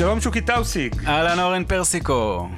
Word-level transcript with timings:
שלום 0.00 0.20
שוקי 0.20 0.40
טאוסיק. 0.40 0.92
אהלן 1.06 1.38
אורן 1.38 1.64
פרסיקו. 1.64 2.48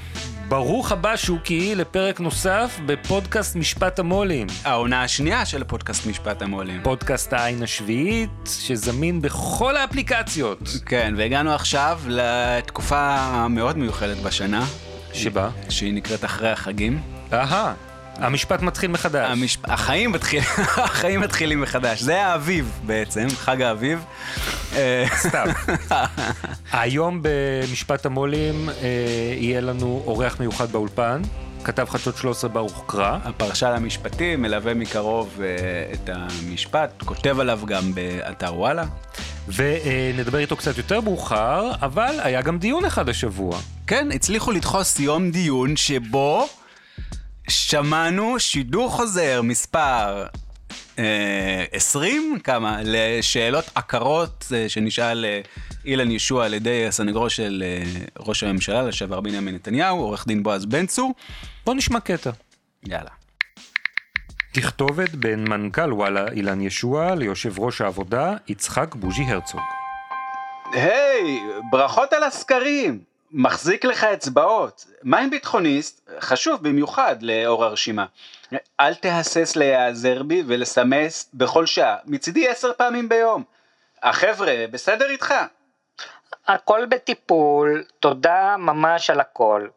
ברוך 0.48 0.92
הבא 0.92 1.16
שוקי 1.16 1.74
לפרק 1.74 2.20
נוסף 2.20 2.80
בפודקאסט 2.86 3.56
משפט 3.56 3.98
המו"לים. 3.98 4.46
העונה 4.64 5.02
השנייה 5.02 5.46
של 5.46 5.64
פודקאסט 5.64 6.06
משפט 6.06 6.42
המו"לים. 6.42 6.80
פודקאסט 6.82 7.32
העין 7.32 7.62
השביעית, 7.62 8.30
שזמין 8.46 9.22
בכל 9.22 9.76
האפליקציות. 9.76 10.58
כן, 10.86 11.14
והגענו 11.16 11.52
עכשיו 11.52 12.00
לתקופה 12.06 13.16
המאוד 13.18 13.78
מיוחדת 13.78 14.16
בשנה. 14.16 14.64
שבה? 15.12 15.50
שהיא 15.68 15.94
נקראת 15.94 16.24
אחרי 16.24 16.50
החגים. 16.50 17.00
אהה. 17.32 17.74
המשפט 18.22 18.62
מתחיל 18.62 18.90
מחדש. 18.90 19.30
המש... 19.30 19.58
החיים, 19.64 20.12
מתחיל... 20.12 20.40
החיים 20.76 21.20
מתחילים 21.20 21.60
מחדש. 21.60 22.00
זה 22.00 22.26
האביב 22.26 22.80
בעצם, 22.86 23.26
חג 23.36 23.62
האביב. 23.62 24.04
סתם. 25.16 25.44
היום 26.72 27.20
במשפט 27.22 28.06
המו"לים 28.06 28.68
אה, 28.68 28.74
יהיה 29.36 29.60
לנו 29.60 30.02
אורח 30.06 30.40
מיוחד 30.40 30.72
באולפן. 30.72 31.22
כתב 31.64 31.86
חדשות 31.88 32.16
13 32.16 32.50
ברוך 32.50 32.84
קרא. 32.86 33.18
הפרשה 33.24 33.70
למשפטים, 33.70 34.42
מלווה 34.42 34.74
מקרוב 34.74 35.40
אה, 35.40 35.46
את 35.92 36.10
המשפט, 36.12 37.02
כותב 37.04 37.40
עליו 37.40 37.60
גם 37.66 37.94
באתר 37.94 38.54
וואלה. 38.54 38.84
ונדבר 39.48 40.38
איתו 40.38 40.56
קצת 40.56 40.78
יותר 40.78 41.00
מאוחר, 41.00 41.70
אבל 41.82 42.20
היה 42.22 42.42
גם 42.42 42.58
דיון 42.58 42.84
אחד 42.84 43.08
השבוע. 43.08 43.58
כן, 43.86 44.08
הצליחו 44.14 44.52
לדחוס 44.52 45.00
יום 45.00 45.30
דיון 45.30 45.76
שבו... 45.76 46.48
שמענו 47.48 48.40
שידור 48.40 48.90
חוזר 48.90 49.42
מספר 49.42 50.26
אה, 50.98 51.64
20, 51.72 52.38
כמה? 52.44 52.78
לשאלות 52.84 53.64
עקרות 53.74 54.44
אה, 54.54 54.68
שנשאל 54.68 55.24
אה, 55.24 55.40
אילן 55.84 56.10
ישוע 56.10 56.44
על 56.44 56.54
ידי 56.54 56.86
הסנגרו 56.86 57.30
של 57.30 57.64
אה, 57.66 57.82
ראש 58.18 58.42
הממשלה 58.42 58.82
לשעבר 58.82 59.20
בנימין 59.20 59.54
נתניהו, 59.54 59.98
עורך 59.98 60.26
דין 60.26 60.42
בועז 60.42 60.66
בן 60.66 60.86
צור. 60.86 61.14
בוא 61.66 61.74
נשמע 61.74 62.00
קטע. 62.00 62.30
יאללה. 62.86 63.10
תכתובת 64.52 65.10
בין 65.10 65.44
מנכ"ל 65.48 65.92
וואלה 65.92 66.32
אילן 66.32 66.60
ישוע 66.60 67.14
ליושב 67.14 67.58
ראש 67.58 67.80
העבודה 67.80 68.34
יצחק 68.48 68.94
בוז'י 68.94 69.22
הרצוג. 69.22 69.60
היי, 70.72 71.40
hey, 71.40 71.62
ברכות 71.70 72.12
על 72.12 72.22
הסקרים. 72.22 73.11
מחזיק 73.32 73.84
לך 73.84 74.04
אצבעות. 74.04 74.86
מים 75.02 75.30
ביטחוניסט 75.30 76.10
חשוב 76.20 76.62
במיוחד 76.62 77.16
לאור 77.22 77.64
הרשימה. 77.64 78.06
אל 78.80 78.94
תהסס 78.94 79.56
להיעזר 79.56 80.22
בי 80.22 80.42
ולסמס 80.46 81.30
בכל 81.34 81.66
שעה, 81.66 81.96
מצידי 82.04 82.48
עשר 82.48 82.72
פעמים 82.72 83.08
ביום. 83.08 83.44
החבר'ה, 84.02 84.64
בסדר 84.70 85.10
איתך? 85.10 85.34
הכל 86.46 86.86
בטיפול, 86.86 87.84
תודה 88.00 88.56
ממש 88.58 89.10
על 89.10 89.20
הכל. 89.20 89.68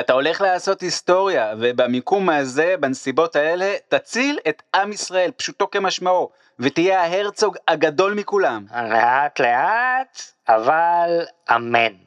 אתה 0.00 0.12
הולך 0.12 0.40
לעשות 0.40 0.80
היסטוריה, 0.80 1.54
ובמיקום 1.60 2.28
הזה, 2.30 2.74
בנסיבות 2.80 3.36
האלה, 3.36 3.74
תציל 3.88 4.38
את 4.48 4.62
עם 4.74 4.92
ישראל, 4.92 5.30
פשוטו 5.30 5.70
כמשמעו, 5.70 6.30
ותהיה 6.58 7.02
ההרצוג 7.02 7.56
הגדול 7.68 8.14
מכולם. 8.14 8.66
לאט 8.90 9.40
לאט, 9.40 10.22
אבל 10.48 11.26
אמן. 11.56 12.05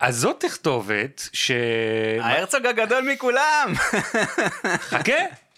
אז 0.00 0.16
זאת 0.18 0.40
תכתובת 0.40 1.28
ש... 1.32 1.50
ההרצוג 2.20 2.66
הגדול 2.66 3.12
מכולם! 3.12 3.72
חכה, 4.78 5.12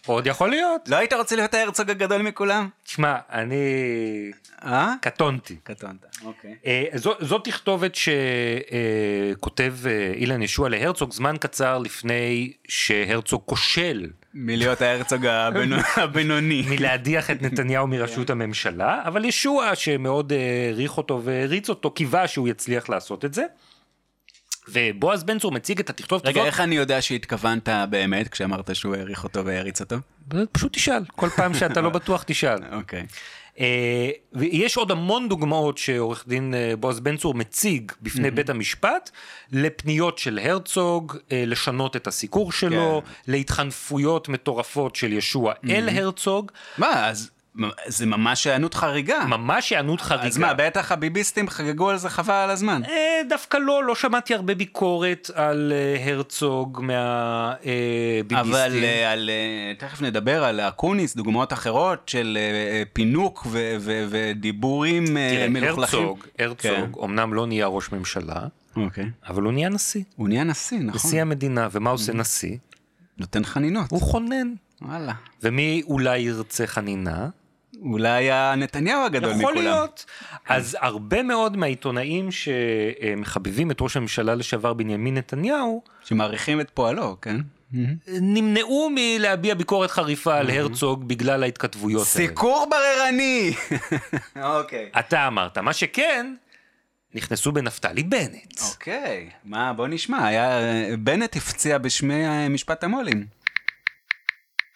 עוד 0.06 0.26
יכול 0.26 0.50
להיות. 0.50 0.88
לא 0.88 0.96
היית 0.96 1.12
רוצה 1.12 1.36
להיות 1.36 1.54
ההרצוג 1.54 1.90
הגדול 1.90 2.22
מכולם? 2.22 2.68
תשמע, 2.84 3.16
אני... 3.32 3.56
אה? 4.64 4.94
קטונתי. 5.00 5.56
קטונת, 5.62 6.16
אוקיי. 6.24 6.54
אה, 6.66 6.84
זו, 6.94 7.14
זו 7.20 7.38
תכתובת 7.38 7.94
שכותב 7.94 9.74
אה, 9.86 10.12
אילן 10.16 10.42
ישוע 10.42 10.68
להרצוג 10.68 11.12
זמן 11.12 11.36
קצר 11.40 11.78
לפני 11.78 12.52
שהרצוג 12.68 13.42
כושל. 13.46 14.10
מלהיות 14.34 14.82
ההרצוג 14.82 15.26
הבינוני. 15.96 16.64
מלהדיח 16.68 17.30
את 17.30 17.42
נתניהו 17.42 17.86
מראשות 17.86 18.30
הממשלה, 18.30 19.02
אבל 19.04 19.24
ישוע 19.24 19.74
שמאוד 19.74 20.32
העריך 20.32 20.96
אותו 20.96 21.20
והריץ 21.24 21.68
אותו, 21.68 21.90
קיווה 21.90 22.28
שהוא 22.28 22.48
יצליח 22.48 22.88
לעשות 22.88 23.24
את 23.24 23.34
זה. 23.34 23.44
ובועז 24.68 25.24
בן 25.24 25.38
צור 25.38 25.52
מציג 25.52 25.80
את 25.80 25.90
התכתובת 25.90 26.24
הזאת. 26.24 26.36
רגע, 26.36 26.46
איך 26.46 26.60
אני 26.60 26.74
יודע 26.74 27.02
שהתכוונת 27.02 27.68
באמת 27.90 28.28
כשאמרת 28.28 28.76
שהוא 28.76 28.94
העריך 28.94 29.24
אותו 29.24 29.44
והעריץ 29.44 29.80
אותו? 29.80 29.96
פשוט 30.52 30.72
תשאל, 30.72 31.04
כל 31.16 31.28
פעם 31.28 31.54
שאתה 31.54 31.80
לא 31.80 31.90
בטוח 31.90 32.22
תשאל. 32.26 32.58
אוקיי. 32.78 33.06
ויש 34.32 34.76
עוד 34.76 34.90
המון 34.90 35.28
דוגמאות 35.28 35.78
שעורך 35.78 36.24
דין 36.28 36.54
בועז 36.80 37.00
בן 37.00 37.16
צור 37.16 37.34
מציג 37.34 37.92
בפני 38.02 38.30
בית 38.30 38.50
המשפט 38.50 39.10
לפניות 39.52 40.18
של 40.18 40.38
הרצוג, 40.38 41.16
לשנות 41.30 41.96
את 41.96 42.06
הסיקור 42.06 42.52
שלו, 42.52 43.02
כן. 43.04 43.32
להתחנפויות 43.32 44.28
מטורפות 44.28 44.96
של 44.96 45.12
ישוע 45.12 45.52
אל 45.70 45.88
הרצוג. 45.88 46.50
מה, 46.78 47.08
אז... 47.08 47.30
זה 47.86 48.06
ממש 48.06 48.46
היענות 48.46 48.74
חריגה. 48.74 49.24
ממש 49.24 49.70
היענות 49.70 50.00
חריגה. 50.00 50.26
אז 50.26 50.38
מה, 50.38 50.54
בטח 50.54 50.92
הביביסטים 50.92 51.48
חגגו 51.48 51.90
על 51.90 51.96
זה 51.96 52.08
חבל 52.08 52.34
על 52.34 52.50
הזמן. 52.50 52.82
אה, 52.84 53.20
דווקא 53.28 53.56
לא, 53.56 53.84
לא 53.84 53.94
שמעתי 53.94 54.34
הרבה 54.34 54.54
ביקורת 54.54 55.30
על 55.34 55.72
אה, 55.72 56.10
הרצוג 56.10 56.80
מהביביסטים. 56.82 58.54
אבל 58.54 58.84
אה, 58.84 59.12
על, 59.12 59.30
תכף 59.78 60.02
נדבר 60.02 60.44
על 60.44 60.60
אקוניס, 60.60 61.16
דוגמאות 61.16 61.52
אחרות 61.52 62.08
של 62.08 62.38
פינוק 62.92 63.46
ו- 63.50 63.76
ו- 63.80 64.04
ודיבורים 64.10 65.04
מלוכלכים. 65.04 65.60
תראה, 65.60 65.70
הרצוג, 65.78 66.24
הרצוג, 66.38 66.96
כן. 66.96 67.04
אמנם 67.04 67.34
לא 67.34 67.46
נהיה 67.46 67.66
ראש 67.66 67.92
ממשלה, 67.92 68.40
אוקיי. 68.76 69.10
אבל 69.28 69.42
הוא 69.42 69.52
נהיה 69.52 69.68
נשיא. 69.68 70.02
הוא 70.16 70.28
נהיה 70.28 70.44
נשיא, 70.44 70.78
נכון. 70.78 71.00
נשיא 71.08 71.22
המדינה, 71.22 71.68
ומה 71.72 71.90
עושה 71.90 72.12
נשיא? 72.12 72.56
נותן 73.18 73.44
חנינות. 73.44 73.90
הוא 73.90 74.00
חונן. 74.00 74.52
וואלה. 74.82 75.12
ומי 75.42 75.82
אולי 75.86 76.18
ירצה 76.18 76.66
חנינה? 76.66 77.28
אולי 77.84 78.30
הנתניהו 78.32 79.04
הגדול 79.04 79.30
יכול 79.30 79.42
מכולם. 79.42 79.56
יכול 79.56 79.62
להיות. 79.62 80.04
כן. 80.44 80.54
אז 80.54 80.76
הרבה 80.80 81.22
מאוד 81.22 81.56
מהעיתונאים 81.56 82.28
שמחבבים 82.30 83.70
את 83.70 83.80
ראש 83.80 83.96
הממשלה 83.96 84.34
לשעבר 84.34 84.72
בנימין 84.72 85.16
נתניהו, 85.16 85.82
שמעריכים 86.04 86.60
את 86.60 86.70
פועלו, 86.74 87.16
כן? 87.20 87.36
נמנעו 88.08 88.90
מלהביע 88.94 89.54
ביקורת 89.54 89.90
חריפה 89.90 90.38
על 90.38 90.50
הרצוג 90.50 91.08
בגלל 91.08 91.42
ההתכתבויות 91.42 92.06
האלה. 92.14 92.28
סיקור 92.28 92.66
בררני! 92.70 93.54
אוקיי. 94.58 94.90
אתה 94.98 95.26
אמרת, 95.26 95.58
מה 95.58 95.72
שכן, 95.72 96.34
נכנסו 97.14 97.52
בנפתלי 97.52 98.02
בנט. 98.02 98.60
אוקיי, 98.70 99.30
מה, 99.44 99.72
בוא 99.72 99.86
נשמע, 99.88 100.26
היה... 100.26 100.58
בנט 100.98 101.36
הפציע 101.36 101.78
בשמי 101.78 102.48
משפט 102.48 102.84
המו"לים. 102.84 103.41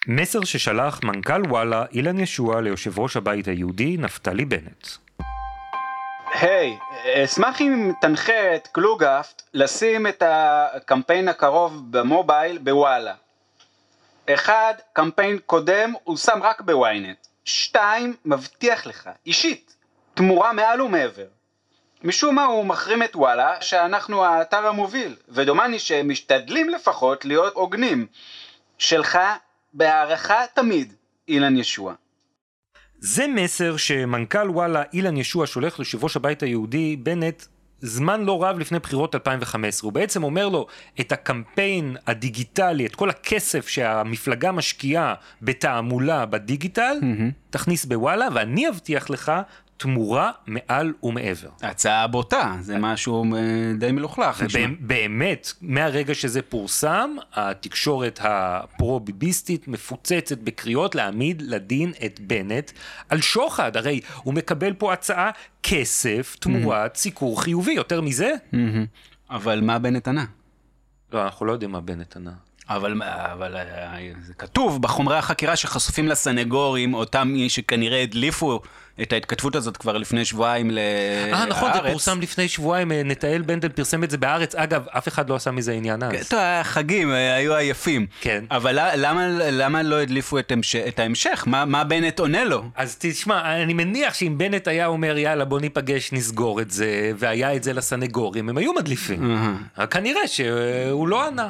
מסר 0.09 0.43
ששלח 0.43 0.99
מנכ"ל 1.03 1.41
וואלה 1.49 1.85
אילן 1.93 2.19
ישוע 2.19 2.61
ליושב 2.61 2.99
ראש 2.99 3.17
הבית 3.17 3.47
היהודי 3.47 3.97
נפתלי 3.97 4.45
בנט. 4.45 4.87
היי, 6.33 6.77
hey, 6.77 7.23
אשמח 7.25 7.61
אם 7.61 7.91
תנחה 8.01 8.55
את 8.55 8.67
קלוגהפט 8.67 9.41
לשים 9.53 10.07
את 10.07 10.23
הקמפיין 10.25 11.27
הקרוב 11.27 11.83
במובייל 11.89 12.57
בוואלה. 12.57 13.13
אחד, 14.29 14.73
קמפיין 14.93 15.39
קודם 15.45 15.93
הוא 16.03 16.17
שם 16.17 16.39
רק 16.43 16.61
בוויינט. 16.61 17.27
שתיים, 17.45 18.15
מבטיח 18.25 18.85
לך, 18.85 19.09
אישית, 19.25 19.75
תמורה 20.13 20.53
מעל 20.53 20.81
ומעבר. 20.81 21.27
משום 22.03 22.35
מה 22.35 22.45
הוא 22.45 22.65
מחרים 22.65 23.03
את 23.03 23.15
וואלה 23.15 23.61
שאנחנו 23.61 24.25
האתר 24.25 24.67
המוביל, 24.67 25.15
ודומני 25.29 25.79
שמשתדלים 25.79 26.69
לפחות 26.69 27.25
להיות 27.25 27.53
הוגנים. 27.53 28.07
שלך 28.77 29.19
בהערכה 29.77 30.35
תמיד, 30.53 30.93
אילן 31.27 31.57
ישוע. 31.57 31.93
זה 32.99 33.27
מסר 33.27 33.77
שמנכ"ל 33.77 34.49
וואלה 34.49 34.83
אילן 34.93 35.17
ישוע 35.17 35.47
שולח 35.47 35.79
ליושב 35.79 36.03
ראש 36.03 36.15
הבית 36.15 36.43
היהודי 36.43 36.95
בנט 36.95 37.43
זמן 37.81 38.23
לא 38.23 38.43
רב 38.43 38.59
לפני 38.59 38.79
בחירות 38.79 39.15
2015. 39.15 39.87
הוא 39.87 39.93
בעצם 39.93 40.23
אומר 40.23 40.49
לו, 40.49 40.67
את 40.99 41.11
הקמפיין 41.11 41.97
הדיגיטלי, 42.07 42.85
את 42.85 42.95
כל 42.95 43.09
הכסף 43.09 43.67
שהמפלגה 43.67 44.51
משקיעה 44.51 45.13
בתעמולה 45.41 46.25
בדיגיטל, 46.25 46.97
תכניס 47.49 47.85
בוואלה, 47.85 48.27
ואני 48.33 48.69
אבטיח 48.69 49.09
לך 49.09 49.31
תמורה 49.77 50.31
מעל 50.47 50.93
ומעבר. 51.03 51.49
הצעה 51.61 52.07
בוטה, 52.07 52.55
זה 52.61 52.77
משהו 52.77 53.35
אה, 53.35 53.39
די 53.77 53.91
מלוכלך. 53.91 54.43
באמת, 54.79 55.53
מהרגע 55.61 56.15
שזה 56.15 56.41
פורסם, 56.41 57.15
התקשורת 57.33 58.19
הפרו-ביביסטית 58.23 59.67
מפוצצת 59.67 60.37
בקריאות 60.37 60.95
להעמיד 60.95 61.41
לדין 61.41 61.91
את 62.05 62.19
בנט 62.19 62.71
על 63.09 63.21
שוחד. 63.21 63.77
הרי 63.77 63.99
הוא 64.23 64.33
מקבל 64.33 64.73
פה 64.73 64.93
הצעה 64.93 65.31
כסף 65.63 66.35
תמורת 66.39 66.95
סיקור 66.95 67.41
חיובי, 67.41 67.73
יותר 67.73 68.01
מזה? 68.01 68.31
מהמם. 68.51 68.85
אבל 69.29 69.61
מה 69.61 69.79
בנט 69.79 70.07
ענה? 70.07 70.25
לא, 71.13 71.23
אנחנו 71.23 71.45
לא 71.45 71.51
יודעים 71.51 71.71
מה 71.71 71.81
בנט 71.81 72.15
ענה. 72.15 72.46
אבל, 72.69 73.01
אבל 73.03 73.55
אה, 73.55 73.97
זה 74.25 74.33
כתוב 74.33 74.81
בחומרי 74.81 75.17
החקירה 75.17 75.55
שחשופים 75.55 76.07
לסנגורים, 76.07 76.93
אותם 76.93 77.27
מי 77.27 77.49
שכנראה 77.49 78.01
הדליפו 78.01 78.61
את 79.01 79.13
ההתכתבות 79.13 79.55
הזאת 79.55 79.77
כבר 79.77 79.97
לפני 79.97 80.25
שבועיים 80.25 80.71
להארץ. 80.71 81.33
אה, 81.33 81.45
נכון, 81.45 81.73
זה 81.73 81.79
פורסם 81.91 82.21
לפני 82.21 82.47
שבועיים, 82.47 82.91
אה, 82.91 83.01
נתנאל 83.03 83.41
בנדל 83.41 83.69
פרסם 83.69 84.03
את 84.03 84.11
זה 84.11 84.17
בהארץ. 84.17 84.55
אגב, 84.55 84.85
אף 84.89 85.07
אחד 85.07 85.29
לא 85.29 85.35
עשה 85.35 85.51
מזה 85.51 85.73
עניין 85.73 86.03
אז. 86.03 86.29
טוב, 86.29 86.39
החגים 86.41 87.11
אה, 87.11 87.35
היו 87.35 87.55
עייפים. 87.55 88.07
כן. 88.21 88.43
אבל 88.51 88.79
למה, 88.95 89.27
למה 89.51 89.83
לא 89.83 90.01
הדליפו 90.01 90.39
את, 90.39 90.51
המש... 90.51 90.75
את 90.75 90.99
ההמשך? 90.99 91.43
מה, 91.47 91.65
מה 91.65 91.83
בנט 91.83 92.19
עונה 92.19 92.43
לו? 92.43 92.63
אז 92.75 92.95
תשמע, 92.99 93.63
אני 93.63 93.73
מניח 93.73 94.13
שאם 94.13 94.37
בנט 94.37 94.67
היה 94.67 94.87
אומר, 94.87 95.17
יאללה, 95.17 95.45
בוא 95.45 95.59
ניפגש, 95.59 96.13
נסגור 96.13 96.61
את 96.61 96.71
זה, 96.71 97.11
והיה 97.17 97.55
את 97.55 97.63
זה 97.63 97.73
לסנגורים, 97.73 98.49
הם 98.49 98.57
היו 98.57 98.73
מדליפים. 98.73 99.37
רק 99.77 99.93
כנראה 99.93 100.27
שהוא 100.27 101.07
לא 101.07 101.27
ענה. 101.27 101.49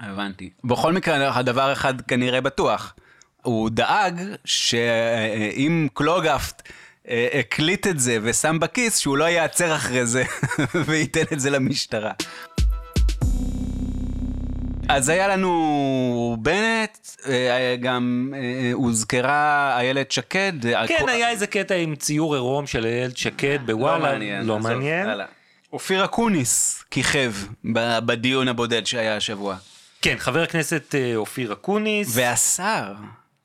הבנתי. 0.00 0.50
בכל 0.64 0.92
מקרה, 0.92 1.38
הדבר 1.38 1.72
אחד 1.72 2.00
כנראה 2.00 2.40
בטוח. 2.40 2.94
הוא 3.42 3.70
דאג 3.70 4.20
שאם 4.44 5.88
קלוגהפט 5.94 6.62
אה, 7.08 7.28
הקליט 7.40 7.86
את 7.86 8.00
זה 8.00 8.18
ושם 8.22 8.58
בכיס, 8.60 8.98
שהוא 8.98 9.16
לא 9.16 9.24
ייעצר 9.24 9.76
אחרי 9.76 10.06
זה 10.06 10.24
וייתן 10.86 11.24
את 11.32 11.40
זה 11.40 11.50
למשטרה. 11.50 12.12
אז 14.88 15.08
היה 15.08 15.28
לנו 15.28 16.36
בנט, 16.40 16.98
אה, 17.28 17.76
גם 17.80 18.34
אה, 18.36 18.70
הוזכרה 18.72 19.74
איילת 19.78 20.12
שקד. 20.12 20.52
כן, 20.86 21.08
היה 21.08 21.30
איזה 21.30 21.46
קטע 21.46 21.74
עם 21.74 21.96
ציור 21.96 22.34
עירום 22.34 22.66
של 22.66 22.86
איילת 22.86 23.16
שקד 23.16 23.58
בוואלה, 23.66 24.42
לא 24.42 24.58
מעניין. 24.58 25.06
יאללה. 25.06 25.26
אופיר 25.72 26.04
אקוניס 26.04 26.84
כיכב 26.90 27.32
בדיון 28.04 28.48
הבודד 28.48 28.86
שהיה 28.86 29.16
השבוע. 29.16 29.56
כן, 30.06 30.16
חבר 30.18 30.42
הכנסת 30.42 30.94
אה, 30.94 31.16
אופיר 31.16 31.52
אקוניס, 31.52 32.08
והשר, 32.12 32.92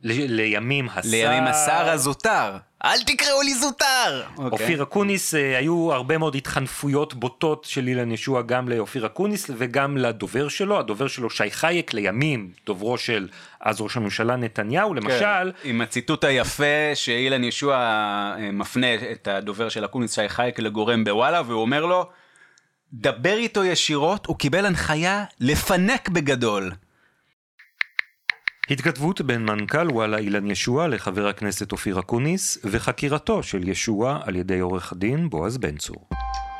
ל- 0.02 0.36
לימים 0.36 0.90
השר, 0.90 1.10
לימים 1.10 1.44
השר 1.44 1.90
הזוטר. 1.90 2.58
אל 2.86 3.04
תקראו 3.04 3.42
לי 3.42 3.54
זוטר! 3.54 4.24
אוקיי. 4.38 4.50
אופיר 4.52 4.84
אקוניס, 4.84 5.36
אה, 5.36 5.58
היו 5.58 5.94
הרבה 5.94 6.18
מאוד 6.18 6.36
התחנפויות 6.36 7.14
בוטות 7.14 7.64
של 7.64 7.88
אילן 7.88 8.12
ישוע 8.12 8.42
גם 8.42 8.70
לאופיר 8.70 9.06
אקוניס 9.06 9.50
וגם 9.58 9.98
לדובר 9.98 10.48
שלו, 10.48 10.80
הדובר 10.80 11.08
שלו 11.08 11.30
שי 11.30 11.52
חייק, 11.52 11.94
לימים 11.94 12.52
דוברו 12.66 12.98
של 12.98 13.28
אז 13.62 13.82
ראש 13.82 13.98
הממשלה 13.98 14.36
נתניהו, 14.36 14.94
למשל, 14.94 15.20
כן, 15.20 15.70
עם 15.70 15.82
הציטוט 15.82 16.24
היפה 16.24 16.92
שאילן 16.94 17.44
ישוע 17.44 17.76
אה, 17.76 18.52
מפנה 18.52 18.88
את 19.12 19.28
הדובר 19.28 19.70
של 19.70 19.86
אקוניס 19.86 20.16
שי 20.16 20.30
חייק 20.30 20.60
לגורם 20.60 21.04
בוואלה, 21.04 21.42
והוא 21.46 21.62
אומר 21.62 21.86
לו, 21.86 22.10
דבר 22.94 23.34
איתו 23.34 23.64
ישירות, 23.64 24.26
הוא 24.26 24.38
קיבל 24.38 24.66
הנחיה 24.66 25.24
לפנק 25.40 26.10
בגדול. 26.10 26.72
התכתבות 28.70 29.22
בין 29.22 29.46
מנכ"ל 29.46 29.92
וואלה 29.92 30.18
אילן 30.18 30.52
ישוע 30.52 30.88
לחבר 30.88 31.28
הכנסת 31.28 31.72
אופיר 31.72 32.00
אקוניס 32.00 32.58
וחקירתו 32.64 33.44
של 33.44 33.70
ישוע 33.70 34.20
על 34.26 34.36
ידי 34.36 34.60
עורך 34.60 34.92
הדין 34.92 35.30
בועז 35.30 35.58
בן 35.58 35.78
צור. 35.78 36.08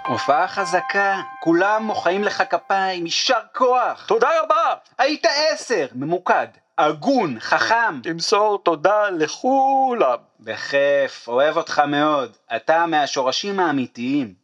הופעה 0.08 0.48
חזקה, 0.48 1.22
כולם 1.40 1.84
מוחאים 1.84 2.24
לך 2.24 2.44
כפיים, 2.50 3.06
יישר 3.06 3.40
כוח. 3.56 4.06
תודה 4.08 4.30
רבה! 4.44 4.74
היית 4.98 5.26
עשר, 5.26 5.88
ממוקד, 5.96 6.48
הגון, 6.78 7.40
חכם. 7.40 8.02
תמסור 8.04 8.62
תודה 8.64 9.10
לכולם. 9.10 10.18
בכיף, 10.40 11.28
אוהב 11.28 11.58
אותך 11.58 11.80
מאוד. 11.88 12.32
אתה 12.56 12.86
מהשורשים 12.86 13.60
האמיתיים. 13.60 14.41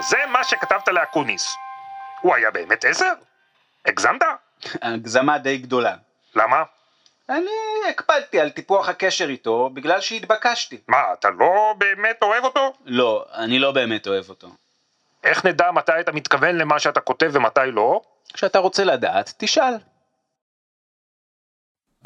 זה 0.00 0.16
מה 0.28 0.44
שכתבת 0.44 0.88
לאקוניס. 0.88 1.56
הוא 2.20 2.34
היה 2.34 2.50
באמת 2.50 2.84
עשר? 2.84 3.12
הגזמת? 3.86 4.22
הגזמה 4.82 5.38
די 5.38 5.58
גדולה. 5.58 5.94
למה? 6.34 6.62
אני 7.28 7.50
הקפדתי 7.88 8.40
על 8.40 8.50
טיפוח 8.50 8.88
הקשר 8.88 9.28
איתו 9.28 9.70
בגלל 9.74 10.00
שהתבקשתי. 10.00 10.78
מה, 10.88 11.12
אתה 11.12 11.30
לא 11.30 11.74
באמת 11.78 12.22
אוהב 12.22 12.44
אותו? 12.44 12.72
לא, 12.84 13.24
אני 13.34 13.58
לא 13.58 13.72
באמת 13.72 14.06
אוהב 14.06 14.28
אותו. 14.28 14.48
איך 15.24 15.46
נדע 15.46 15.70
מתי 15.70 16.00
אתה 16.00 16.12
מתכוון 16.12 16.56
למה 16.58 16.78
שאתה 16.78 17.00
כותב 17.00 17.30
ומתי 17.32 17.60
לא? 17.66 18.00
כשאתה 18.32 18.58
רוצה 18.58 18.84
לדעת, 18.84 19.32
תשאל. 19.36 19.74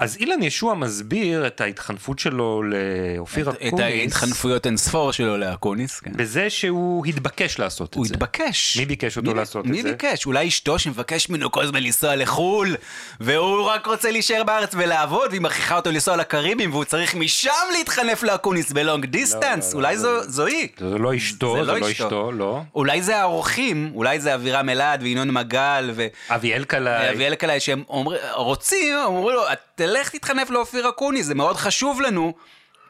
אז 0.00 0.16
אילן 0.16 0.42
ישוע 0.42 0.74
מסביר 0.74 1.46
את 1.46 1.60
ההתחנפות 1.60 2.18
שלו 2.18 2.62
לאופיר 2.62 3.50
את 3.50 3.54
אקוניס 3.62 3.80
ההתחנפויות 3.84 4.66
אינספור 4.66 5.12
שלו 5.12 5.36
לאקוניס, 5.36 6.00
כן. 6.00 6.10
בזה 6.16 6.50
שהוא 6.50 7.06
התבקש 7.06 7.58
לעשות 7.58 7.94
הוא 7.94 8.04
את 8.04 8.08
זה. 8.08 8.14
התבקש. 8.14 8.76
מי 8.76 8.84
ביקש 8.86 9.16
אותו 9.16 9.30
מי- 9.30 9.36
לעשות 9.36 9.66
מי 9.66 9.78
את 9.80 9.82
זה? 9.84 9.90
ביקש? 9.90 10.26
אולי 10.26 10.48
אשתו 10.48 10.78
שמבקש 10.78 11.28
ממנו 11.28 11.50
כל 11.50 11.62
הזמן 11.62 11.82
לנסוע 11.82 12.16
לחו"ל, 12.16 12.76
והוא 13.20 13.62
רק 13.66 13.86
רוצה 13.86 14.10
להישאר 14.10 14.42
בארץ 14.44 14.70
ולעבוד, 14.74 15.28
והיא 15.30 15.40
מכריחה 15.40 15.76
אותו 15.76 15.90
לנסוע 15.90 16.16
לקריבים, 16.16 16.70
והוא 16.72 16.84
צריך 16.84 17.14
משם 17.14 17.50
להתחנף 17.78 18.22
לאקוניס 18.22 18.72
ב 18.72 18.79
long 18.79 19.06
distance, 19.06 19.72
לא, 19.72 19.78
אולי 19.78 19.94
לא, 19.94 20.00
זו- 20.02 20.12
לא. 20.12 20.22
זו 20.22 20.46
היא. 20.46 20.68
זה 20.78 20.98
לא 20.98 21.16
אשתו, 21.16 21.56
זה 21.56 21.72
לא 21.72 21.78
לא 21.80 21.90
אשתו. 21.90 22.06
אשתו, 22.06 22.32
לא. 22.32 22.60
אולי 22.74 23.02
זה 23.02 23.16
האורחים, 23.16 23.90
אולי 23.94 24.20
זה 24.20 24.34
אבירם 24.34 24.68
אלעד 24.68 25.02
וינון 25.02 25.30
מגל 25.30 25.90
ו... 25.94 26.06
אביאל 26.28 26.64
קלעי. 26.64 27.10
אביאל 27.14 27.34
קלעי 27.34 27.60
שהם 27.60 27.82
אומר, 27.88 28.16
רוצים, 28.34 28.96
אמרו 29.06 29.30
לו, 29.30 29.42
תלך 29.90 30.08
תתחנף 30.10 30.50
לאופיר 30.50 30.88
אקוניס, 30.88 31.26
זה 31.26 31.34
מאוד 31.34 31.56
חשוב 31.56 32.00
לנו, 32.00 32.34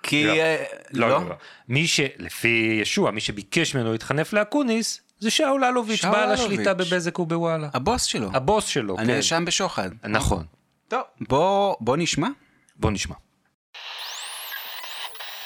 כי... 0.03 0.27
לא. 0.27 0.33
אה, 0.33 0.65
לא, 0.93 1.09
לא, 1.09 1.29
לא. 1.29 1.35
מי 1.69 1.87
ש... 1.87 2.01
לפי 2.19 2.79
ישוע, 2.83 3.11
מי 3.11 3.21
שביקש 3.21 3.75
ממנו 3.75 3.93
להתחנף 3.93 4.33
לאקוניס, 4.33 5.01
זה 5.19 5.31
שאול 5.31 5.65
אלוביץ', 5.65 6.01
שאול 6.01 6.13
בעל 6.13 6.33
השליטה 6.33 6.75
בבזק 6.75 7.19
ובוואלה. 7.19 7.69
הבוס 7.75 8.05
שלו, 8.05 8.31
הבוס 8.35 8.67
שלו, 8.67 8.97
כן. 8.97 9.03
הנאשם 9.03 9.45
בשוחד. 9.45 9.91
נכון. 10.05 10.45
טוב, 10.89 11.03
בוא, 11.21 11.77
בוא 11.81 11.97
נשמע. 11.97 12.29
בוא 12.77 12.91
נשמע. 12.91 13.15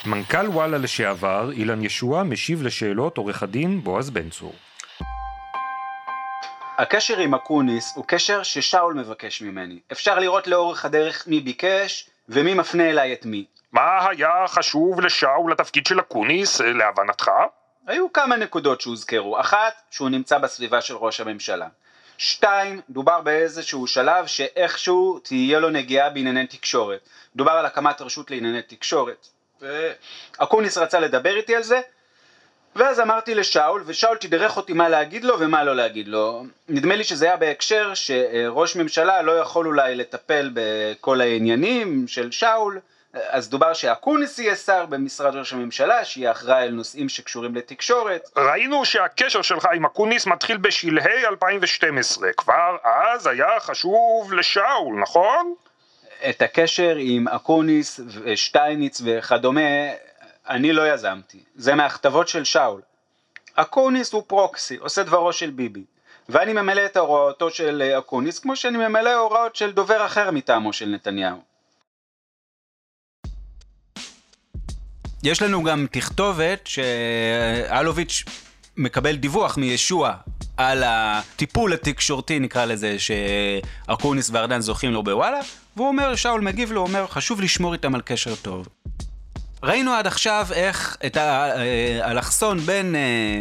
מנכ"ל 0.07 0.49
וואלה 0.49 0.79
לשעבר, 0.79 1.51
אילן 1.53 1.85
ישוע, 1.85 2.23
משיב 2.23 2.63
לשאלות 2.63 3.19
עורך 3.19 3.43
הדין 3.43 3.85
בועז 3.85 4.11
בן 4.11 4.31
צור. 4.31 4.55
הקשר 6.79 7.19
עם 7.19 7.35
אקוניס 7.35 7.93
הוא 7.97 8.05
קשר 8.09 8.43
ששאול 8.43 8.95
מבקש 8.95 9.43
ממני. 9.43 9.79
אפשר 9.93 10.19
לראות 10.19 10.47
לאורך 10.47 10.85
הדרך 10.85 11.27
מי 11.27 11.41
ביקש 11.41 12.11
ומי 12.29 12.55
מפנה 12.55 12.91
אליי 12.91 13.13
את 13.13 13.27
מי. 13.27 13.45
מה 13.73 14.09
היה 14.09 14.45
חשוב 14.47 15.01
לשאול 15.01 15.53
לתפקיד 15.53 15.87
של 15.87 16.01
אקוניס, 16.01 16.61
אה, 16.61 16.73
להבנתך? 16.73 17.31
היו 17.87 18.13
כמה 18.13 18.37
נקודות 18.37 18.81
שהוזכרו. 18.81 19.41
אחת, 19.41 19.83
שהוא 19.91 20.09
נמצא 20.09 20.39
בסביבה 20.39 20.81
של 20.81 20.97
ראש 20.97 21.21
הממשלה. 21.21 21.69
שתיים, 22.19 22.81
דובר 22.91 23.21
באיזשהו 23.21 23.87
שלב 23.87 24.27
שאיכשהו 24.27 25.19
תהיה 25.19 25.61
לו 25.61 25.71
נגיעה 25.71 26.11
בענייני 26.11 26.47
תקשורת. 26.47 27.09
דובר 27.37 27.53
על 27.53 27.67
הקמת 27.67 28.01
רשות 28.01 28.31
לענייני 28.31 28.63
תקשורת. 28.63 29.29
אקוניס 30.39 30.79
רצה 30.79 31.01
לדבר 31.01 31.37
איתי 31.37 31.57
על 31.57 31.63
זה, 31.63 31.81
ואז 32.77 33.01
אמרתי 33.01 33.35
לשאול, 33.35 33.83
ושאול 33.87 34.17
תדרך 34.17 34.57
אותי 34.57 34.73
מה 34.73 34.89
להגיד 34.89 35.25
לו 35.25 35.41
ומה 35.41 35.65
לא 35.65 35.77
להגיד 35.77 36.09
לו. 36.09 36.45
נדמה 36.69 36.97
לי 36.97 37.05
שזה 37.05 37.27
היה 37.27 37.37
בהקשר 37.37 37.95
שראש 37.95 38.77
ממשלה 38.77 39.23
לא 39.23 39.33
יכול 39.33 39.67
אולי 39.67 39.95
לטפל 39.95 40.51
בכל 40.55 41.21
העניינים 41.21 42.09
של 42.09 42.31
שאול, 42.31 42.81
אז 43.29 43.49
דובר 43.49 43.73
שאקוניס 43.75 44.39
יהיה 44.39 44.57
שר 44.57 44.87
במשרד 44.87 45.37
ראש 45.37 45.53
הממשלה, 45.53 46.05
שיהיה 46.05 46.31
אחראי 46.31 46.63
על 46.63 46.71
נושאים 46.71 47.09
שקשורים 47.09 47.55
לתקשורת. 47.55 48.31
ראינו 48.37 48.85
שהקשר 48.85 49.43
שלך 49.43 49.69
עם 49.75 49.85
אקוניס 49.85 50.27
מתחיל 50.27 50.57
בשלהי 50.57 51.27
2012. 51.27 52.33
כבר 52.33 52.77
אז 52.85 53.27
היה 53.27 53.61
חשוב 53.61 54.33
לשאול, 54.33 55.01
נכון? 55.03 55.55
את 56.29 56.43
הקשר 56.43 56.97
עם 56.99 57.29
אקוניס 57.29 58.01
ושטייניץ 58.25 59.03
וכדומה, 59.05 59.61
אני 60.49 60.73
לא 60.73 60.95
יזמתי. 60.95 61.39
זה 61.57 61.75
מהכתבות 61.75 62.29
של 62.29 62.45
שאול. 62.45 62.81
אקוניס 63.55 64.13
הוא 64.13 64.23
פרוקסי, 64.27 64.77
עושה 64.77 65.03
דברו 65.03 65.33
של 65.33 65.51
ביבי. 65.51 65.85
ואני 66.29 66.53
ממלא 66.53 66.87
את 66.87 66.97
הוראותו 66.97 67.51
של 67.51 67.83
אקוניס 67.99 68.39
כמו 68.39 68.57
שאני 68.57 68.79
ממלא 68.79 69.15
הוראות 69.15 69.57
של 69.57 69.73
דובר 69.73 70.07
אחר 70.07 70.31
מטעמו 70.31 70.73
של 70.73 70.89
נתניהו. 70.89 71.39
יש 75.23 75.43
לנו 75.43 75.63
גם 75.63 75.87
תכתובת 75.91 76.67
שאלוביץ' 76.67 78.25
מקבל 78.77 79.17
דיווח 79.17 79.57
מישוע 79.57 80.15
על 80.57 80.83
הטיפול 80.87 81.73
התקשורתי, 81.73 82.39
נקרא 82.39 82.65
לזה, 82.65 82.97
שאקוניס 82.99 84.31
וארדן 84.31 84.61
זוכים 84.61 84.93
לו 84.93 85.03
בוואלה, 85.03 85.41
והוא 85.77 85.89
אומר, 85.89 86.15
שאול 86.15 86.41
מגיב 86.41 86.73
לו, 86.73 86.81
אומר, 86.81 87.07
חשוב 87.07 87.41
לשמור 87.41 87.73
איתם 87.73 87.95
על 87.95 88.01
קשר 88.05 88.35
טוב. 88.35 88.69
ראינו 89.65 89.93
עד 89.93 90.07
עכשיו 90.07 90.47
איך 90.53 90.97
את 91.07 91.17
האלכסון 91.17 92.59
בין 92.59 92.95
אה, 92.95 93.41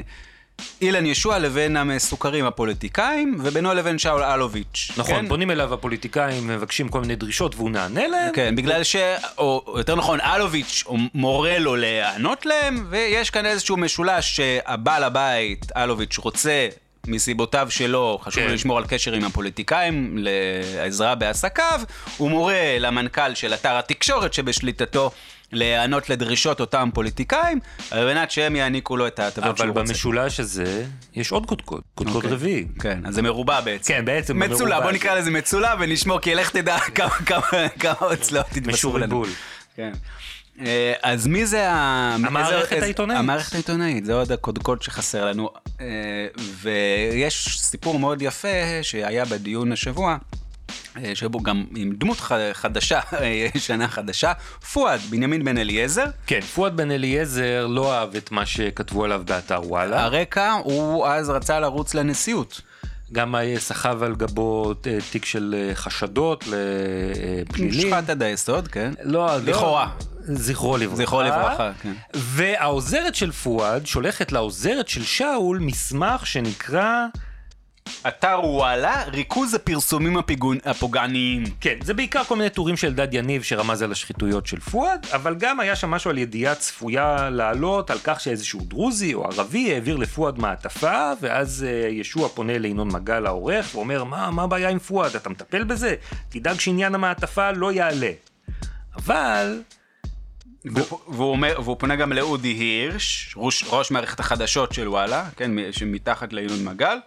אילן 0.81 1.05
ישוע 1.05 1.39
לבין 1.39 1.77
המסוכרים 1.77 2.45
הפוליטיקאים, 2.45 3.37
ובינו 3.43 3.73
לבין 3.73 3.99
שאול 3.99 4.23
אלוביץ'. 4.23 4.91
נכון, 4.97 5.15
כן? 5.15 5.27
פונים 5.27 5.51
אליו 5.51 5.73
הפוליטיקאים, 5.73 6.47
מבקשים 6.47 6.89
כל 6.89 7.01
מיני 7.01 7.15
דרישות 7.15 7.55
והוא 7.55 7.69
נענה 7.69 8.07
להם. 8.07 8.31
כן, 8.33 8.55
בגלל 8.55 8.83
ש... 8.83 8.95
או 9.37 9.73
יותר 9.77 9.95
נכון, 9.95 10.19
אלוביץ' 10.21 10.83
מורה 11.13 11.59
לו 11.59 11.75
להיענות 11.75 12.45
להם, 12.45 12.85
ויש 12.89 13.29
כאן 13.29 13.45
איזשהו 13.45 13.77
משולש 13.77 14.35
שהבעל 14.35 15.03
הבית, 15.03 15.71
אלוביץ', 15.77 16.17
רוצה 16.17 16.67
מסיבותיו 17.07 17.67
שלו, 17.69 18.19
חשוב 18.21 18.43
כן. 18.43 18.53
לשמור 18.53 18.77
על 18.77 18.85
קשר 18.87 19.13
עם 19.13 19.23
הפוליטיקאים, 19.23 20.17
לעזרה 20.17 21.15
בעסקיו, 21.15 21.81
הוא 22.17 22.29
מורה 22.29 22.77
למנכ"ל 22.79 23.35
של 23.35 23.53
אתר 23.53 23.77
התקשורת 23.77 24.33
שבשליטתו 24.33 25.11
להיענות 25.53 26.09
לדרישות 26.09 26.59
אותם 26.59 26.89
פוליטיקאים, 26.93 27.59
על 27.91 28.13
מנת 28.13 28.31
שהם 28.31 28.55
יעניקו 28.55 28.97
לו 28.97 29.07
את 29.07 29.19
ההטבות 29.19 29.43
אבל 29.45 29.57
שהוא 29.57 29.67
רוצה. 29.69 29.79
במשולש 29.81 30.39
הזה 30.39 30.85
יש 31.15 31.31
עוד 31.31 31.45
קודקוד, 31.45 31.81
קודקוד 31.95 32.15
אוקיי. 32.15 32.31
רביעי. 32.31 32.65
כן, 32.79 32.99
אז 33.05 33.15
זה 33.15 33.21
מרובע 33.21 33.61
בעצם. 33.61 33.93
כן, 33.93 34.05
בעצם 34.05 34.39
מצולע, 34.39 34.55
במרובע 34.69 34.79
בוא. 34.81 34.91
נקרא 34.91 35.15
לזה 35.15 35.31
מצולע 35.31 35.73
ונשמור, 35.79 36.19
כי 36.19 36.35
לך 36.35 36.49
תדע 36.49 36.77
כמה- 36.95 37.09
כמה- 37.09 37.41
כמה 37.79 37.93
עוד 37.99 38.17
צלעות 38.17 38.47
יתווספו 38.57 38.71
משור 38.89 38.99
לנו. 38.99 39.15
בול. 39.15 39.29
כן. 39.75 39.91
אה, 40.65 40.93
אז 41.03 41.27
מי 41.27 41.45
זה 41.45 41.69
ה... 41.71 42.15
המערכת 42.15 42.73
איזה- 42.73 42.85
העיתונאית. 42.85 43.19
המערכת 43.19 43.53
העיתונאית, 43.53 44.05
זה 44.05 44.13
עוד 44.13 44.31
הקודקוד 44.31 44.81
שחסר 44.81 45.25
לנו. 45.25 45.49
אה, 45.81 45.85
ויש 46.61 47.59
סיפור 47.61 47.99
מאוד 47.99 48.21
יפה 48.21 48.47
שהיה 48.81 49.25
בדיון 49.25 49.71
השבוע. 49.71 50.17
אה, 50.97 51.11
שבו 51.15 51.39
גם 51.39 51.65
עם 51.75 51.91
דמות 51.97 52.17
חדשה, 52.53 52.99
אה, 53.13 53.47
שנה 53.57 53.87
חדשה, 53.87 54.33
פואד, 54.73 54.99
בנימין 55.09 55.43
בן 55.43 55.57
אליעזר. 55.57 56.05
כן, 56.27 56.41
פואד 56.41 56.77
בן 56.77 56.91
אליעזר 56.91 57.67
לא 57.69 57.93
אהב 57.93 58.15
את 58.15 58.31
מה 58.31 58.45
שכתבו 58.45 59.03
עליו 59.03 59.21
באתר 59.25 59.61
וואלה. 59.63 60.03
הרקע, 60.03 60.51
הוא 60.63 61.07
אז 61.07 61.29
רצה 61.29 61.59
לרוץ 61.59 61.93
לנשיאות. 61.93 62.61
גם 63.11 63.35
אה, 63.35 63.55
סחב 63.57 64.03
על 64.03 64.15
גבו 64.15 64.73
תיק 65.11 65.25
של 65.25 65.71
חשדות 65.73 66.43
לפלילים. 66.47 67.87
מושחת 67.87 68.09
עד 68.09 68.23
היסוד, 68.23 68.67
כן. 68.67 68.93
לא, 69.03 69.25
לא- 69.27 69.37
לכאורה. 69.37 69.89
זכרו 70.25 70.77
לברכה. 70.77 70.95
זכרו 71.03 71.21
לברכה, 71.21 71.71
כן. 71.81 71.93
והעוזרת 72.13 73.15
של 73.15 73.31
פואד 73.31 73.85
שולחת 73.85 74.31
לעוזרת 74.31 74.87
של 74.87 75.03
שאול 75.03 75.59
מסמך 75.59 76.27
שנקרא... 76.27 77.05
אתר 78.07 78.39
וואלה, 78.43 79.03
ריכוז 79.07 79.53
הפרסומים 79.53 80.17
הפיגון- 80.17 80.57
הפוגעניים. 80.65 81.43
כן, 81.61 81.75
זה 81.83 81.93
בעיקר 81.93 82.23
כל 82.23 82.35
מיני 82.35 82.49
טורים 82.49 82.77
של 82.77 82.87
אלדד 82.87 83.13
יניב 83.13 83.43
שרמז 83.43 83.81
על 83.81 83.91
השחיתויות 83.91 84.47
של 84.47 84.59
פואד, 84.59 85.05
אבל 85.11 85.35
גם 85.35 85.59
היה 85.59 85.75
שם 85.75 85.91
משהו 85.91 86.09
על 86.09 86.17
ידיעה 86.17 86.55
צפויה 86.55 87.29
לעלות 87.29 87.89
על 87.89 87.97
כך 88.03 88.19
שאיזשהו 88.19 88.59
דרוזי 88.61 89.13
או 89.13 89.25
ערבי 89.25 89.73
העביר 89.73 89.97
לפואד 89.97 90.39
מעטפה, 90.39 91.11
ואז 91.21 91.65
אה, 91.69 91.87
ישוע 91.89 92.29
פונה 92.29 92.57
לינון 92.57 92.91
מגל 92.93 93.25
העורך 93.25 93.75
ואומר, 93.75 94.03
מה, 94.03 94.31
מה 94.31 94.43
הבעיה 94.43 94.69
עם 94.69 94.79
פואד, 94.79 95.15
אתה 95.15 95.29
מטפל 95.29 95.63
בזה? 95.63 95.95
תדאג 96.29 96.59
שעניין 96.59 96.95
המעטפה 96.95 97.51
לא 97.51 97.71
יעלה. 97.71 98.11
אבל... 98.95 99.61
והוא, 100.65 101.29
אומר, 101.31 101.55
והוא 101.63 101.75
פונה 101.79 101.95
גם 101.95 102.13
לאודי 102.13 102.47
הירש, 102.47 103.33
ראש, 103.37 103.63
ראש 103.67 103.91
מערכת 103.91 104.19
החדשות 104.19 104.73
של 104.73 104.87
וואלה, 104.87 105.25
כן, 105.35 105.51
שמתחת 105.71 106.33
לינון 106.33 106.63
מגל. 106.65 106.97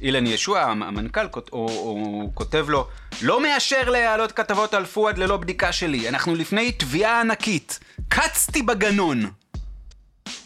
אילן 0.00 0.26
ישוע, 0.26 0.60
המ- 0.62 0.82
המנכ"ל, 0.82 1.28
כות- 1.28 1.48
הוא, 1.52 1.70
הוא 1.70 2.30
כותב 2.34 2.66
לו, 2.68 2.88
לא 3.22 3.42
מאשר 3.42 3.90
להעלות 3.90 4.32
כתבות 4.32 4.74
על 4.74 4.84
פואד 4.86 5.18
ללא 5.18 5.36
בדיקה 5.36 5.72
שלי, 5.72 6.08
אנחנו 6.08 6.34
לפני 6.34 6.72
תביעה 6.72 7.20
ענקית. 7.20 7.78
קצתי 8.08 8.62
בגנון. 8.62 9.30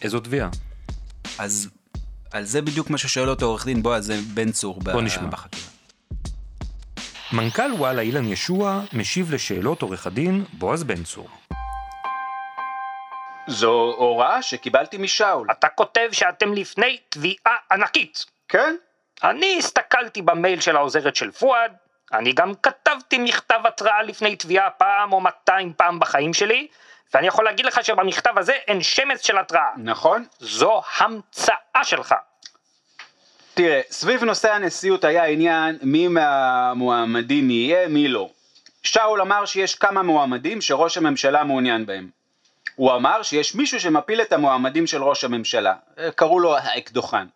איזו 0.03 0.21
תביעה. 0.21 0.49
אז 1.39 1.69
על 2.33 2.45
זה 2.45 2.63
בדיוק 2.63 2.91
מה 2.91 2.99
ששואל 2.99 3.29
אותו 3.31 3.47
עורך 3.47 3.65
דין 3.67 3.83
בועז 3.83 4.13
בן 4.35 4.53
צור 4.53 4.81
בוא 4.81 5.03
נשמע. 5.03 5.27
בחקירה. 5.27 5.67
מנכ"ל 7.33 7.73
וואלה 7.73 8.03
אילן 8.03 8.25
ישוע 8.25 8.81
משיב 8.93 9.35
לשאלות 9.35 9.83
עורך 9.83 10.07
הדין 10.07 10.45
בועז 10.53 10.85
בן 10.85 11.03
צור. 11.05 11.29
זו 13.49 13.71
הוראה 13.99 14.43
שקיבלתי 14.43 14.99
משאול. 14.99 15.47
אתה 15.51 15.69
כותב 15.69 16.09
שאתם 16.13 16.53
לפני 16.53 16.97
תביעה 17.09 17.37
ענקית. 17.73 18.25
כן? 18.49 18.75
אני 19.25 19.57
הסתכלתי 19.59 20.23
במייל 20.23 20.61
של 20.61 20.77
העוזרת 20.77 21.17
של 21.17 21.31
פואד, 21.31 21.73
אני 22.13 22.33
גם 22.33 22.53
כתבתי 22.63 23.19
מכתב 23.19 23.61
התראה 23.65 24.03
לפני 24.03 24.37
תביעה 24.37 24.71
פעם 24.71 25.13
או 25.13 25.21
200 25.21 25.73
פעם 25.77 26.01
בחיים 26.01 26.35
שלי, 26.35 26.67
ואני 27.15 27.27
יכול 27.27 27.45
להגיד 27.45 27.67
לך 27.67 27.85
שבמכתב 27.85 28.39
הזה 28.39 28.53
אין 28.53 28.83
שמץ 28.83 29.27
של 29.27 29.39
התראה. 29.39 29.71
נכון. 29.77 30.25
זו 30.39 30.83
המצאה 30.99 31.85
שלך. 31.85 32.15
תראה, 33.55 33.81
סביב 33.91 34.25
נושא 34.25 34.53
הנשיאות 34.53 35.05
היה 35.05 35.25
עניין 35.25 35.79
מי 35.83 36.09
מהמועמדים 36.09 37.51
יהיה, 37.51 37.89
מי 37.89 38.09
לא. 38.09 38.29
שאול 38.83 39.21
אמר 39.21 39.45
שיש 39.45 39.75
כמה 39.75 40.03
מועמדים 40.03 40.61
שראש 40.61 40.97
הממשלה 40.97 41.45
מעוניין 41.45 41.87
בהם. 41.87 42.11
הוא 42.77 42.93
אמר 42.93 43.23
שיש 43.23 43.55
מישהו 43.55 43.81
שמפיל 43.81 44.23
את 44.23 44.33
המועמדים 44.33 44.87
של 44.87 45.03
ראש 45.03 45.25
הממשלה. 45.25 45.75
אה, 45.99 46.11
קראו 46.13 46.41
לו 46.41 46.57
האקדוחן. 46.57 47.27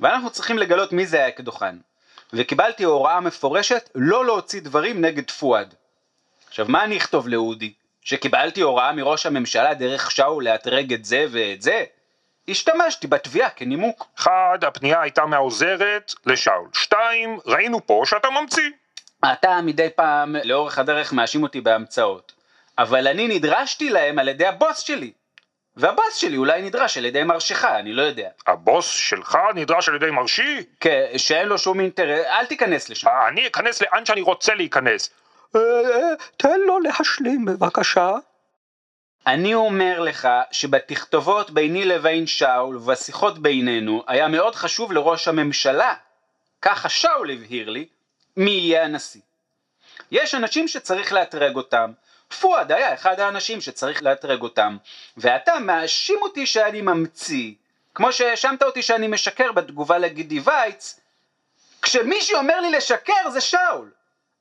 ואנחנו 0.00 0.30
צריכים 0.30 0.58
לגלות 0.58 0.92
מי 0.92 1.06
זה 1.06 1.24
האקדוחן. 1.24 1.78
וקיבלתי 2.32 2.84
הוראה 2.84 3.20
מפורשת 3.20 3.90
לא 3.94 4.26
להוציא 4.26 4.60
דברים 4.60 5.04
נגד 5.04 5.30
פואד. 5.30 5.74
עכשיו, 6.48 6.66
מה 6.68 6.84
אני 6.84 6.96
אכתוב 6.96 7.28
לאודי? 7.28 7.72
שקיבלתי 8.02 8.60
הוראה 8.60 8.92
מראש 8.92 9.26
הממשלה 9.26 9.74
דרך 9.74 10.10
שאול 10.10 10.44
לאתרג 10.44 10.92
את 10.92 11.04
זה 11.04 11.26
ואת 11.30 11.62
זה? 11.62 11.84
השתמשתי 12.48 13.06
בתביעה 13.06 13.50
כנימוק. 13.50 14.06
אחד, 14.18 14.58
הפנייה 14.62 15.00
הייתה 15.00 15.26
מהעוזרת 15.26 16.14
לשאול. 16.26 16.68
שתיים, 16.72 17.38
ראינו 17.46 17.86
פה 17.86 18.02
שאתה 18.04 18.28
ממציא. 18.30 18.70
אתה 19.32 19.60
מדי 19.62 19.88
פעם 19.96 20.36
לאורך 20.44 20.78
הדרך 20.78 21.12
מאשים 21.12 21.42
אותי 21.42 21.60
בהמצאות, 21.60 22.32
אבל 22.78 23.08
אני 23.08 23.28
נדרשתי 23.28 23.90
להם 23.90 24.18
על 24.18 24.28
ידי 24.28 24.46
הבוס 24.46 24.78
שלי. 24.78 25.12
והבוס 25.76 26.16
שלי 26.16 26.36
אולי 26.36 26.62
נדרש 26.62 26.98
על 26.98 27.04
ידי 27.04 27.22
מרשך, 27.22 27.64
אני 27.64 27.92
לא 27.92 28.02
יודע. 28.02 28.28
הבוס 28.46 28.86
שלך 28.86 29.38
נדרש 29.54 29.88
על 29.88 29.94
ידי 29.94 30.10
מרשי? 30.10 30.62
כן, 30.80 31.06
שאין 31.16 31.48
לו 31.48 31.58
שום 31.58 31.80
אינטרס, 31.80 32.26
אל 32.26 32.46
תיכנס 32.46 32.88
לשם. 32.88 33.08
אה, 33.08 33.28
אני 33.28 33.46
אכנס 33.46 33.82
לאן 33.82 34.06
שאני 34.06 34.20
רוצה 34.20 34.54
להיכנס. 34.54 35.10
אה, 35.56 35.60
תן 36.36 36.60
לו 36.60 36.80
להשלים 36.80 37.44
בבקשה. 37.44 38.12
אני 39.26 39.54
אומר 39.54 40.00
לך 40.00 40.28
שבתכתובות 40.50 41.50
ביני 41.50 41.84
לבין 41.84 42.26
שאול 42.26 42.76
ובשיחות 42.76 43.38
בינינו 43.38 44.04
היה 44.06 44.28
מאוד 44.28 44.54
חשוב 44.54 44.92
לראש 44.92 45.28
הממשלה, 45.28 45.94
ככה 46.62 46.88
שאול 46.88 47.30
הבהיר 47.30 47.70
לי, 47.70 47.86
מי 48.36 48.50
יהיה 48.50 48.84
הנשיא. 48.84 49.20
יש 50.10 50.34
אנשים 50.34 50.68
שצריך 50.68 51.12
לאתרג 51.12 51.56
אותם, 51.56 51.92
פואד 52.40 52.72
היה 52.72 52.94
אחד 52.94 53.20
האנשים 53.20 53.60
שצריך 53.60 54.02
לאתרג 54.02 54.42
אותם, 54.42 54.76
ואתה 55.16 55.58
מאשים 55.58 56.18
אותי 56.22 56.46
שאני 56.46 56.80
ממציא, 56.80 57.52
כמו 57.94 58.12
שהאשמת 58.12 58.62
אותי 58.62 58.82
שאני 58.82 59.06
משקר 59.06 59.52
בתגובה 59.52 59.98
לגידי 59.98 60.40
וייץ, 60.40 61.00
כשמישהו 61.82 62.38
אומר 62.38 62.60
לי 62.60 62.70
לשקר 62.70 63.30
זה 63.30 63.40
שאול. 63.40 63.90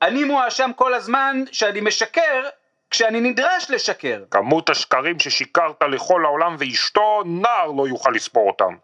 אני 0.01 0.23
מואשם 0.23 0.71
כל 0.75 0.93
הזמן 0.93 1.43
שאני 1.51 1.81
משקר 1.81 2.49
כשאני 2.89 3.21
נדרש 3.21 3.69
לשקר. 3.69 4.23
כמות 4.31 4.69
השקרים 4.69 5.19
ששיקרת 5.19 5.81
לכל 5.91 6.25
העולם 6.25 6.55
ואשתו, 6.59 7.23
נער 7.25 7.71
לא 7.71 7.87
יוכל 7.87 8.09
לספור 8.09 8.47
אותם. 8.47 8.75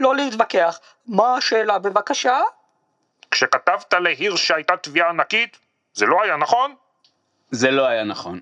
לא 0.00 0.16
להתווכח. 0.16 0.80
מה 1.06 1.36
השאלה 1.36 1.78
בבקשה? 1.78 2.40
כשכתבת 3.30 3.94
להירש 3.94 4.46
שהייתה 4.46 4.76
תביעה 4.76 5.08
ענקית, 5.08 5.58
זה 5.94 6.06
לא 6.06 6.22
היה 6.22 6.36
נכון? 6.36 6.74
זה 7.50 7.70
לא 7.70 7.86
היה 7.86 8.04
נכון. 8.04 8.40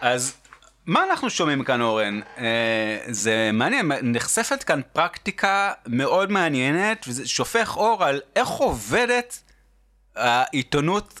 אז 0.00 0.36
מה 0.86 1.04
אנחנו 1.10 1.30
שומעים 1.30 1.64
כאן 1.64 1.80
אורן? 1.80 2.20
אה, 2.38 2.98
זה 3.06 3.50
מעניין, 3.52 3.92
נחשפת 4.02 4.62
כאן 4.62 4.80
פרקטיקה 4.92 5.72
מאוד 5.86 6.32
מעניינת 6.32 7.04
וזה 7.08 7.28
שופך 7.28 7.76
אור 7.76 8.04
על 8.04 8.20
איך 8.36 8.48
עובדת 8.48 9.42
העיתונות 10.16 11.20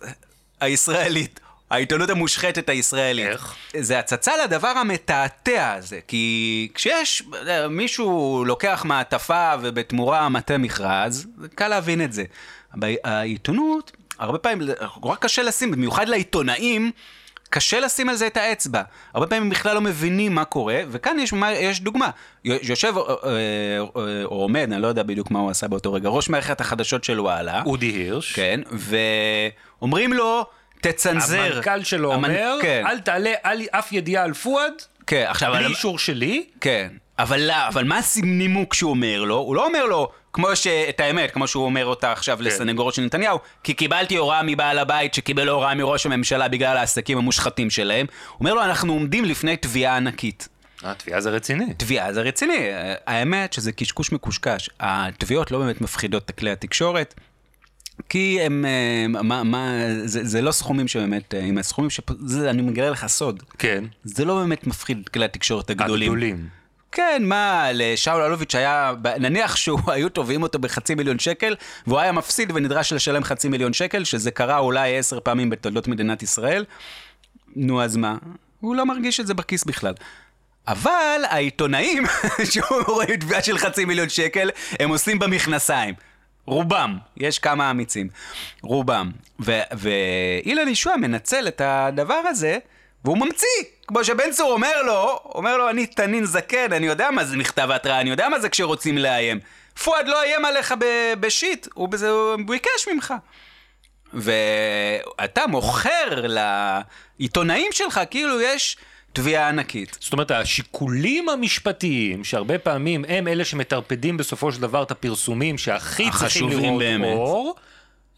הישראלית. 0.60 1.40
העיתונות 1.70 2.10
המושחתת 2.10 2.68
הישראלית. 2.68 3.26
איך? 3.26 3.56
זה 3.80 3.98
הצצה 3.98 4.32
לדבר 4.44 4.68
המתעתע 4.68 5.72
הזה, 5.72 6.00
כי 6.08 6.68
כשיש, 6.74 7.22
אה, 7.48 7.68
מישהו 7.68 8.44
לוקח 8.46 8.82
מעטפה 8.84 9.52
ובתמורה 9.62 10.28
מטה 10.28 10.58
מכרז, 10.58 11.26
זה 11.40 11.48
קל 11.48 11.68
להבין 11.68 12.04
את 12.04 12.12
זה. 12.12 12.24
העיתונות, 13.04 13.92
הרבה 14.18 14.38
פעמים, 14.38 14.68
נורא 15.02 15.16
קשה 15.16 15.42
לשים, 15.42 15.70
במיוחד 15.70 16.08
לעיתונאים, 16.08 16.90
קשה 17.50 17.80
לשים 17.80 18.08
על 18.08 18.14
זה 18.14 18.26
את 18.26 18.36
האצבע. 18.36 18.82
הרבה 19.14 19.26
פעמים 19.26 19.50
בכלל 19.50 19.74
לא 19.74 19.80
מבינים 19.80 20.34
מה 20.34 20.44
קורה, 20.44 20.80
וכאן 20.90 21.18
יש, 21.18 21.32
מה, 21.32 21.52
יש 21.52 21.80
דוגמה. 21.80 22.10
יושב 22.44 22.94
אה, 22.96 23.02
אה, 23.02 23.14
אה, 23.96 24.24
או 24.24 24.40
עומד, 24.42 24.72
אני 24.72 24.82
לא 24.82 24.86
יודע 24.86 25.02
בדיוק 25.02 25.30
מה 25.30 25.38
הוא 25.38 25.50
עשה 25.50 25.68
באותו 25.68 25.92
רגע, 25.92 26.08
ראש 26.08 26.28
מערכת 26.28 26.60
החדשות 26.60 27.04
של 27.04 27.20
וואלה. 27.20 27.62
אודי 27.66 27.86
הירש. 27.86 28.32
כן, 28.32 28.60
ואומרים 28.72 30.12
לו, 30.12 30.46
תצנזר. 30.80 31.52
המנכ"ל 31.52 31.82
שלו 31.82 32.14
המנ... 32.14 32.30
אומר, 32.30 32.58
כן. 32.62 32.84
אל 32.86 32.98
תעלה 32.98 33.32
על 33.42 33.62
אף 33.70 33.92
ידיעה 33.92 34.24
על 34.24 34.34
פואד, 34.34 34.72
כן, 35.06 35.24
עכשיו... 35.28 35.52
בלי 35.52 35.66
אישור 35.66 35.98
שלי. 35.98 36.46
כן, 36.60 36.88
אבל 37.18 37.40
לא, 37.40 37.68
אבל 37.68 37.84
מה 37.84 38.00
הנימוק 38.22 38.74
שהוא 38.74 38.90
אומר 38.90 39.24
לו? 39.24 39.36
הוא 39.36 39.56
לא 39.56 39.66
אומר 39.66 39.84
לו, 39.86 40.08
כמו 40.32 40.56
ש... 40.56 40.66
את 40.66 41.00
האמת, 41.00 41.30
כמו 41.30 41.48
שהוא 41.48 41.64
אומר 41.64 41.86
אותה 41.86 42.12
עכשיו 42.12 42.38
כן. 42.38 42.44
לסנגורו 42.44 42.92
של 42.92 43.02
נתניהו, 43.02 43.38
כי 43.62 43.74
קיבלתי 43.74 44.16
הוראה 44.16 44.42
מבעל 44.42 44.78
הבית 44.78 45.14
שקיבל 45.14 45.48
הוראה 45.48 45.74
מראש 45.74 46.06
הממשלה 46.06 46.48
בגלל 46.48 46.76
העסקים 46.76 47.18
המושחתים 47.18 47.70
שלהם. 47.70 48.06
הוא 48.28 48.36
אומר 48.40 48.54
לו, 48.54 48.62
אנחנו 48.62 48.92
עומדים 48.92 49.24
לפני 49.24 49.56
תביעה 49.56 49.96
ענקית. 49.96 50.48
התביעה 50.82 51.20
זה 51.20 51.30
רציני. 51.30 51.74
תביעה 51.76 52.12
זה 52.12 52.20
רציני, 52.20 52.68
האמת 53.06 53.52
שזה 53.52 53.72
קשקוש 53.72 54.12
מקושקש. 54.12 54.70
התביעות 54.80 55.50
לא 55.50 55.58
באמת 55.58 55.80
מפחידות 55.80 56.30
את 56.30 56.38
כלי 56.38 56.50
התקשורת. 56.50 57.14
כי 58.08 58.38
הם, 58.42 58.64
אה, 58.64 59.22
מה, 59.22 59.42
מה, 59.42 59.78
זה, 60.04 60.24
זה 60.24 60.42
לא 60.42 60.52
סכומים 60.52 60.88
שבאמת, 60.88 61.34
אה, 61.34 61.40
עם 61.40 61.58
הסכומים 61.58 61.90
ש... 61.90 62.00
זה, 62.18 62.50
אני 62.50 62.62
מגלה 62.62 62.90
לך 62.90 63.06
סוד. 63.06 63.42
כן. 63.58 63.84
זה 64.04 64.24
לא 64.24 64.34
באמת 64.34 64.66
מפחיד 64.66 65.00
את 65.04 65.08
כלי 65.08 65.24
התקשורת 65.24 65.70
הגדולים. 65.70 66.12
הגדולים. 66.12 66.48
כן, 66.94 67.22
מה, 67.24 67.68
לשאול 67.72 68.22
אלוביץ' 68.22 68.54
היה, 68.54 68.92
נניח 69.20 69.56
שהוא 69.56 69.80
היו 69.92 70.08
תובעים 70.08 70.42
אותו 70.42 70.58
בחצי 70.58 70.94
מיליון 70.94 71.18
שקל, 71.18 71.56
והוא 71.86 71.98
היה 71.98 72.12
מפסיד 72.12 72.52
ונדרש 72.54 72.92
לשלם 72.92 73.24
חצי 73.24 73.48
מיליון 73.48 73.72
שקל, 73.72 74.04
שזה 74.04 74.30
קרה 74.30 74.58
אולי 74.58 74.98
עשר 74.98 75.20
פעמים 75.20 75.50
בתולדות 75.50 75.88
מדינת 75.88 76.22
ישראל, 76.22 76.64
נו 77.56 77.82
אז 77.82 77.96
מה? 77.96 78.16
הוא 78.60 78.76
לא 78.76 78.86
מרגיש 78.86 79.20
את 79.20 79.26
זה 79.26 79.34
בכיס 79.34 79.64
בכלל. 79.64 79.94
אבל 80.68 81.20
העיתונאים, 81.28 82.04
שהוא 82.50 82.82
רואה 82.86 83.16
תביעה 83.16 83.42
של 83.42 83.58
חצי 83.58 83.84
מיליון 83.84 84.08
שקל, 84.08 84.50
הם 84.80 84.88
עושים 84.88 85.18
במכנסיים. 85.18 85.94
רובם, 86.46 86.98
יש 87.16 87.38
כמה 87.38 87.70
אמיצים, 87.70 88.08
רובם. 88.62 89.10
ואילן 89.72 90.68
ישוע 90.68 90.96
מנצל 90.96 91.48
את 91.48 91.60
הדבר 91.64 92.20
הזה, 92.28 92.58
והוא 93.04 93.18
ממציא. 93.18 93.48
כמו 93.86 94.04
שבן 94.04 94.30
צור 94.30 94.52
אומר 94.52 94.82
לו, 94.82 95.20
אומר 95.24 95.56
לו, 95.56 95.70
אני 95.70 95.86
תנין 95.86 96.24
זקן, 96.24 96.72
אני 96.72 96.86
יודע 96.86 97.10
מה 97.10 97.24
זה 97.24 97.36
מכתב 97.36 97.70
התראה, 97.70 98.00
אני 98.00 98.10
יודע 98.10 98.28
מה 98.28 98.40
זה 98.40 98.48
כשרוצים 98.48 98.98
לאיים. 98.98 99.40
פואד 99.84 100.08
לא 100.08 100.22
איים 100.22 100.44
עליך 100.44 100.74
בשיט, 101.20 101.68
הוא, 101.74 101.88
בזה, 101.88 102.10
הוא 102.10 102.36
ביקש 102.46 102.88
ממך. 102.92 103.14
ואתה 104.14 105.46
מוכר 105.46 106.24
לעיתונאים 107.18 107.72
שלך 107.72 108.00
כאילו 108.10 108.40
יש 108.40 108.76
תביעה 109.12 109.48
ענקית. 109.48 109.98
זאת 110.00 110.12
אומרת, 110.12 110.30
השיקולים 110.30 111.28
המשפטיים, 111.28 112.24
שהרבה 112.24 112.58
פעמים 112.58 113.04
הם 113.08 113.28
אלה 113.28 113.44
שמטרפדים 113.44 114.16
בסופו 114.16 114.52
של 114.52 114.60
דבר 114.60 114.82
את 114.82 114.90
הפרסומים 114.90 115.58
שהכי 115.58 116.10
צריכים 116.18 116.48
לראות 116.48 116.78
באמת. 116.78 117.16
אור, 117.16 117.54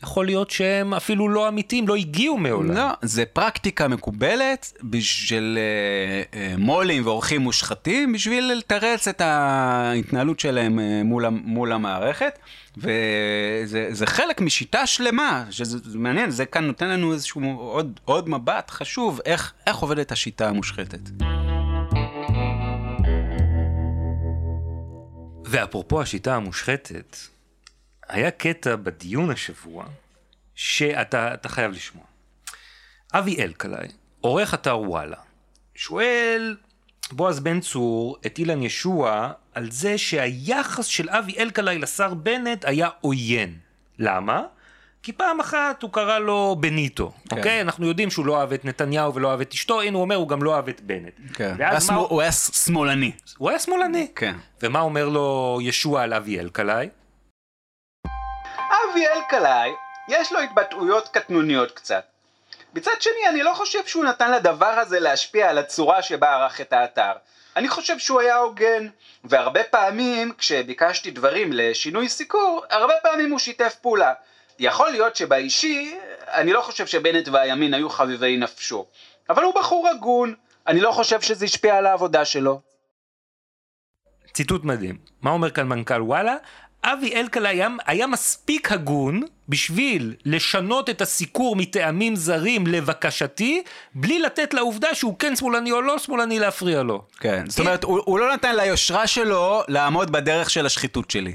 יכול 0.03 0.27
להיות 0.27 0.51
שהם 0.51 0.95
אפילו 0.95 1.29
לא 1.29 1.49
אמיתיים, 1.49 1.89
לא 1.89 1.97
הגיעו 1.97 2.39
מעולם. 2.39 2.75
לא, 2.75 2.91
זה 3.03 3.25
פרקטיקה 3.25 3.89
מקובלת 3.89 4.73
בשביל 4.83 5.59
אה, 5.59 6.41
אה, 6.41 6.55
מו"לים 6.59 7.07
ועורכים 7.07 7.41
מושחתים, 7.41 8.13
בשביל 8.13 8.53
לתרץ 8.53 9.09
את 9.09 9.21
ההתנהלות 9.21 10.41
שלהם 10.41 10.79
אה, 10.79 11.03
מול, 11.05 11.29
מול 11.29 11.73
המערכת, 11.73 12.39
וזה 12.77 13.89
זה 13.91 14.07
חלק 14.07 14.41
משיטה 14.41 14.87
שלמה, 14.87 15.45
שזה 15.51 15.79
זה 15.85 15.99
מעניין, 15.99 16.31
זה 16.31 16.47
כאן 16.47 16.65
נותן 16.65 16.89
לנו 16.89 17.13
איזשהו 17.13 17.43
עוד, 17.59 18.01
עוד 18.05 18.29
מבט 18.29 18.71
חשוב, 18.71 19.21
איך, 19.27 19.53
איך 19.67 19.77
עובדת 19.77 20.13
השיטה 20.13 20.49
המושחתת. 20.49 21.11
ואפרופו 25.45 26.03
השיטה 26.03 26.37
המושחתת, 26.37 27.17
היה 28.09 28.31
קטע 28.31 28.77
בדיון 28.77 29.31
השבוע 29.31 29.85
שאתה 30.55 31.35
אתה 31.35 31.49
חייב 31.49 31.71
לשמוע. 31.73 32.05
אבי 33.15 33.43
אלקלעי, 33.43 33.89
עורך 34.21 34.55
אתר 34.55 34.79
וואלה, 34.79 35.17
שואל 35.75 36.57
בועז 37.13 37.41
בן 37.41 37.61
צור 37.61 38.17
את 38.27 38.39
אילן 38.39 38.63
ישוע 38.63 39.33
על 39.55 39.71
זה 39.71 39.99
שהיחס 39.99 40.87
של 40.87 41.11
אבי 41.11 41.35
אלקלעי 41.39 41.79
לשר 41.79 42.15
בנט 42.15 42.65
היה 42.65 42.89
עוין. 43.01 43.59
למה? 43.99 44.43
כי 45.03 45.13
פעם 45.13 45.41
אחת 45.41 45.83
הוא 45.83 45.93
קרא 45.93 46.19
לו 46.19 46.57
בניטו, 46.61 47.13
כן. 47.29 47.37
אוקיי? 47.37 47.61
אנחנו 47.61 47.87
יודעים 47.87 48.11
שהוא 48.11 48.27
לא 48.27 48.41
אהב 48.41 48.53
את 48.53 48.65
נתניהו 48.65 49.15
ולא 49.15 49.31
אהב 49.31 49.41
את 49.41 49.53
אשתו, 49.53 49.81
הנה 49.81 49.97
הוא 49.97 50.03
אומר, 50.03 50.17
הוא 50.17 50.29
גם 50.29 50.43
לא 50.43 50.57
אהב 50.57 50.69
את 50.69 50.81
בנט. 50.81 51.13
כן. 51.35 51.55
ואז 51.59 51.73
מה 51.73 51.77
השמאל- 51.77 51.97
הוא... 51.99 52.07
הוא 52.09 52.21
היה 52.23 52.33
שמאלני. 52.33 53.13
הוא 53.39 53.51
היה 53.51 53.59
שמאלני. 53.59 54.09
כן. 54.17 54.37
ומה 54.63 54.81
אומר 54.81 55.09
לו 55.09 55.59
ישוע 55.63 56.03
על 56.03 56.13
אבי 56.15 56.41
אלקלעי? 56.41 56.89
אבי 58.97 59.07
אלקלעי, 59.09 59.73
יש 60.09 60.33
לו 60.33 60.41
התבטאויות 60.41 61.09
קטנוניות 61.09 61.73
קצת. 61.73 62.05
מצד 62.75 63.01
שני, 63.01 63.29
אני 63.29 63.43
לא 63.43 63.55
חושב 63.55 63.87
שהוא 63.87 64.05
נתן 64.05 64.33
לדבר 64.33 64.67
הזה 64.67 65.01
להשפיע 65.01 65.51
על 65.51 65.59
הצורה 65.59 66.03
שבה 66.03 66.35
ערך 66.35 66.61
את 66.61 66.73
האתר. 66.73 67.13
אני 67.57 67.69
חושב 67.69 67.99
שהוא 67.99 68.21
היה 68.21 68.37
הוגן, 68.37 68.89
והרבה 69.25 69.65
פעמים 69.65 70.33
כשביקשתי 70.39 71.11
דברים 71.11 71.53
לשינוי 71.53 72.09
סיקור, 72.09 72.65
הרבה 72.71 72.95
פעמים 73.03 73.31
הוא 73.31 73.39
שיתף 73.39 73.75
פעולה. 73.81 74.13
יכול 74.59 74.91
להיות 74.91 75.17
שבאישי, 75.17 75.99
אני 76.29 76.53
לא 76.53 76.61
חושב 76.61 76.87
שבנט 76.87 77.29
והימין 77.29 77.75
היו 77.75 77.91
חביבי 77.91 78.37
נפשו. 78.37 78.87
אבל 79.31 79.43
הוא 79.43 79.55
בחור 79.55 79.89
הגון, 79.89 80.35
אני 80.67 80.81
לא 80.81 80.93
חושב 80.93 81.21
שזה 81.21 81.45
השפיע 81.45 81.77
על 81.77 81.87
העבודה 81.87 82.25
שלו. 82.25 82.61
ציטוט 84.33 84.65
מדהים. 84.65 84.99
מה 85.23 85.31
אומר 85.31 85.51
כאן 85.51 85.69
מנכ"ל 85.69 86.03
וואלה? 86.03 86.37
אבי 86.93 87.15
אלקלעי 87.15 87.57
היה, 87.57 87.69
היה 87.87 88.07
מספיק 88.07 88.73
הגון 88.73 89.23
בשביל 89.49 90.15
לשנות 90.25 90.91
את 90.91 91.01
הסיקור 91.01 91.57
מטעמים 91.57 92.17
זרים 92.17 92.67
לבקשתי, 92.67 93.63
בלי 93.95 94.19
לתת 94.19 94.55
לעובדה 94.55 94.95
שהוא 94.95 95.19
כן 95.19 95.37
שמאלני 95.37 95.73
או 95.73 95.81
לא 95.81 95.99
שמאלני 95.99 96.39
להפריע 96.39 96.83
לו. 96.83 97.05
כן, 97.21 97.45
זאת 97.49 97.61
אומרת, 97.61 97.85
הוא, 97.85 98.01
הוא 98.05 98.19
לא 98.19 98.35
נתן 98.35 98.57
ליושרה 98.57 99.07
שלו 99.07 99.63
לעמוד 99.69 100.13
בדרך 100.13 100.51
של 100.51 100.67
השחיתות 100.67 101.11
שלי. 101.11 101.35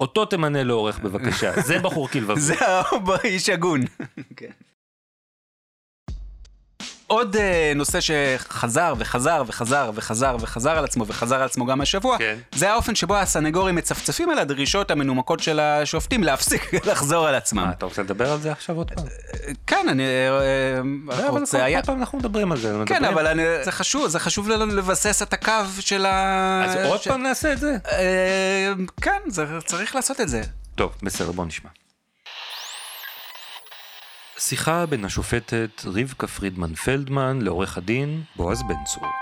אותו 0.00 0.24
תמנה 0.24 0.62
לעורך 0.62 0.98
בבקשה, 0.98 1.60
זה 1.60 1.78
בחור 1.78 2.08
כלבבו. 2.08 2.40
זה 2.48 2.54
האיש 3.22 3.48
הגון. 3.48 3.80
עוד 7.12 7.36
uh, 7.36 7.38
נושא 7.76 7.98
שחזר 8.00 8.94
וחזר 8.98 9.42
וחזר 9.46 9.90
וחזר 9.94 10.36
וחזר 10.40 10.70
על 10.78 10.84
עצמו 10.84 11.06
וחזר 11.06 11.36
על 11.36 11.42
עצמו 11.42 11.66
גם 11.66 11.80
השבוע, 11.80 12.18
כן. 12.18 12.36
זה 12.54 12.72
האופן 12.72 12.94
שבו 12.94 13.16
הסנגורים 13.16 13.74
מצפצפים 13.74 14.30
על 14.30 14.38
הדרישות 14.38 14.90
המנומקות 14.90 15.40
של 15.40 15.60
השופטים 15.60 16.22
להפסיק 16.24 16.70
לחזור 16.90 17.26
על 17.28 17.34
עצמם. 17.34 17.62
מה, 17.64 17.70
אתה 17.72 17.86
רוצה 17.86 18.02
לדבר 18.02 18.32
על 18.32 18.40
זה 18.40 18.52
עכשיו 18.52 18.76
עוד 18.76 18.90
פעם? 18.90 19.04
כן, 19.66 19.86
אני 19.88 20.02
אה, 20.02 20.78
אבל 21.14 21.28
כל 21.30 21.38
רוצה... 21.38 21.64
היה- 21.64 21.80
כל 21.80 21.86
פעם 21.86 22.00
אנחנו 22.00 22.18
מדברים 22.18 22.52
על 22.52 22.58
זה. 22.58 22.74
כן. 22.86 23.04
אבל 23.04 23.26
אני- 23.26 23.64
זה 23.64 23.72
חשוב, 23.72 24.08
זה 24.08 24.18
חשוב 24.18 24.48
לנו 24.48 24.66
לבסס 24.66 25.22
את 25.22 25.32
הקו 25.32 25.52
של 25.80 26.06
ה... 26.06 26.64
אז 26.64 26.86
עוד 26.86 27.00
פעם 27.00 27.22
נעשה 27.22 27.52
את 27.52 27.58
זה? 27.58 27.76
אה, 27.92 28.72
כן, 29.00 29.18
זה- 29.28 29.46
צריך 29.66 29.94
לעשות 29.96 30.20
את 30.20 30.28
זה. 30.28 30.42
טוב, 30.74 30.92
בסדר, 31.02 31.32
בוא 31.32 31.44
נשמע. 31.44 31.70
שיחה 34.48 34.86
בין 34.86 35.04
השופטת 35.04 35.82
רבקה 35.84 36.26
פרידמן 36.26 36.74
פלדמן 36.74 37.38
לעורך 37.42 37.78
הדין 37.78 38.22
בועז 38.36 38.62
בן 38.68 38.84
צור. 38.84 39.21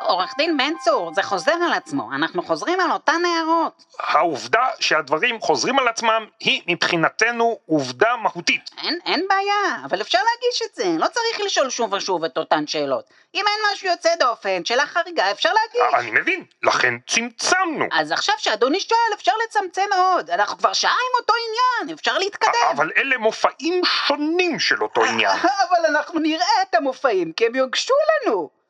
עורך 0.00 0.34
דין 0.38 0.56
בן 0.56 0.72
צור, 0.84 1.14
זה 1.14 1.22
חוזר 1.22 1.52
על 1.52 1.72
עצמו, 1.72 2.10
אנחנו 2.14 2.42
חוזרים 2.42 2.80
על 2.80 2.92
אותן 2.92 3.22
הערות. 3.24 3.84
העובדה 3.98 4.66
שהדברים 4.80 5.40
חוזרים 5.40 5.78
על 5.78 5.88
עצמם 5.88 6.26
היא 6.40 6.62
מבחינתנו 6.66 7.58
עובדה 7.66 8.16
מהותית. 8.16 8.70
אין, 8.82 8.98
אין 9.06 9.26
בעיה, 9.28 9.84
אבל 9.84 10.00
אפשר 10.00 10.18
להגיש 10.18 10.62
את 10.62 10.74
זה, 10.74 10.84
לא 10.98 11.06
צריך 11.06 11.40
לשאול 11.46 11.70
שוב 11.70 11.92
ושוב 11.92 12.24
את 12.24 12.38
אותן 12.38 12.66
שאלות. 12.66 13.04
אם 13.34 13.44
אין 13.46 13.72
משהו 13.72 13.88
יוצא 13.88 14.14
דופן, 14.20 14.64
שאלה 14.64 14.86
חריגה, 14.86 15.30
אפשר 15.30 15.50
להגיש. 15.52 15.94
אני 15.94 16.10
מבין, 16.20 16.44
לכן 16.62 16.94
צמצמנו. 17.06 17.84
אז 17.92 18.12
עכשיו 18.12 18.34
שאדוני 18.38 18.80
שואל, 18.80 18.98
אפשר 19.14 19.32
לצמצם 19.44 19.82
מאוד. 19.90 20.30
אנחנו 20.30 20.58
כבר 20.58 20.72
שעה 20.72 20.90
עם 20.90 21.20
אותו 21.20 21.32
עניין, 21.32 21.98
אפשר 21.98 22.18
להתקדם. 22.18 22.52
אבל 22.70 22.90
אלה 22.96 23.18
מופעים 23.18 23.84
שונים 23.84 24.60
של 24.60 24.82
אותו 24.82 25.04
עניין. 25.04 25.36
אבל 25.68 25.86
אנחנו 25.88 26.20
נראה 26.20 26.62
את 26.62 26.74
המופעים, 26.74 27.32
כי 27.32 27.46
הם 27.46 27.54
יוגשו 27.54 27.94
לנו. 28.26 28.61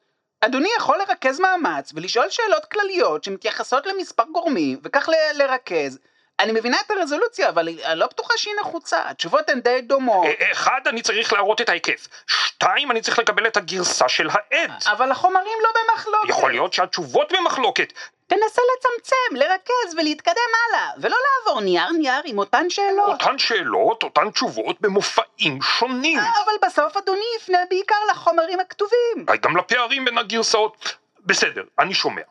אדוני 0.44 0.68
יכול 0.76 0.98
לרכז 0.98 1.40
מאמץ 1.40 1.92
ולשאול 1.94 2.30
שאלות 2.30 2.64
כלליות 2.64 3.24
שמתייחסות 3.24 3.86
למספר 3.86 4.24
גורמים, 4.32 4.78
וכך 4.84 5.08
לרכז. 5.34 5.98
אני 6.40 6.52
מבינה 6.52 6.76
את 6.86 6.90
הרזולוציה, 6.90 7.48
אבל 7.48 7.68
אני 7.68 7.98
לא 7.98 8.06
בטוחה 8.06 8.34
שהיא 8.36 8.54
נחוצה. 8.60 9.02
התשובות 9.04 9.48
הן 9.48 9.60
די 9.60 9.80
דומות. 9.80 10.26
אחד, 10.52 10.80
אני 10.86 11.02
צריך 11.02 11.32
להראות 11.32 11.60
את 11.60 11.68
ההיקף. 11.68 12.08
שתיים, 12.26 12.90
אני 12.90 13.00
צריך 13.00 13.18
לקבל 13.18 13.46
את 13.46 13.56
הגרסה 13.56 14.08
של 14.08 14.28
העד. 14.30 14.70
אבל 14.86 15.10
החומרים 15.10 15.58
לא 15.62 15.68
במחלוקת. 15.80 16.28
יכול 16.28 16.50
להיות 16.50 16.72
שהתשובות 16.72 17.32
במחלוקת. 17.32 17.92
תנסה 18.32 18.62
לצמצם, 18.76 19.36
לרכז 19.36 19.94
ולהתקדם 19.98 20.50
הלאה, 20.68 20.90
ולא 21.00 21.16
לעבור 21.24 21.60
נייר 21.60 21.90
נייר 21.90 22.22
עם 22.24 22.38
אותן 22.38 22.70
שאלות. 22.70 23.20
אותן 23.22 23.38
שאלות, 23.38 24.02
אותן 24.02 24.30
תשובות 24.30 24.80
במופעים 24.80 25.62
שונים. 25.62 26.18
אבל 26.18 26.68
בסוף 26.68 26.96
אדוני 26.96 27.24
יפנה 27.36 27.58
בעיקר 27.70 27.96
לחומרים 28.10 28.60
הכתובים. 28.60 29.24
אולי 29.28 29.38
גם 29.38 29.56
לפערים 29.56 30.04
בין 30.04 30.18
הגרסאות. 30.18 30.96
בסדר, 31.26 31.62
אני 31.78 31.94
שומע. 31.94 32.22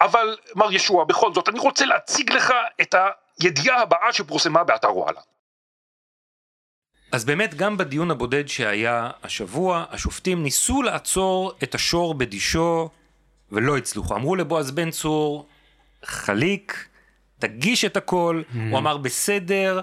אבל 0.00 0.36
מר 0.54 0.72
ישוע, 0.72 1.04
בכל 1.04 1.34
זאת, 1.34 1.48
אני 1.48 1.58
רוצה 1.58 1.84
להציג 1.84 2.32
לך 2.32 2.54
את 2.80 2.94
הידיעה 3.40 3.80
הבאה 3.80 4.12
שפורסמה 4.12 4.64
באתר 4.64 4.96
וואלה. 4.96 5.20
אז 7.12 7.24
באמת 7.24 7.54
גם 7.54 7.76
בדיון 7.76 8.10
הבודד 8.10 8.48
שהיה 8.48 9.10
השבוע, 9.22 9.84
השופטים 9.90 10.42
ניסו 10.42 10.82
לעצור 10.82 11.52
את 11.62 11.74
השור 11.74 12.14
בדישו 12.14 12.88
ולא 13.52 13.76
הצליחו. 13.76 14.14
אמרו 14.14 14.36
לבועז 14.36 14.70
בן 14.70 14.90
צור, 14.90 15.46
חליק, 16.04 16.88
תגיש 17.38 17.84
את 17.84 17.96
הכל, 17.96 18.42
הוא 18.70 18.78
אמר 18.78 18.96
בסדר, 18.96 19.80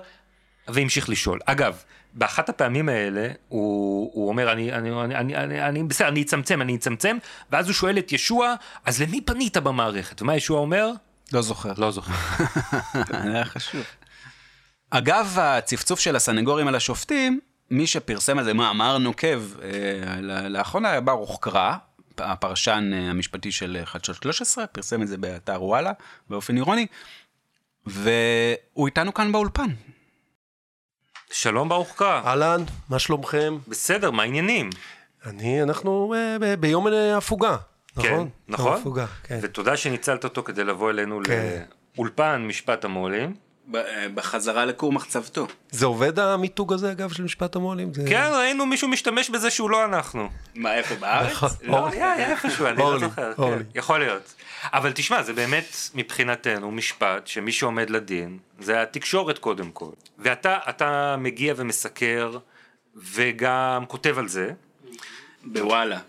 והמשיך 0.68 1.10
לשאול. 1.10 1.40
אגב, 1.46 1.84
באחת 2.14 2.50
הפעמים 2.50 2.90
האלה, 2.90 3.28
הוא, 3.48 4.12
הוא 4.14 4.30
אומר, 4.30 4.52
אני, 4.52 4.74
אני, 4.74 4.92
אני, 5.04 5.16
אני, 5.16 5.36
אני, 5.36 5.62
אני 5.62 5.84
בסדר, 5.84 6.08
אני 6.08 6.22
אצמצם, 6.22 6.62
אני 6.62 6.76
אצמצם, 6.76 7.18
ואז 7.52 7.68
הוא 7.68 7.74
שואל 7.74 7.98
את 7.98 8.12
ישוע, 8.12 8.56
אז 8.86 9.02
למי 9.02 9.22
פנית 9.22 9.58
במערכת? 9.58 10.22
ומה 10.22 10.36
ישוע 10.36 10.60
אומר? 10.60 10.92
לא 11.34 11.42
זוכר. 11.42 11.74
לא 11.78 11.92
זוכר. 11.92 12.14
זה 12.94 13.18
היה 13.34 13.46
חשוב. 13.46 13.84
אגב, 14.90 15.38
הצפצוף 15.40 16.00
של 16.00 16.16
הסנגורים 16.16 16.68
על 16.68 16.76
השופטים, 16.76 17.40
מי 17.72 17.88
שפרסם 17.88 18.38
על 18.38 18.44
זה 18.44 18.54
מאמר 18.54 18.98
נוקב 18.98 19.42
אה, 19.62 20.22
לאחרונה 20.50 20.90
היה 20.90 21.02
ברוך 21.02 21.38
קרא, 21.42 21.76
הפרשן 22.18 22.92
אה, 22.94 23.10
המשפטי 23.10 23.52
של 23.52 23.78
אה, 23.80 23.86
חדשות 23.86 24.16
13, 24.16 24.68
פרסם 24.68 25.02
את 25.02 25.08
זה 25.08 25.18
באתר 25.18 25.64
וואלה 25.64 25.92
באופן 26.30 26.58
אירוני, 26.58 26.88
והוא 27.86 28.86
איתנו 28.86 29.14
כאן 29.14 29.32
באולפן. 29.32 29.70
שלום 31.32 31.70
ברוך 31.70 31.94
קרא. 31.98 32.22
אהלן, 32.26 32.64
מה 32.90 33.00
שלומכם? 33.00 33.58
בסדר, 33.68 34.12
מה 34.12 34.24
העניינים? 34.24 34.70
אני, 35.26 35.64
אנחנו 35.64 36.14
אה, 36.18 36.38
ב- 36.42 36.54
ביום 36.54 36.88
הפוגה, 37.18 37.58
נכון? 37.98 38.10
כן, 38.10 38.28
נכון. 38.48 38.66
יום 38.72 38.82
הפוגה, 38.82 39.06
כן. 39.24 39.40
ותודה 39.42 39.78
שניצלת 39.78 40.24
אותו 40.24 40.44
כדי 40.44 40.64
לבוא 40.64 40.90
אלינו 40.90 41.20
כן. 41.26 41.64
לאולפן 41.98 42.46
משפט 42.48 42.86
המו"לים. 42.86 43.36
אה, 43.76 43.82
בחזרה 44.14 44.66
לכור 44.66 44.92
מחצבתו. 44.92 45.48
זה 45.72 45.86
עובד 45.86 46.20
המיתוג 46.20 46.74
הזה, 46.74 46.92
אגב, 46.92 47.12
של 47.12 47.24
משפט 47.24 47.56
המו"לים? 47.56 47.94
זה- 47.94 48.06
כן, 48.10 48.30
ראינו 48.34 48.66
מישהו 48.66 48.88
משתמש 48.88 49.30
בזה 49.30 49.50
שהוא 49.52 49.70
לא 49.70 49.86
אנחנו. 49.86 50.30
מה, 50.56 50.76
איפה, 50.76 50.96
בארץ? 50.96 51.32
נכון. 51.34 51.50
לא, 51.64 51.88
היה, 51.88 52.12
היה 52.14 52.32
איפשהו, 52.32 52.66
אני 52.68 52.78
לא 52.78 53.00
זוכר. 53.00 53.34
כן. 53.34 53.62
יכול 53.76 54.00
להיות. 54.00 54.34
אבל 54.66 54.92
תשמע, 54.96 55.24
זה 55.24 55.34
באמת 55.34 55.66
מבחינתנו 55.96 56.72
משפט 56.72 57.28
שמי 57.28 57.52
שעומד 57.52 57.90
לדין 57.90 58.38
זה 58.60 58.82
התקשורת 58.82 59.38
קודם 59.38 59.72
כל. 59.72 59.90
ואתה 60.20 60.58
אתה 60.70 61.16
מגיע 61.20 61.54
ומסקר 61.58 62.38
וגם 62.96 63.84
כותב 63.88 64.16
על 64.18 64.28
זה. 64.28 64.52
בוואלה. 65.44 66.00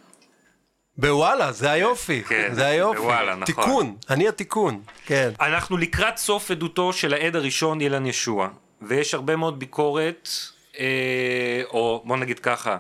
בוואלה, 0.98 1.52
זה 1.52 1.70
היופי, 1.70 2.22
כן, 2.22 2.54
זה 2.54 2.66
היופי. 2.66 3.00
בוואלה, 3.00 3.35
נכון. 3.35 3.44
תיקון, 3.44 3.96
אני 4.11 4.28
התיקון, 4.28 4.82
כן. 5.06 5.30
אנחנו 5.40 5.76
לקראת 5.76 6.16
סוף 6.16 6.50
עדותו 6.50 6.92
של 6.92 7.14
העד 7.14 7.37
הראשון 7.37 7.80
אילן 7.80 8.06
ישוע, 8.06 8.48
ויש 8.82 9.14
הרבה 9.14 9.37
מאוד 9.37 9.59
ביקורת, 9.59 10.28
אה, 10.78 11.62
או 11.70 12.02
בוא 12.04 12.16
נגיד 12.16 12.38
ככה, 12.38 12.76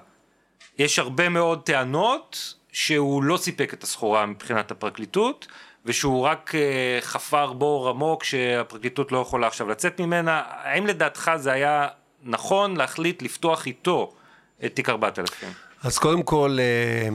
יש 0.78 0.98
הרבה 0.98 1.28
מאוד 1.28 1.62
טענות 1.62 2.54
שהוא 2.72 3.22
לא 3.22 3.36
סיפק 3.36 3.74
את 3.74 3.82
הסחורה 3.82 4.26
מבחינת 4.26 4.70
הפרקליטות, 4.70 5.46
ושהוא 5.86 6.22
רק 6.22 6.52
אה, 6.54 6.98
חפר 7.00 7.52
בור 7.52 7.88
עמוק 7.88 8.24
שהפרקליטות 8.24 9.12
לא 9.12 9.18
יכולה 9.18 9.46
עכשיו 9.46 9.68
לצאת 9.68 10.00
ממנה. 10.00 10.42
האם 10.46 10.86
לדעתך 10.86 11.30
זה 11.36 11.52
היה 11.52 11.88
נכון 12.22 12.76
להחליט 12.76 13.22
לפתוח 13.22 13.66
איתו 13.66 14.12
את 14.64 14.74
תיק 14.74 14.88
4000? 14.88 15.52
אז 15.82 15.98
קודם 15.98 16.22
כל, 16.22 16.58
אה, 16.60 17.08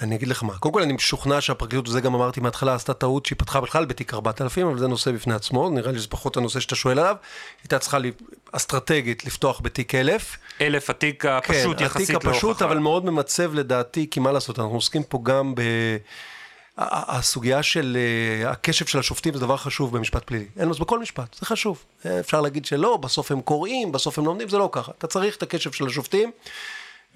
אני 0.00 0.14
אגיד 0.14 0.28
לך 0.28 0.42
מה. 0.42 0.58
קודם 0.58 0.74
כל, 0.74 0.82
אני 0.82 0.92
משוכנע 0.92 1.40
שהפרקליטות, 1.40 1.88
וזה 1.88 2.00
גם 2.00 2.14
אמרתי 2.14 2.40
מההתחלה, 2.40 2.74
עשתה 2.74 2.94
טעות 2.94 3.26
שהיא 3.26 3.38
פתחה 3.38 3.60
בכלל 3.60 3.84
בתיק 3.84 4.14
4000, 4.14 4.66
אבל 4.66 4.78
זה 4.78 4.88
נושא 4.88 5.10
בפני 5.10 5.34
עצמו, 5.34 5.70
נראה 5.70 5.92
לי 5.92 5.98
שזה 5.98 6.08
פחות 6.08 6.36
הנושא 6.36 6.60
שאתה 6.60 6.74
שואל 6.74 6.98
עליו. 6.98 7.16
הייתה 7.62 7.78
צריכה 7.78 7.98
לי, 7.98 8.12
אסטרטגית 8.52 9.24
לפתוח 9.24 9.60
בתיק 9.60 9.94
1000. 9.94 10.38
אלף 10.60 10.90
התיק 10.90 11.24
הפשוט 11.24 11.78
כן, 11.78 11.84
יחסית 11.84 12.10
התיק 12.10 12.26
הפשוט, 12.26 12.44
להוכחה. 12.44 12.64
אבל 12.64 12.78
מאוד 12.78 13.04
ממצב 13.04 13.54
לדעתי, 13.54 14.06
כי 14.10 14.20
מה 14.20 14.32
לעשות, 14.32 14.58
אנחנו 14.58 14.74
עוסקים 14.74 15.02
פה 15.02 15.20
גם 15.22 15.54
ב... 15.54 15.62
הסוגיה 16.78 17.62
של 17.62 17.96
אה, 18.44 18.50
הקשב 18.50 18.86
של 18.86 18.98
השופטים 18.98 19.34
זה 19.34 19.40
דבר 19.40 19.56
חשוב 19.56 19.96
במשפט 19.96 20.24
פלילי. 20.24 20.46
אין 20.58 20.68
לזה 20.68 20.80
בכל 20.80 20.98
משפט, 20.98 21.36
זה 21.40 21.46
חשוב. 21.46 21.84
אפשר 22.20 22.40
להגיד 22.40 22.64
שלא, 22.64 22.96
בסוף 22.96 23.30
הם 23.32 23.40
קוראים, 23.40 23.92
בסוף 23.92 24.18
הם 24.18 24.24
לומדים, 24.24 24.48
זה 24.48 24.58
לא 24.58 24.68
ככה. 24.72 24.92
אתה 24.98 25.06
צריך 25.06 25.36
את 25.36 25.42
הקשב 25.42 25.72
של 25.72 25.86
השופטים, 25.86 26.30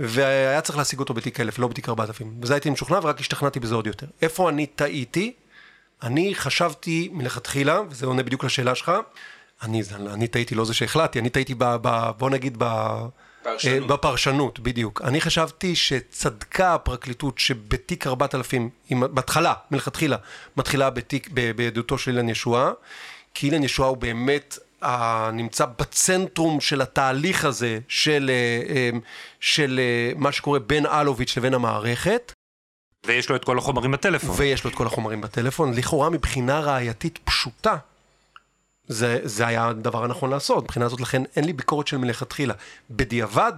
והיה 0.01 0.61
צריך 0.61 0.79
להשיג 0.79 0.99
אותו 0.99 1.15
בתיק 1.15 1.41
1000, 1.41 1.59
לא 1.59 1.69
בתיק 1.69 1.89
4000. 1.89 2.41
בזה 2.41 2.55
הייתי 2.55 2.71
משוכנע 2.71 2.99
ורק 3.03 3.21
השתכנעתי 3.21 3.61
בזה 3.61 3.75
עוד 3.75 3.87
יותר. 3.87 4.07
איפה 4.23 4.49
אני 4.49 4.67
טעיתי? 4.67 5.33
אני 6.03 6.35
חשבתי 6.35 7.09
מלכתחילה, 7.13 7.81
וזה 7.89 8.07
עונה 8.07 8.23
בדיוק 8.23 8.45
לשאלה 8.45 8.75
שלך, 8.75 8.93
אני, 9.63 9.83
אני 10.13 10.29
טעיתי, 10.29 10.55
לא 10.55 10.65
זה 10.65 10.75
שהחלטתי, 10.75 11.19
אני 11.19 11.31
טעיתי 11.31 11.55
ב... 11.55 11.65
ב 11.83 12.11
בוא 12.19 12.31
נגיד 12.31 12.55
ב... 12.59 12.65
פרשנות. 13.43 13.83
אה, 13.83 13.97
בפרשנות, 13.97 14.61
בדיוק. 14.61 15.03
אני 15.05 15.21
חשבתי 15.21 15.77
שצדקה 15.77 16.75
הפרקליטות 16.75 17.39
שבתיק 17.39 18.07
4000, 18.07 18.71
היא 18.89 18.99
בהתחלה, 18.99 19.55
מלכתחילה, 19.71 20.17
מתחילה 20.57 20.91
בתיק, 20.91 21.29
בעדותו 21.57 21.99
של 21.99 22.11
אילן 22.11 22.29
ישועה, 22.29 22.71
כי 23.35 23.47
אילן 23.47 23.63
ישועה 23.63 23.89
הוא 23.89 23.97
באמת 23.97 24.59
נמצא 25.33 25.65
בצנטרום 25.79 26.61
של 26.61 26.81
התהליך 26.81 27.45
הזה 27.45 27.79
של, 27.89 28.31
אה, 28.31 28.75
אה, 28.75 28.91
של 29.41 29.81
אה, 29.83 30.13
מה 30.17 30.33
שקורה 30.33 30.59
בין 30.59 30.87
אלוביץ' 30.87 31.37
לבין 31.37 31.55
המערכת, 31.55 32.33
ויש 33.07 33.29
לו 33.29 33.37
את 33.37 33.45
כל 33.45 33.59
החומרים 33.59 33.93
בטלפון. 33.93 34.35
ויש 34.37 34.65
לו 34.65 34.71
את 34.71 34.75
כל 34.75 34.87
החומרים 34.87 35.21
בטלפון. 35.21 35.75
לכאורה 35.75 36.11
מבחינה 36.11 36.61
ראייתית 36.61 37.19
פשוטה, 37.25 37.77
זה, 38.87 39.21
זה 39.23 39.47
היה 39.47 39.69
הדבר 39.69 40.05
הנכון 40.05 40.31
לעשות. 40.31 40.65
מבחינה 40.65 40.89
זאת, 40.89 41.01
לכן 41.01 41.23
אין 41.37 41.45
לי 41.45 41.53
ביקורת 41.53 41.87
של 41.87 41.97
מלכתחילה. 41.97 42.55
בדיעבד, 42.91 43.53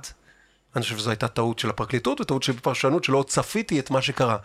אני 0.77 0.83
חושב 0.83 0.99
שזו 0.99 1.11
הייתה 1.11 1.29
טעות 1.29 1.59
של 1.59 1.71
הפרקליטות 1.71 2.21
וטעות 2.21 2.43
של 2.43 2.61
פרשנות 2.61 3.05
שלא 3.05 3.25
צפיתי 3.29 3.81
את 3.81 3.91
מה 3.91 4.03
שקרה. 4.03 4.37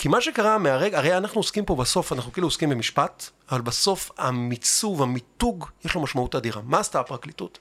כי 0.00 0.08
מה 0.08 0.20
שקרה 0.20 0.58
מהרגע, 0.58 0.98
הרי 0.98 1.16
אנחנו 1.16 1.38
עוסקים 1.38 1.64
פה 1.64 1.76
בסוף, 1.76 2.12
אנחנו 2.12 2.32
כאילו 2.32 2.46
עוסקים 2.46 2.70
במשפט, 2.70 3.30
אבל 3.50 3.60
בסוף 3.60 4.10
המיצוב, 4.18 5.02
המיתוג, 5.02 5.66
יש 5.84 5.94
לו 5.94 6.00
משמעות 6.00 6.34
אדירה. 6.34 6.62
מה 6.64 6.78
עשתה 6.78 7.00
הפרקליטות? 7.00 7.58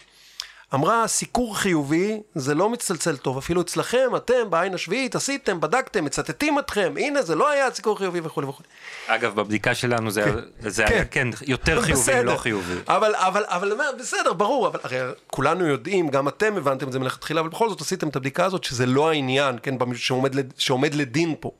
אמרה, 0.73 1.07
סיקור 1.07 1.57
חיובי 1.57 2.21
זה 2.35 2.55
לא 2.55 2.69
מצלצל 2.69 3.17
טוב, 3.17 3.37
אפילו 3.37 3.61
אצלכם, 3.61 4.15
אתם 4.15 4.49
בעין 4.49 4.73
השביעית 4.73 5.15
עשיתם, 5.15 5.61
בדקתם, 5.61 6.05
מצטטים 6.05 6.59
אתכם, 6.59 6.93
הנה 6.97 7.21
זה 7.21 7.35
לא 7.35 7.49
היה 7.49 7.71
סיקור 7.71 7.97
חיובי 7.97 8.19
וכולי 8.23 8.47
וכולי. 8.47 8.67
אגב, 9.07 9.35
בבדיקה 9.35 9.75
שלנו 9.75 10.11
זה, 10.11 10.23
זה 10.59 10.85
היה 10.85 11.05
כן 11.05 11.27
יותר 11.47 11.81
חיובי 11.81 12.01
בסדר. 12.01 12.23
מלא 12.23 12.37
חיובי. 12.37 12.73
אבל, 12.87 13.15
אבל, 13.15 13.43
אבל, 13.47 13.73
בסדר, 13.99 14.33
ברור, 14.33 14.67
אבל 14.67 14.79
הרי 14.83 14.99
כולנו 15.27 15.65
יודעים, 15.65 16.09
גם 16.09 16.27
אתם 16.27 16.57
הבנתם 16.57 16.87
את 16.87 16.91
זה 16.91 16.99
מלכתחילה, 16.99 17.41
אבל 17.41 17.49
בכל 17.49 17.69
זאת 17.69 17.81
עשיתם 17.81 18.07
את 18.07 18.15
הבדיקה 18.15 18.45
הזאת, 18.45 18.63
שזה 18.63 18.85
לא 18.85 19.09
העניין, 19.09 19.55
כן, 19.63 19.75
שעומד, 19.95 20.35
שעומד 20.57 20.93
לדין 20.93 21.35
פה. 21.39 21.51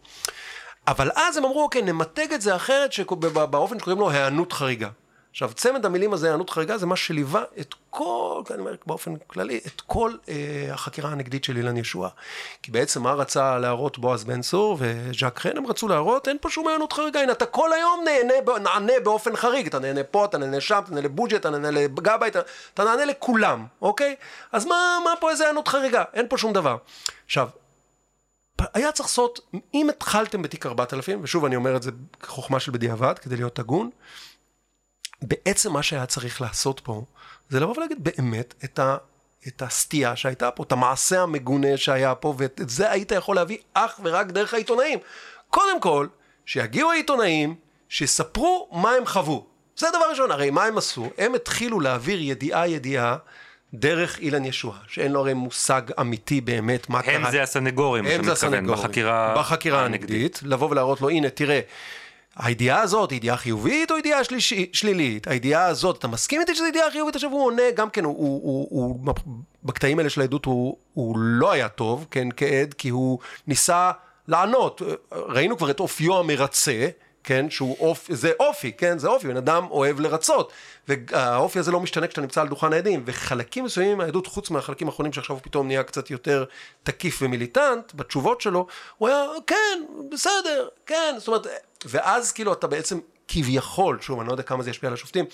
אבל 0.90 1.10
אז 1.16 1.38
הם 1.38 1.46
אמרו, 1.46 1.64
אוקיי, 1.64 1.82
נמתג 1.82 2.34
את 2.34 2.42
זה 2.42 2.56
אחרת, 2.56 2.94
שבאופן 2.94 3.80
שקוראים 3.80 4.00
לו 4.00 4.10
היענות 4.10 4.54
חריגה. 4.54 4.90
עכשיו, 5.32 5.52
צמד 5.54 5.86
המילים 5.86 6.14
הזה, 6.14 6.28
היענות 6.28 6.50
חריגה, 6.50 6.78
זה 6.78 6.86
מה 6.86 6.96
שליווה 6.96 7.44
את 7.60 7.76
כל, 7.90 8.42
אני 8.52 8.60
אומר 8.60 8.76
באופן 8.86 9.16
כללי, 9.28 9.60
את 9.68 9.82
כל 9.82 10.14
אה, 10.30 10.70
החקירה 10.74 11.10
הנגדית 11.10 11.44
של 11.44 11.58
אילן 11.58 11.78
ישועה. 11.78 12.10
כי 12.64 12.72
בעצם 12.72 13.04
מה 13.04 13.14
רצה 13.14 13.58
להראות 13.58 14.00
בועז 14.00 14.24
בן 14.24 14.42
צור 14.42 14.78
וז'אק 14.80 15.40
חן, 15.40 15.58
הם 15.58 15.68
רצו 15.68 15.88
להראות, 15.88 16.28
אין 16.28 16.38
פה 16.42 16.50
שום 16.50 16.68
היענות 16.68 16.94
חריגה, 16.94 17.20
הנה, 17.22 17.32
אתה 17.32 17.46
כל 17.46 17.74
היום 17.74 18.06
נהנה, 18.06 18.60
נענה 18.60 18.94
באופן 19.04 19.36
חריג, 19.36 19.68
אתה 19.68 19.80
נהנה 19.80 20.04
פה, 20.04 20.26
אתה 20.26 20.38
נהנה 20.38 20.62
שם, 20.62 20.82
אתה 20.84 20.92
נהנה 20.92 21.02
לבוג'ט, 21.02 21.34
אתה 21.34 21.50
נהנה 21.50 21.72
לגבאי, 21.72 22.30
אתה, 22.30 22.40
אתה 22.74 22.84
נענה 22.84 23.06
לכולם, 23.06 23.66
אוקיי? 23.82 24.16
אז 24.52 24.66
מה, 24.66 24.98
מה 25.04 25.12
פה 25.20 25.30
איזה 25.32 25.44
היענות 25.44 25.68
חריגה? 25.68 26.04
אין 26.14 26.26
פה 26.30 26.38
שום 26.38 26.54
דבר. 26.54 26.78
עכשיו, 27.26 27.50
היה 28.74 28.92
צריך 28.92 29.10
לעשות, 29.10 29.40
אם 29.74 29.90
התחלתם 29.90 30.42
בתיק 30.42 30.66
4000, 30.66 31.20
ושוב 31.24 31.46
אני 31.46 31.56
אומר 31.56 31.76
את 31.76 31.84
זה 31.84 31.92
כחוכמה 32.20 32.60
של 32.60 32.72
בדיעבד, 32.72 33.20
כדי 33.20 33.36
להיות 33.36 33.60
הגון, 33.60 33.90
בעצם 35.22 35.74
מה 35.74 35.84
שהיה 35.84 36.06
צריך 36.06 36.42
לעשות 36.42 36.80
פה, 36.80 37.04
זה 37.50 37.60
לבוא 37.60 37.78
ולהגיד 37.78 38.04
באמת 38.04 38.54
את, 38.64 38.80
ה, 38.80 38.98
את 39.48 39.62
הסטייה 39.62 40.16
שהייתה 40.16 40.52
פה, 40.52 40.64
את 40.64 40.72
המעשה 40.72 41.22
המגונה 41.22 41.78
שהיה 41.78 42.16
פה, 42.16 42.34
ואת 42.38 42.62
את 42.62 42.70
זה 42.70 42.92
היית 42.92 43.12
יכול 43.12 43.36
להביא 43.36 43.58
אך 43.74 44.00
ורק 44.04 44.28
דרך 44.28 44.54
העיתונאים. 44.54 45.00
קודם 45.50 45.82
כל, 45.82 46.08
שיגיעו 46.46 46.92
העיתונאים, 46.92 47.56
שיספרו 47.90 48.70
מה 48.72 48.92
הם 48.92 49.06
חוו. 49.06 49.46
זה 49.78 49.88
דבר 49.90 50.10
ראשון, 50.10 50.32
הרי 50.32 50.50
מה 50.50 50.66
הם 50.66 50.78
עשו? 50.78 51.10
הם 51.18 51.36
התחילו 51.36 51.80
להעביר 51.80 52.22
ידיעה 52.22 52.68
ידיעה 52.68 53.18
דרך 53.74 54.20
אילן 54.20 54.46
ישועה, 54.46 54.78
שאין 54.88 55.12
לו 55.12 55.20
הרי 55.20 55.34
מושג 55.34 55.82
אמיתי 56.00 56.42
באמת 56.42 56.90
מה 56.90 57.02
קרה. 57.02 57.16
הם 57.16 57.32
זה 57.32 57.42
הסנגורים, 57.42 58.06
הם 58.06 58.24
זה 58.24 58.32
הסנגורים. 58.32 58.68
בחקירה 58.68 59.36
בחקירה 59.38 59.86
הנגדית, 59.86 60.40
לבוא 60.44 60.70
ולהראות 60.70 61.02
לו, 61.02 61.10
הנה, 61.10 61.30
תראה, 61.30 61.60
הידיעה 62.36 62.82
הזאת 62.82 63.12
היא 63.12 63.18
ידיעה 63.18 63.38
חיובית 63.38 63.92
או 63.92 63.98
ידיעה 63.98 64.24
שלישי, 64.24 64.70
שלילית? 64.74 65.28
הידיעה 65.28 65.66
הזאת, 65.66 65.98
אתה 66.00 66.08
מסכים 66.08 66.42
איתי 66.42 66.56
שזו 66.56 66.66
ידיעה 66.66 66.92
חיובית? 66.92 67.16
עכשיו 67.16 67.32
הוא 67.32 67.46
עונה, 67.46 67.64
גם 67.76 67.90
כן, 67.90 68.04
הוא, 68.04 68.16
הוא, 68.18 68.68
הוא, 68.70 69.00
הוא 69.06 69.14
בקטעים 69.64 70.00
האלה 70.00 70.10
של 70.10 70.22
העדות 70.22 70.46
הוא, 70.46 70.78
הוא 70.94 71.18
לא 71.18 71.52
היה 71.52 71.70
טוב, 71.70 72.06
כן, 72.12 72.28
כעד, 72.38 72.74
כי 72.74 72.90
הוא 72.90 73.20
ניסה 73.48 73.92
לענות. 74.28 74.82
ראינו 75.12 75.58
כבר 75.58 75.72
את 75.72 75.80
אופיו 75.80 76.20
המרצה, 76.20 76.88
כן, 77.30 77.50
שהוא 77.50 77.78
אופי, 77.80 78.16
זה 78.16 78.32
אופי, 78.40 78.72
כן, 78.72 78.98
זה 78.98 79.08
אופי, 79.08 79.28
בן 79.28 79.38
אדם 79.38 79.68
אוהב 79.72 80.00
לרצות, 80.00 80.52
והאופי 80.88 81.60
הזה 81.60 81.72
לא 81.72 81.80
משתנה 81.80 82.08
כשאתה 82.08 82.22
נמצא 82.22 82.42
על 82.42 82.48
דוכן 82.48 82.74
העדים, 82.74 83.04
וחלקים 83.06 83.66
מסוימים 83.66 83.98
מהעדות, 83.98 84.28
חוץ 84.28 84.50
מהחלקים 84.50 84.88
האחרונים 84.88 85.14
שעכשיו 85.14 85.36
הוא 85.36 85.44
פתאום 85.44 85.68
נהיה 85.68 85.84
קצת 85.84 86.12
יותר 86.12 86.46
תקיף 86.84 87.20
ומיליטנט, 87.22 87.94
בתשובות 87.96 88.42
שלו, 88.42 88.68
הוא 88.98 89.10
היה, 89.10 89.26
כן, 89.48 89.84
בסדר, 90.12 90.68
כן, 90.86 91.16
זאת 91.18 91.28
אומרת, 91.28 91.48
ואז 91.86 92.32
כאילו 92.32 92.54
אתה 92.54 92.68
בעצם 92.68 93.00
כביכול, 93.28 93.98
שוב, 94.02 94.20
אני 94.20 94.28
לא 94.28 94.34
יודע 94.34 94.44
כמה 94.44 94.64
זה 94.64 94.70
ישפיע 94.70 94.88
על 94.88 94.94
השופטים, 94.94 95.26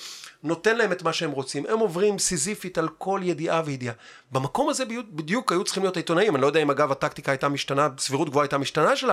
נותן 0.44 0.78
להם 0.78 0.92
את 0.92 1.04
מה 1.04 1.14
שהם 1.14 1.32
רוצים, 1.32 1.66
הם 1.70 1.80
עוברים 1.80 2.20
סיזיפית 2.20 2.78
על 2.78 2.88
כל 2.98 3.20
ידיעה 3.24 3.62
וידיעה. 3.66 3.94
במקום 4.32 4.70
הזה 4.70 4.86
בדיוק 4.86 5.52
היו 5.52 5.64
צריכים 5.64 5.84
להיות 5.84 5.98
העיתונאים, 5.98 6.36
אני 6.36 6.42
לא 6.42 6.48
יודע 6.48 6.60
אם 6.62 6.70
אגב 6.70 6.92
הטקטיקה 6.92 7.32
הייתה 7.32 7.50
משתנה, 7.50 7.88
סבירות 7.98 8.30
גבוהה 8.30 8.44
הייתה 8.44 8.58
משתנה 8.58 8.96
של 8.96 9.10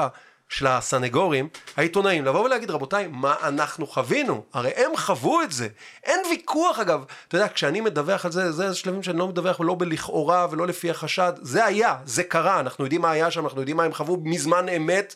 של 0.52 0.66
הסנגורים, 0.66 1.48
העיתונאים, 1.76 2.24
לבוא 2.24 2.44
ולהגיד 2.44 2.70
רבותיי, 2.70 3.08
מה 3.10 3.34
אנחנו 3.42 3.86
חווינו? 3.86 4.44
הרי 4.52 4.70
הם 4.76 4.96
חוו 4.96 5.42
את 5.42 5.52
זה. 5.52 5.68
אין 6.04 6.20
ויכוח 6.30 6.78
אגב, 6.78 7.04
אתה 7.28 7.36
יודע, 7.36 7.48
כשאני 7.48 7.80
מדווח 7.80 8.24
על 8.24 8.32
זה, 8.32 8.52
זה 8.52 8.74
שלבים 8.74 9.02
שאני 9.02 9.18
לא 9.18 9.28
מדווח 9.28 9.60
לא 9.60 9.74
בלכאורה 9.78 10.46
ולא 10.50 10.66
לפי 10.66 10.90
החשד, 10.90 11.32
זה 11.42 11.64
היה, 11.64 11.96
זה 12.04 12.22
קרה, 12.24 12.60
אנחנו 12.60 12.84
יודעים 12.84 13.00
מה 13.00 13.10
היה 13.10 13.30
שם, 13.30 13.44
אנחנו 13.44 13.60
יודעים 13.60 13.76
מה 13.76 13.84
הם 13.84 13.94
חוו 13.94 14.20
מזמן 14.24 14.68
אמת. 14.68 15.14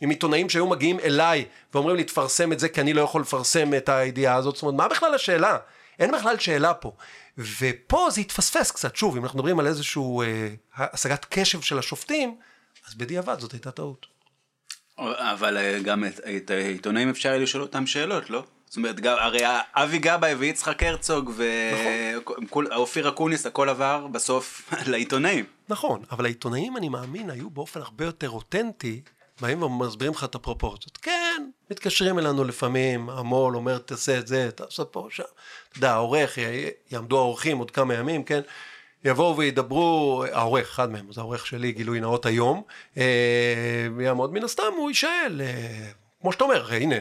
עם 0.00 0.10
עיתונאים 0.10 0.48
שהיו 0.48 0.66
מגיעים 0.66 1.00
אליי 1.00 1.44
ואומרים 1.74 1.96
לי 1.96 2.04
תפרסם 2.04 2.52
את 2.52 2.58
זה 2.58 2.68
כי 2.68 2.80
אני 2.80 2.92
לא 2.92 3.00
יכול 3.00 3.20
לפרסם 3.20 3.74
את 3.74 3.88
הידיעה 3.88 4.34
הזאת, 4.34 4.54
זאת 4.54 4.62
אומרת 4.62 4.74
מה 4.74 4.88
בכלל 4.88 5.14
השאלה? 5.14 5.58
אין 5.98 6.12
בכלל 6.12 6.38
שאלה 6.38 6.74
פה. 6.74 6.92
ופה 7.38 8.08
זה 8.10 8.20
התפספס 8.20 8.70
קצת, 8.70 8.96
שוב, 8.96 9.16
אם 9.16 9.22
אנחנו 9.24 9.38
מדברים 9.38 9.58
על 9.58 9.66
איזשהו 9.66 10.22
אה, 10.22 10.48
השגת 10.76 11.26
קשב 11.30 11.60
של 11.60 11.78
השופטים, 11.78 12.36
אז 12.88 12.94
בדיעבד 12.94 13.40
זאת 13.40 13.52
הייתה 13.52 13.70
טעות. 13.70 14.17
אבל 14.98 15.56
אה, 15.56 15.78
גם 15.82 16.04
את, 16.04 16.20
את 16.36 16.50
העיתונאים 16.50 17.08
אפשר 17.08 17.38
לשאול 17.38 17.62
אותם 17.62 17.86
שאלות, 17.86 18.30
לא? 18.30 18.44
זאת 18.66 18.76
אומרת, 18.76 18.96
הרי 19.04 19.40
אבי 19.74 19.98
גבאי 19.98 20.34
ויצחק 20.34 20.82
הרצוג 20.82 21.32
ואופיר 21.36 23.02
נכון. 23.02 23.14
אקוניס, 23.14 23.46
הכל 23.46 23.68
עבר 23.68 24.06
בסוף 24.06 24.70
לעיתונאים. 24.90 25.44
נכון, 25.68 26.02
אבל 26.10 26.24
העיתונאים, 26.24 26.76
אני 26.76 26.88
מאמין, 26.88 27.30
היו 27.30 27.50
באופן 27.50 27.80
הרבה 27.80 28.04
יותר 28.04 28.30
אותנטי, 28.30 29.00
באים 29.40 29.62
ומסבירים 29.62 30.12
לך 30.12 30.24
את 30.24 30.34
הפרופורציות. 30.34 30.96
כן, 30.96 31.48
מתקשרים 31.70 32.18
אלינו 32.18 32.44
לפעמים, 32.44 33.10
המו"ל 33.10 33.56
אומר 33.56 33.78
תעשה 33.78 34.18
את 34.18 34.26
זה, 34.26 34.50
תעשה 34.54 34.84
פה, 34.84 35.08
שם. 35.10 35.22
אתה 35.68 35.78
יודע, 35.78 35.92
העורך, 35.92 36.38
יעמדו 36.90 37.18
האורחים 37.18 37.58
עוד 37.58 37.70
כמה 37.70 37.94
ימים, 37.94 38.24
כן? 38.24 38.40
יבואו 39.04 39.36
וידברו, 39.36 40.24
העורך, 40.32 40.68
אחד 40.68 40.90
מהם, 40.90 41.12
זה 41.12 41.20
העורך 41.20 41.46
שלי, 41.46 41.72
גילוי 41.72 42.00
נאות 42.00 42.26
היום, 42.26 42.62
אה, 42.96 43.86
יעמוד 44.00 44.32
מן 44.32 44.44
הסתם, 44.44 44.72
הוא 44.76 44.90
יישאל, 44.90 45.40
אה, 45.40 45.88
כמו 46.20 46.32
שאתה 46.32 46.44
אומר, 46.44 46.66
הנה, 46.72 46.96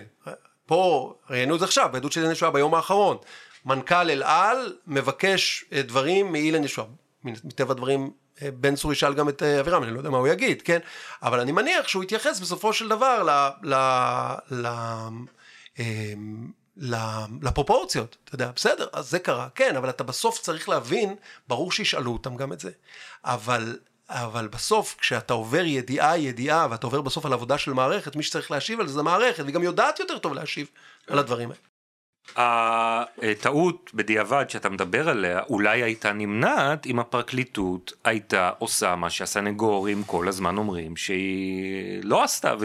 פה, 0.66 1.14
ראיינו 1.30 1.56
את 1.56 1.60
זה 1.60 1.66
עכשיו, 1.66 1.90
בעדות 1.92 2.12
של 2.12 2.22
אילן 2.22 2.32
ישועה 2.32 2.52
ביום 2.52 2.76
האחרון, 2.76 3.18
מנכ"ל 3.66 4.10
אל 4.10 4.24
על 4.24 4.76
מבקש 4.88 5.66
אה, 5.74 5.82
דברים 5.82 6.32
מאילן 6.32 6.64
ישועה, 6.64 6.88
מטבע 7.24 7.72
הדברים 7.72 8.12
בן 8.42 8.76
צור 8.76 8.94
ישאל 8.94 9.14
גם 9.14 9.30
את 9.30 9.44
אבירם, 9.44 9.84
אני 9.84 9.92
לא 9.92 9.98
יודע 9.98 10.10
מה 10.10 10.18
הוא 10.18 10.28
יגיד, 10.28 10.62
כן? 10.62 10.80
אבל 11.24 11.40
אני 11.40 11.52
מניח 11.52 11.88
שהוא 11.88 12.04
יתייחס 12.04 12.40
בסופו 12.40 12.74
של 12.74 12.88
דבר 12.88 13.24
ל... 13.24 13.50
ל, 13.74 13.76
ל 14.52 14.68
לפרופורציות, 17.42 18.18
אתה 18.24 18.36
יודע, 18.36 18.52
בסדר, 18.56 18.88
אז 18.94 19.10
זה 19.10 19.20
קרה, 19.20 19.48
כן, 19.56 19.76
אבל 19.76 19.90
אתה 19.90 20.04
בסוף 20.04 20.40
צריך 20.40 20.70
להבין, 20.70 21.16
ברור 21.48 21.72
שישאלו 21.72 22.14
אותם 22.14 22.36
גם 22.36 22.54
את 22.54 22.60
זה, 22.60 22.72
אבל, 23.26 23.80
אבל 24.10 24.48
בסוף 24.48 24.96
כשאתה 25.00 25.34
עובר 25.34 25.66
ידיעה 25.66 26.18
ידיעה 26.18 26.68
ואתה 26.72 26.88
עובר 26.88 27.02
בסוף 27.02 27.26
על 27.26 27.34
עבודה 27.34 27.58
של 27.58 27.74
מערכת, 27.74 28.16
מי 28.16 28.24
שצריך 28.24 28.52
להשיב 28.52 28.80
על 28.80 28.88
זה 28.88 28.94
זה 28.94 29.04
מערכת, 29.04 29.44
והיא 29.44 29.56
גם 29.56 29.64
יודעת 29.64 30.00
יותר 30.00 30.18
טוב 30.18 30.34
להשיב 30.34 30.68
על 31.08 31.20
הדברים 31.20 31.52
האלה. 31.52 31.67
הטעות 32.36 33.92
בדיעבד 33.94 34.46
שאתה 34.50 34.70
מדבר 34.70 35.10
עליה 35.10 35.40
אולי 35.50 35.84
הייתה 35.84 36.14
נמנעת 36.14 36.86
אם 36.86 37.00
הפרקליטות 37.00 37.94
הייתה 38.04 38.52
עושה 38.60 38.96
מה 38.96 39.10
שהסנגורים 39.10 40.04
כל 40.04 40.28
הזמן 40.28 40.58
אומרים 40.58 40.96
שהיא 40.96 42.02
לא 42.04 42.24
עשתה 42.24 42.56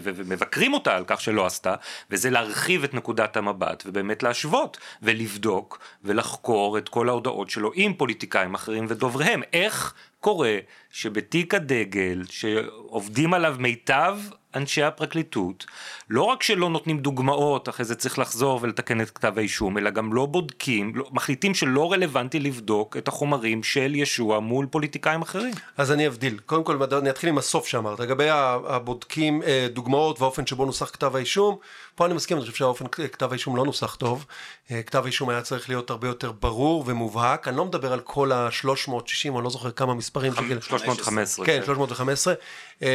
ומבקרים 0.00 0.72
אותה 0.72 0.96
על 0.96 1.04
כך 1.06 1.20
שלא 1.20 1.46
עשתה 1.46 1.74
וזה 2.10 2.30
להרחיב 2.30 2.84
את 2.84 2.94
נקודת 2.94 3.36
המבט 3.36 3.82
ובאמת 3.86 4.22
להשוות 4.22 4.78
ולבדוק 5.02 5.78
ולחקור 6.04 6.78
את 6.78 6.88
כל 6.88 7.08
ההודעות 7.08 7.50
שלו 7.50 7.70
עם 7.74 7.94
פוליטיקאים 7.94 8.54
אחרים 8.54 8.86
ודובריהם. 8.88 9.42
איך 9.52 9.94
קורה 10.20 10.56
שבתיק 10.90 11.54
הדגל 11.54 12.22
שעובדים 12.30 13.34
עליו 13.34 13.56
מיטב 13.58 14.18
אנשי 14.54 14.82
הפרקליטות, 14.82 15.66
לא 16.10 16.22
רק 16.22 16.42
שלא 16.42 16.70
נותנים 16.70 16.98
דוגמאות, 16.98 17.68
אחרי 17.68 17.84
זה 17.84 17.94
צריך 17.94 18.18
לחזור 18.18 18.58
ולתקן 18.62 19.00
את 19.00 19.10
כתב 19.10 19.38
האישום, 19.38 19.78
אלא 19.78 19.90
גם 19.90 20.12
לא 20.12 20.26
בודקים, 20.26 20.92
לא, 20.94 21.08
מחליטים 21.12 21.54
שלא 21.54 21.92
רלוונטי 21.92 22.40
לבדוק 22.40 22.96
את 22.96 23.08
החומרים 23.08 23.62
של 23.62 23.94
ישוע 23.94 24.40
מול 24.40 24.66
פוליטיקאים 24.66 25.22
אחרים. 25.22 25.54
אז 25.76 25.92
אני 25.92 26.06
אבדיל, 26.06 26.38
קודם 26.46 26.64
כל 26.64 26.82
אני 26.82 27.10
אתחיל 27.10 27.28
עם 27.28 27.38
הסוף 27.38 27.66
שאמרת, 27.66 28.00
לגבי 28.00 28.28
הבודקים 28.30 29.42
אה, 29.42 29.66
דוגמאות 29.72 30.20
והאופן 30.20 30.46
שבו 30.46 30.64
נוסח 30.64 30.90
כתב 30.90 31.16
האישום, 31.16 31.56
פה 31.98 32.06
אני 32.06 32.14
מסכים, 32.14 32.36
אני 32.36 32.46
חושב 32.46 32.56
שהאופן 32.56 32.86
כתב 32.88 33.30
האישום 33.30 33.56
לא 33.56 33.64
נוסח 33.64 33.94
טוב, 33.94 34.26
אה, 34.70 34.82
כתב 34.82 35.02
האישום 35.04 35.28
היה 35.28 35.42
צריך 35.42 35.68
להיות 35.68 35.90
הרבה 35.90 36.08
יותר 36.08 36.32
ברור 36.32 36.84
ומובהק, 36.86 37.48
אני 37.48 37.56
לא 37.56 37.64
מדבר 37.64 37.92
על 37.92 38.00
כל 38.00 38.32
ה-360, 38.32 39.34
אני 39.34 39.44
לא 39.44 39.50
זוכר 39.50 39.70
כמה 39.70 39.94
מספרים. 39.94 40.32
315. 40.60 41.46
כן, 41.46 41.60
315. 41.64 42.34
כן. 42.34 42.40
אה, 42.86 42.88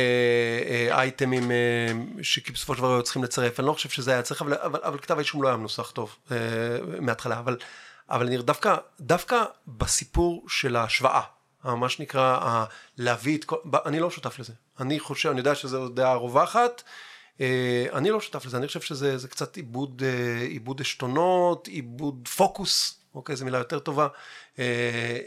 אה, 0.69 0.99
אייטמים 0.99 1.51
שבסופו 2.21 2.73
של 2.73 2.79
דבר 2.79 2.93
היו 2.93 3.03
צריכים 3.03 3.23
לצרף, 3.23 3.59
אני 3.59 3.67
לא 3.67 3.73
חושב 3.73 3.89
שזה 3.89 4.11
היה 4.11 4.21
צריך, 4.21 4.41
אבל, 4.41 4.53
אבל, 4.53 4.79
אבל 4.83 4.97
כתב 4.97 5.17
האישום 5.17 5.43
לא 5.43 5.47
היה 5.47 5.57
מנוסח 5.57 5.91
טוב 5.91 6.15
מההתחלה, 6.99 7.39
אבל, 7.39 7.57
אבל 8.09 8.27
אני 8.27 8.37
דווקא, 8.37 8.75
דווקא 8.99 9.43
בסיפור 9.67 10.45
של 10.47 10.75
ההשוואה, 10.75 11.21
מה 11.63 11.89
שנקרא 11.89 12.65
להביא 12.97 13.37
את 13.37 13.43
כל, 13.43 13.57
אני 13.85 13.99
לא 13.99 14.09
שותף 14.09 14.39
לזה, 14.39 14.53
אני 14.79 14.99
חושב, 14.99 15.29
אני 15.29 15.39
יודע 15.39 15.55
שזו 15.55 15.89
דעה 15.89 16.15
רווחת, 16.15 16.83
אני 17.93 18.09
לא 18.09 18.21
שותף 18.21 18.45
לזה, 18.45 18.57
אני 18.57 18.67
חושב 18.67 18.81
שזה 18.81 19.27
קצת 19.27 19.55
עיבוד, 19.55 20.03
אה, 20.05 20.45
עיבוד 20.45 20.81
עשתונות, 20.81 21.67
עיבוד 21.67 22.27
פוקוס, 22.37 22.99
אוקיי, 23.15 23.35
זו 23.35 23.45
מילה 23.45 23.57
יותר 23.57 23.79
טובה, 23.79 24.07
אה, 24.59 25.17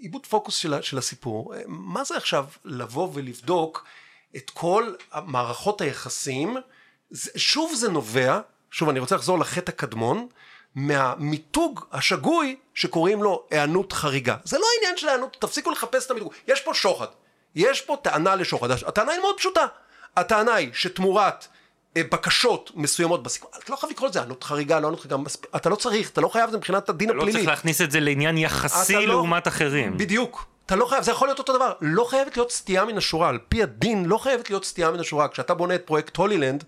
עיבוד 0.00 0.26
פוקוס 0.26 0.56
של, 0.56 0.82
של 0.82 0.98
הסיפור. 0.98 1.54
מה 1.66 2.04
זה 2.04 2.16
עכשיו 2.16 2.44
לבוא 2.64 3.10
ולבדוק 3.14 3.84
את 4.36 4.50
כל 4.50 4.92
מערכות 5.26 5.80
היחסים, 5.80 6.56
שוב 7.36 7.74
זה 7.74 7.88
נובע, 7.90 8.40
שוב 8.70 8.88
אני 8.88 8.98
רוצה 8.98 9.14
לחזור 9.16 9.38
לחטא 9.38 9.70
הקדמון, 9.70 10.28
מהמיתוג 10.74 11.84
השגוי 11.92 12.56
שקוראים 12.74 13.22
לו 13.22 13.46
היענות 13.50 13.92
חריגה. 13.92 14.36
זה 14.44 14.58
לא 14.58 14.64
העניין 14.74 14.96
של 14.96 15.08
היענות, 15.08 15.36
תפסיקו 15.40 15.70
לחפש 15.70 16.06
את 16.06 16.10
המיתוג, 16.10 16.32
יש 16.48 16.60
פה 16.60 16.74
שוחד, 16.74 17.06
יש 17.54 17.80
פה 17.80 17.96
טענה 18.02 18.36
לשוחד, 18.36 18.70
הטענה 18.70 19.12
היא 19.12 19.20
מאוד 19.20 19.36
פשוטה. 19.38 19.66
הטענה 20.16 20.54
היא 20.54 20.70
שתמורת 20.72 21.46
אה, 21.96 22.02
בקשות 22.10 22.70
מסוימות 22.74 23.22
בסיכום, 23.22 23.50
אתה 23.58 23.72
לא 23.72 23.76
חייב 23.76 23.92
לקרוא 23.92 24.08
לזה 24.08 24.22
ענות 24.22 24.44
חריגה, 24.44 24.80
לא 24.80 24.86
ענות 24.86 25.00
חריגה, 25.00 25.16
אתה 25.56 25.68
לא 25.68 25.76
צריך, 25.76 26.10
אתה 26.10 26.20
לא 26.20 26.28
חייב 26.28 26.44
את 26.44 26.50
זה 26.50 26.56
מבחינת 26.56 26.88
הדין 26.88 27.10
הפלילי. 27.10 27.30
אתה 27.30 27.38
לא 27.38 27.38
צריך 27.38 27.48
להכניס 27.50 27.80
את 27.80 27.90
זה 27.90 28.00
לעניין 28.00 28.38
יחסי 28.38 28.92
לא- 28.94 29.04
לעומת 29.04 29.48
אחרים. 29.48 29.96
בדיוק. 29.96 30.46
אתה 30.66 30.76
לא 30.76 30.86
חייב, 30.86 31.02
זה 31.02 31.10
יכול 31.10 31.28
להיות 31.28 31.38
אותו 31.38 31.56
דבר, 31.56 31.72
לא 31.80 32.04
חייבת 32.04 32.36
להיות 32.36 32.52
סטייה 32.52 32.84
מן 32.84 32.98
השורה, 32.98 33.28
על 33.28 33.38
פי 33.48 33.62
הדין 33.62 34.04
לא 34.04 34.18
חייבת 34.18 34.50
להיות 34.50 34.64
סטייה 34.64 34.90
מן 34.90 35.00
השורה, 35.00 35.28
כשאתה 35.28 35.54
בונה 35.54 35.74
את 35.74 35.82
פרויקט 35.86 36.16
הולילנד, 36.16 36.64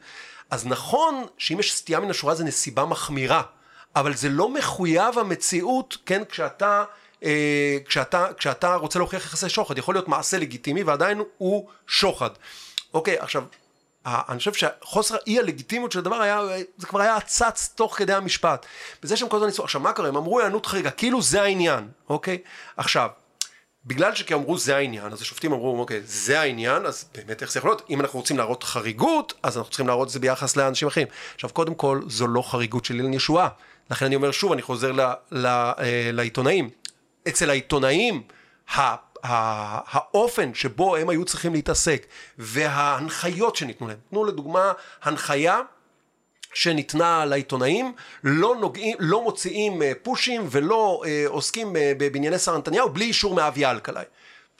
אז 0.50 0.66
נכון 0.66 1.26
שאם 1.38 1.60
יש 1.60 1.74
סטייה 1.74 2.00
מן 2.00 2.10
השורה 2.10 2.34
זה 2.34 2.44
נסיבה 2.44 2.84
מחמירה, 2.84 3.42
אבל 3.96 4.14
זה 4.14 4.28
לא 4.28 4.48
מחויב 4.48 5.18
המציאות, 5.18 5.96
כן, 6.06 6.22
כשאתה, 6.28 6.84
אה, 7.24 7.78
כשאתה, 7.88 8.26
כשאתה 8.38 8.74
רוצה 8.74 8.98
להוכיח 8.98 9.24
יחסי 9.24 9.48
שוחד, 9.48 9.78
יכול 9.78 9.94
להיות 9.94 10.08
מעשה 10.08 10.38
לגיטימי 10.38 10.82
ועדיין 10.82 11.22
הוא 11.38 11.68
שוחד. 11.86 12.30
אוקיי, 12.94 13.18
עכשיו, 13.18 13.44
אני 14.06 14.38
חושב 14.38 14.52
שחוסר 14.52 15.16
אי 15.26 15.38
הלגיטימיות 15.38 15.92
של 15.92 15.98
הדבר 15.98 16.20
היה, 16.22 16.40
זה 16.76 16.86
כבר 16.86 17.00
היה 17.00 17.20
צץ 17.20 17.72
תוך 17.74 17.98
כדי 17.98 18.12
המשפט. 18.12 18.66
בזה 19.02 19.16
שהם 19.16 19.28
כל 19.28 19.36
הזמן 19.36 19.46
ניסו, 19.48 19.64
עכשיו 19.64 19.80
מה 19.80 19.92
קרה? 19.92 20.08
הם 20.08 20.16
אמרו 20.16 20.40
היענות 20.40 20.66
חריגה, 20.66 20.90
כאילו 20.90 21.22
זה 21.22 21.42
העניין, 21.42 21.88
אוקיי? 22.08 22.38
עכשיו, 22.76 23.08
בגלל 23.84 24.14
שכי 24.14 24.34
אמרו 24.34 24.58
זה 24.58 24.76
העניין, 24.76 25.12
אז 25.12 25.22
השופטים 25.22 25.52
אמרו, 25.52 25.80
אוקיי, 25.80 26.00
זה 26.04 26.40
העניין, 26.40 26.86
אז 26.86 27.04
באמת 27.14 27.42
איך 27.42 27.52
זה 27.52 27.58
יכול 27.58 27.70
להיות? 27.70 27.82
אם 27.90 28.00
אנחנו 28.00 28.18
רוצים 28.18 28.38
להראות 28.38 28.64
חריגות, 28.64 29.34
אז 29.42 29.56
אנחנו 29.56 29.70
צריכים 29.70 29.86
להראות 29.86 30.08
את 30.08 30.12
זה 30.12 30.20
ביחס 30.20 30.56
לאנשים 30.56 30.88
אחרים. 30.88 31.06
עכשיו, 31.34 31.50
קודם 31.50 31.74
כל, 31.74 32.00
זו 32.06 32.26
לא 32.26 32.42
חריגות 32.42 32.84
של 32.84 32.94
אילן 32.94 33.14
ישועה. 33.14 33.48
לכן 33.90 34.06
אני 34.06 34.16
אומר 34.16 34.30
שוב, 34.30 34.52
אני 34.52 34.62
חוזר 34.62 34.92
ל, 34.92 35.00
ל, 35.30 35.46
אה, 35.46 36.10
לעיתונאים. 36.12 36.70
אצל 37.28 37.50
העיתונאים, 37.50 38.22
האופן 39.22 40.54
שבו 40.54 40.96
הם 40.96 41.08
היו 41.08 41.24
צריכים 41.24 41.52
להתעסק 41.52 42.06
וההנחיות 42.38 43.56
שניתנו 43.56 43.88
להם. 43.88 43.98
תנו 44.10 44.24
לדוגמה 44.24 44.72
הנחיה 45.02 45.60
שניתנה 46.54 47.24
לעיתונאים, 47.24 47.92
לא, 48.24 48.56
נוגעים, 48.60 48.96
לא 49.00 49.22
מוציאים 49.22 49.82
אה, 49.82 49.92
פושים 50.02 50.46
ולא 50.50 51.02
אה, 51.06 51.24
עוסקים 51.26 51.76
אה, 51.76 51.92
בענייני 51.98 52.38
שרה 52.38 52.58
נתניהו 52.58 52.88
בלי 52.88 53.04
אישור 53.04 53.34
מאבי 53.34 53.66
אלקלעי. 53.66 54.04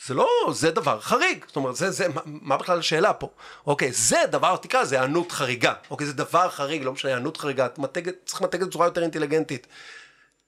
זה 0.07 0.15
לא, 0.15 0.29
זה 0.53 0.71
דבר 0.71 1.01
חריג, 1.01 1.45
זאת 1.47 1.57
אומרת, 1.57 1.77
זה, 1.77 1.91
זה, 1.91 2.07
מה, 2.25 2.57
בכלל 2.57 2.79
השאלה 2.79 3.13
פה? 3.13 3.29
אוקיי, 3.67 3.93
זה 3.93 4.19
דבר, 4.31 4.57
תקרא, 4.57 4.85
זה 4.85 4.97
היענות 4.97 5.33
חריגה, 5.33 5.73
אוקיי, 5.91 6.07
זה 6.07 6.13
דבר 6.13 6.49
חריג, 6.49 6.83
לא 6.83 6.93
משנה, 6.93 7.11
היענות 7.11 7.37
חריגה, 7.37 7.67
מתגת, 7.79 8.15
צריך 8.25 8.41
מתגת 8.41 8.67
בצורה 8.67 8.87
יותר 8.87 9.03
אינטליגנטית. 9.03 9.67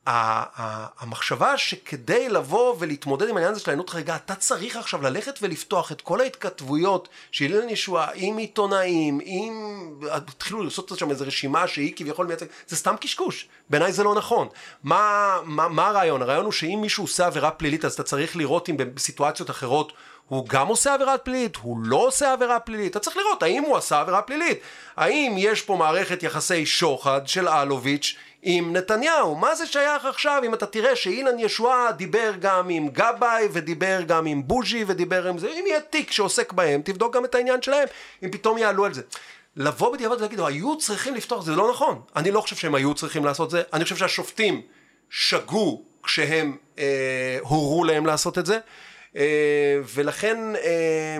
המחשבה 0.07 1.59
שכדי 1.59 2.29
לבוא 2.29 2.75
ולהתמודד 2.79 3.29
עם 3.29 3.37
העניין 3.37 3.53
הזה 3.53 3.61
של 3.61 3.71
העיינות 3.71 3.91
חריגה, 3.91 4.17
אתה 4.17 4.35
צריך 4.35 4.77
עכשיו 4.77 5.03
ללכת 5.03 5.39
ולפתוח 5.43 5.93
את 5.93 6.01
כל 6.01 6.21
ההתכתבויות 6.21 7.09
של 7.31 7.45
אילן 7.45 7.69
ישועה 7.69 8.07
עם 8.15 8.37
עיתונאים, 8.37 9.21
עם... 9.25 9.53
התחילו 10.11 10.63
לעשות 10.63 10.93
שם 10.99 11.11
איזו 11.11 11.25
רשימה 11.27 11.69
שהיא 11.69 11.93
כביכול 11.97 12.27
מייצגת, 12.27 12.49
זה 12.67 12.77
סתם 12.77 12.95
קשקוש, 13.01 13.49
בעיניי 13.71 13.93
זה 13.93 14.03
לא 14.03 14.15
נכון. 14.15 14.49
מה, 14.83 15.37
מה, 15.45 15.69
מה 15.69 15.89
הרעיון? 15.89 16.23
הרעיון 16.23 16.45
הוא 16.45 16.53
שאם 16.53 16.79
מישהו 16.83 17.05
עושה 17.05 17.27
עבירה 17.27 17.51
פלילית, 17.51 17.85
אז 17.85 17.93
אתה 17.93 18.03
צריך 18.03 18.37
לראות 18.37 18.69
אם 18.69 18.77
בסיטואציות 18.95 19.51
אחרות 19.51 19.93
הוא 20.29 20.47
גם 20.49 20.67
עושה 20.67 20.95
עבירה 20.95 21.19
פלילית, 21.19 21.57
הוא 21.57 21.79
לא 21.85 21.97
עושה 21.97 22.33
עבירה 22.33 22.61
פלילית, 22.61 22.91
אתה 22.91 23.01
צריך 23.01 23.17
לראות 23.17 23.43
האם 23.43 23.63
הוא 23.63 23.77
עשה 23.77 24.01
עבירה 24.01 24.23
פלילית, 24.23 24.59
האם 24.97 25.35
יש 25.39 25.63
פה 25.63 25.77
מערכת 25.77 26.23
יחסי 26.23 26.67
שוחד 26.67 27.21
של 27.27 27.49
אלוביץ' 27.49 28.17
עם 28.43 28.77
נתניהו, 28.77 29.35
מה 29.35 29.55
זה 29.55 29.67
שייך 29.67 30.05
עכשיו 30.05 30.43
אם 30.47 30.55
אתה 30.55 30.67
תראה 30.67 30.97
שאילן 30.97 31.39
ישועה 31.39 31.93
דיבר 31.93 32.33
גם 32.41 32.69
עם 32.69 32.89
גבאי 32.89 33.49
ודיבר 33.53 34.03
גם 34.07 34.27
עם 34.27 34.49
בוז'י 34.49 34.85
ודיבר 34.87 35.29
עם 35.29 35.39
זה, 35.39 35.49
אם 35.49 35.65
יהיה 35.67 35.81
תיק 35.81 36.11
שעוסק 36.11 36.53
בהם, 36.53 36.83
תבדוק 36.85 37.17
גם 37.17 37.25
את 37.25 37.35
העניין 37.35 37.63
שלהם, 37.63 37.89
אם 38.25 38.31
פתאום 38.31 38.59
יעלו 38.59 38.85
על 38.85 38.95
זה. 38.95 39.03
לבוא 39.57 39.93
בדיעבד 39.93 40.17
ולהגיד, 40.19 40.41
היו 40.41 40.79
צריכים 40.79 41.15
לפתוח, 41.15 41.45
זה 41.45 41.53
לא 41.53 41.71
נכון, 41.71 42.01
אני 42.17 42.31
לא 42.31 42.41
חושב 42.41 42.57
שהם 42.57 42.75
היו 42.75 42.95
צריכים 42.95 43.25
לעשות 43.25 43.51
זה, 43.51 43.63
אני 43.73 43.85
חושב 43.85 43.97
שהשופטים 43.97 44.63
שגו 45.11 45.83
כשהם 46.03 46.57
אה, 46.79 47.39
הורו 47.41 47.85
להם 47.85 48.07
לעשות 48.07 48.39
את 48.39 48.47
זה, 48.47 48.59
ולכן, 49.95 50.39
אה, 50.57 51.17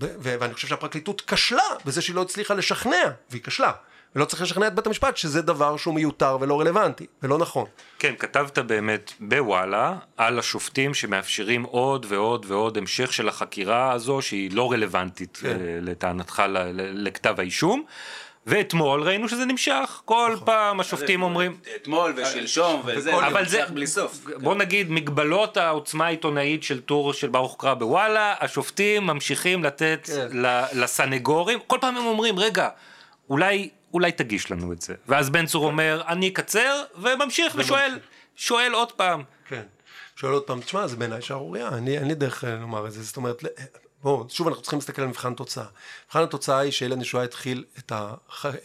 ואני 0.00 0.54
חושב 0.54 0.68
שהפרקליטות 0.68 1.20
כשלה 1.20 1.62
בזה 1.84 2.02
שהיא 2.02 2.16
לא 2.16 2.22
הצליחה 2.22 2.54
לשכנע, 2.54 3.10
והיא 3.30 3.42
כשלה. 3.42 3.72
ולא 4.16 4.24
צריך 4.24 4.42
לשכנע 4.42 4.66
את 4.66 4.74
בית 4.74 4.86
המשפט 4.86 5.16
שזה 5.16 5.42
דבר 5.42 5.76
שהוא 5.76 5.94
מיותר 5.94 6.38
ולא 6.40 6.60
רלוונטי 6.60 7.06
ולא 7.22 7.38
נכון. 7.38 7.66
כן, 7.98 8.14
כתבת 8.18 8.58
באמת 8.58 9.12
בוואלה 9.20 9.96
על 10.16 10.38
השופטים 10.38 10.94
שמאפשרים 10.94 11.62
עוד 11.62 12.06
ועוד 12.08 12.46
ועוד 12.48 12.78
המשך 12.78 13.12
של 13.12 13.28
החקירה 13.28 13.92
הזו 13.92 14.22
שהיא 14.22 14.50
לא 14.52 14.72
רלוונטית 14.72 15.38
כן. 15.42 15.48
אה, 15.48 15.78
לטענתך 15.80 16.42
לכתב 16.74 17.34
האישום. 17.38 17.84
ואתמול 18.46 19.02
ראינו 19.02 19.28
שזה 19.28 19.44
נמשך, 19.44 20.02
כל 20.04 20.30
נכון. 20.32 20.46
פעם 20.46 20.80
השופטים 20.80 21.22
אומרים... 21.22 21.56
אתמול 21.76 22.14
ושלשום 22.16 22.82
וזה, 22.84 23.26
אבל 23.26 23.48
זה, 23.48 23.66
בלי 23.66 23.86
סוף. 23.86 24.26
בוא 24.36 24.54
נגיד, 24.54 24.90
מגבלות 24.90 25.56
העוצמה 25.56 26.06
העיתונאית 26.06 26.62
של 26.62 26.80
טור 26.80 27.12
של 27.12 27.28
ברוך 27.28 27.56
קרא 27.58 27.74
בוואלה, 27.74 28.34
השופטים 28.40 29.06
ממשיכים 29.06 29.64
לתת 29.64 30.00
כן. 30.06 30.28
לסנגורים, 30.72 31.58
כל 31.66 31.78
פעם 31.80 31.96
הם 31.96 32.06
אומרים, 32.06 32.38
רגע, 32.38 32.68
אולי 33.30 33.70
אולי 33.94 34.12
תגיש 34.12 34.50
לנו 34.50 34.72
את 34.72 34.82
זה. 34.82 34.94
ואז 35.08 35.30
בן 35.30 35.46
צור 35.46 35.66
אומר, 35.66 36.02
אני 36.08 36.28
אקצר, 36.28 36.82
וממשיך 36.98 37.54
ושואל, 37.58 37.98
שואל 38.36 38.72
עוד 38.72 38.92
פעם. 38.92 39.22
כן, 39.48 39.62
שואל 40.16 40.32
עוד 40.32 40.42
פעם, 40.42 40.60
תשמע, 40.60 40.86
זה 40.86 40.96
בעיניי 40.96 41.22
שערורייה, 41.22 41.70
אין 41.74 42.08
לי 42.08 42.14
דרך 42.14 42.44
אה, 42.44 42.56
לומר 42.56 42.86
את 42.86 42.92
זה, 42.92 43.02
זאת 43.02 43.16
אומרת, 43.16 43.42
בואו, 44.02 44.26
שוב 44.28 44.48
אנחנו 44.48 44.62
צריכים 44.62 44.78
להסתכל 44.78 45.02
על 45.02 45.08
מבחן 45.08 45.34
תוצאה. 45.34 45.64
מבחן 46.06 46.22
התוצאה 46.22 46.58
היא 46.58 46.72
שאילן 46.72 47.00
ישועה 47.00 47.24
התחיל 47.24 47.64
את, 47.78 47.92
ה, 47.92 48.14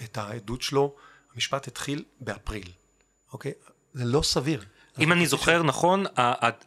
את 0.03 0.17
העדות 0.17 0.61
שלו, 0.61 0.95
המשפט 1.33 1.67
התחיל 1.67 2.03
באפריל, 2.19 2.67
אוקיי? 3.33 3.51
זה 3.93 4.05
לא 4.05 4.21
סביר. 4.21 4.63
אם 4.99 5.11
אני 5.11 5.27
זוכר 5.27 5.63
נכון, 5.63 6.05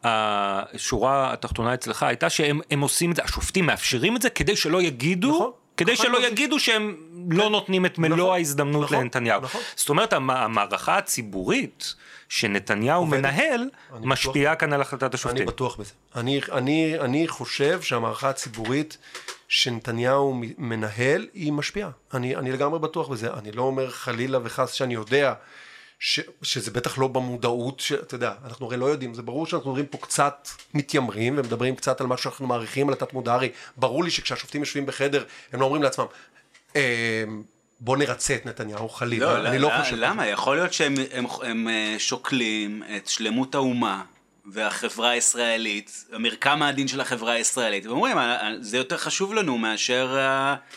השורה 0.04 1.33
התחתונה 1.33 1.74
אצלך 1.74 2.02
הייתה 2.02 2.31
שהם 2.31 2.81
עושים 2.81 3.11
את 3.11 3.16
זה, 3.16 3.22
השופטים 3.22 3.66
מאפשרים 3.66 4.16
את 4.16 4.22
זה 4.22 4.31
כדי 4.31 4.57
שלא 4.57 4.83
יגידו 4.83 5.35
נכון. 5.35 5.50
כדי 5.76 5.96
שלא 5.96 6.26
יגידו 6.26 6.61
שהם 6.61 6.96
לא 7.31 7.44
כן. 7.44 7.52
נותנים 7.52 7.87
את 7.87 7.98
מלוא 7.98 8.16
נכון, 8.16 8.35
ההזדמנות 8.35 8.85
נכון, 8.85 8.98
לנתניהו. 8.98 9.42
זאת 9.76 9.88
אומרת, 9.88 10.12
המערכה 10.12 10.98
הציבורית 10.98 11.94
שנתניהו 12.28 13.06
מנהל, 13.06 13.70
משפיעה 14.00 14.54
כאן 14.56 14.72
על 14.72 14.80
החלטת 14.80 15.14
השופטים. 15.14 15.36
אני 15.36 15.46
בטוח 15.46 15.76
בזה. 15.76 15.92
אני 17.00 17.28
חושב 17.28 17.82
שהמערכה 17.82 18.28
הציבורית 18.28 18.98
שנתניהו 19.48 20.40
מנהל, 20.58 21.26
היא 21.34 21.52
משפיעה. 21.52 21.90
אני 22.14 22.52
לגמרי 22.52 22.78
בטוח 22.78 23.08
בזה. 23.08 23.34
אני 23.34 23.52
לא 23.52 23.62
אומר 23.62 23.90
חלילה 23.90 24.38
וחס 24.42 24.72
שאני 24.72 24.94
יודע. 24.94 25.34
ש, 26.00 26.20
שזה 26.42 26.70
בטח 26.70 26.98
לא 26.98 27.08
במודעות, 27.08 27.82
אתה 28.02 28.14
יודע, 28.14 28.32
אנחנו 28.44 28.66
הרי 28.66 28.76
לא 28.76 28.86
יודעים, 28.86 29.14
זה 29.14 29.22
ברור 29.22 29.46
שאנחנו 29.46 29.70
מדברים 29.70 29.86
פה 29.86 29.98
קצת 29.98 30.48
מתיימרים 30.74 31.34
ומדברים 31.38 31.76
קצת 31.76 32.00
על 32.00 32.06
מה 32.06 32.16
שאנחנו 32.16 32.46
מעריכים 32.46 32.88
על 32.88 32.94
התת 32.94 33.12
מודע, 33.12 33.34
הרי 33.34 33.50
ברור 33.76 34.04
לי 34.04 34.10
שכשהשופטים 34.10 34.60
יושבים 34.60 34.86
בחדר 34.86 35.24
הם 35.52 35.60
לא 35.60 35.64
אומרים 35.64 35.82
לעצמם, 35.82 36.04
אה, 36.76 37.24
בוא 37.80 37.96
נרצה 37.96 38.34
את 38.34 38.46
נתניהו 38.46 38.88
חלילה, 38.88 39.38
לא, 39.42 39.48
אני 39.48 39.58
לא, 39.58 39.70
לא 39.70 39.82
חושב. 39.82 39.96
למה? 39.98 40.26
יכול 40.26 40.56
להיות 40.56 40.72
שהם 40.72 40.94
הם, 41.12 41.26
הם, 41.42 41.68
אה, 41.68 41.94
שוקלים 41.98 42.82
את 42.96 43.08
שלמות 43.08 43.54
האומה 43.54 44.02
והחברה 44.52 45.10
הישראלית, 45.10 46.04
המרקם 46.12 46.62
העדין 46.62 46.88
של 46.88 47.00
החברה 47.00 47.32
הישראלית, 47.32 47.86
ואומרים, 47.86 48.18
אה, 48.18 48.42
אה, 48.42 48.54
זה 48.60 48.76
יותר 48.76 48.96
חשוב 48.96 49.34
לנו 49.34 49.58
מאשר 49.58 50.16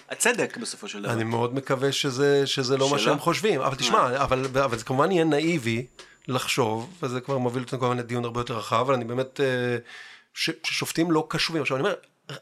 הצדק 0.09 0.57
בסופו 0.57 0.87
של 0.87 1.01
דבר. 1.01 1.13
אני 1.13 1.23
מאוד 1.23 1.55
מקווה 1.55 1.91
שזה, 1.91 2.47
שזה 2.47 2.77
לא 2.77 2.85
שלא? 2.85 2.95
מה 2.95 3.03
שהם 3.03 3.19
חושבים, 3.19 3.61
אבל 3.61 3.75
תשמע, 3.75 4.23
אבל, 4.23 4.45
אבל 4.63 4.77
זה 4.77 4.83
כמובן 4.83 5.11
יהיה 5.11 5.23
נאיבי 5.23 5.85
לחשוב, 6.27 6.97
וזה 7.03 7.21
כבר 7.21 7.37
מוביל 7.37 7.63
אותנו 7.63 7.79
כמובן 7.79 7.97
לדיון 7.97 8.25
הרבה 8.25 8.39
יותר 8.39 8.57
רחב, 8.57 8.75
אבל 8.75 8.93
אני 8.93 9.05
באמת, 9.05 9.39
ש, 10.33 10.49
ששופטים 10.63 11.11
לא 11.11 11.25
קשובים. 11.29 11.61
עכשיו 11.61 11.77
אני 11.77 11.83
אומר, 11.83 11.95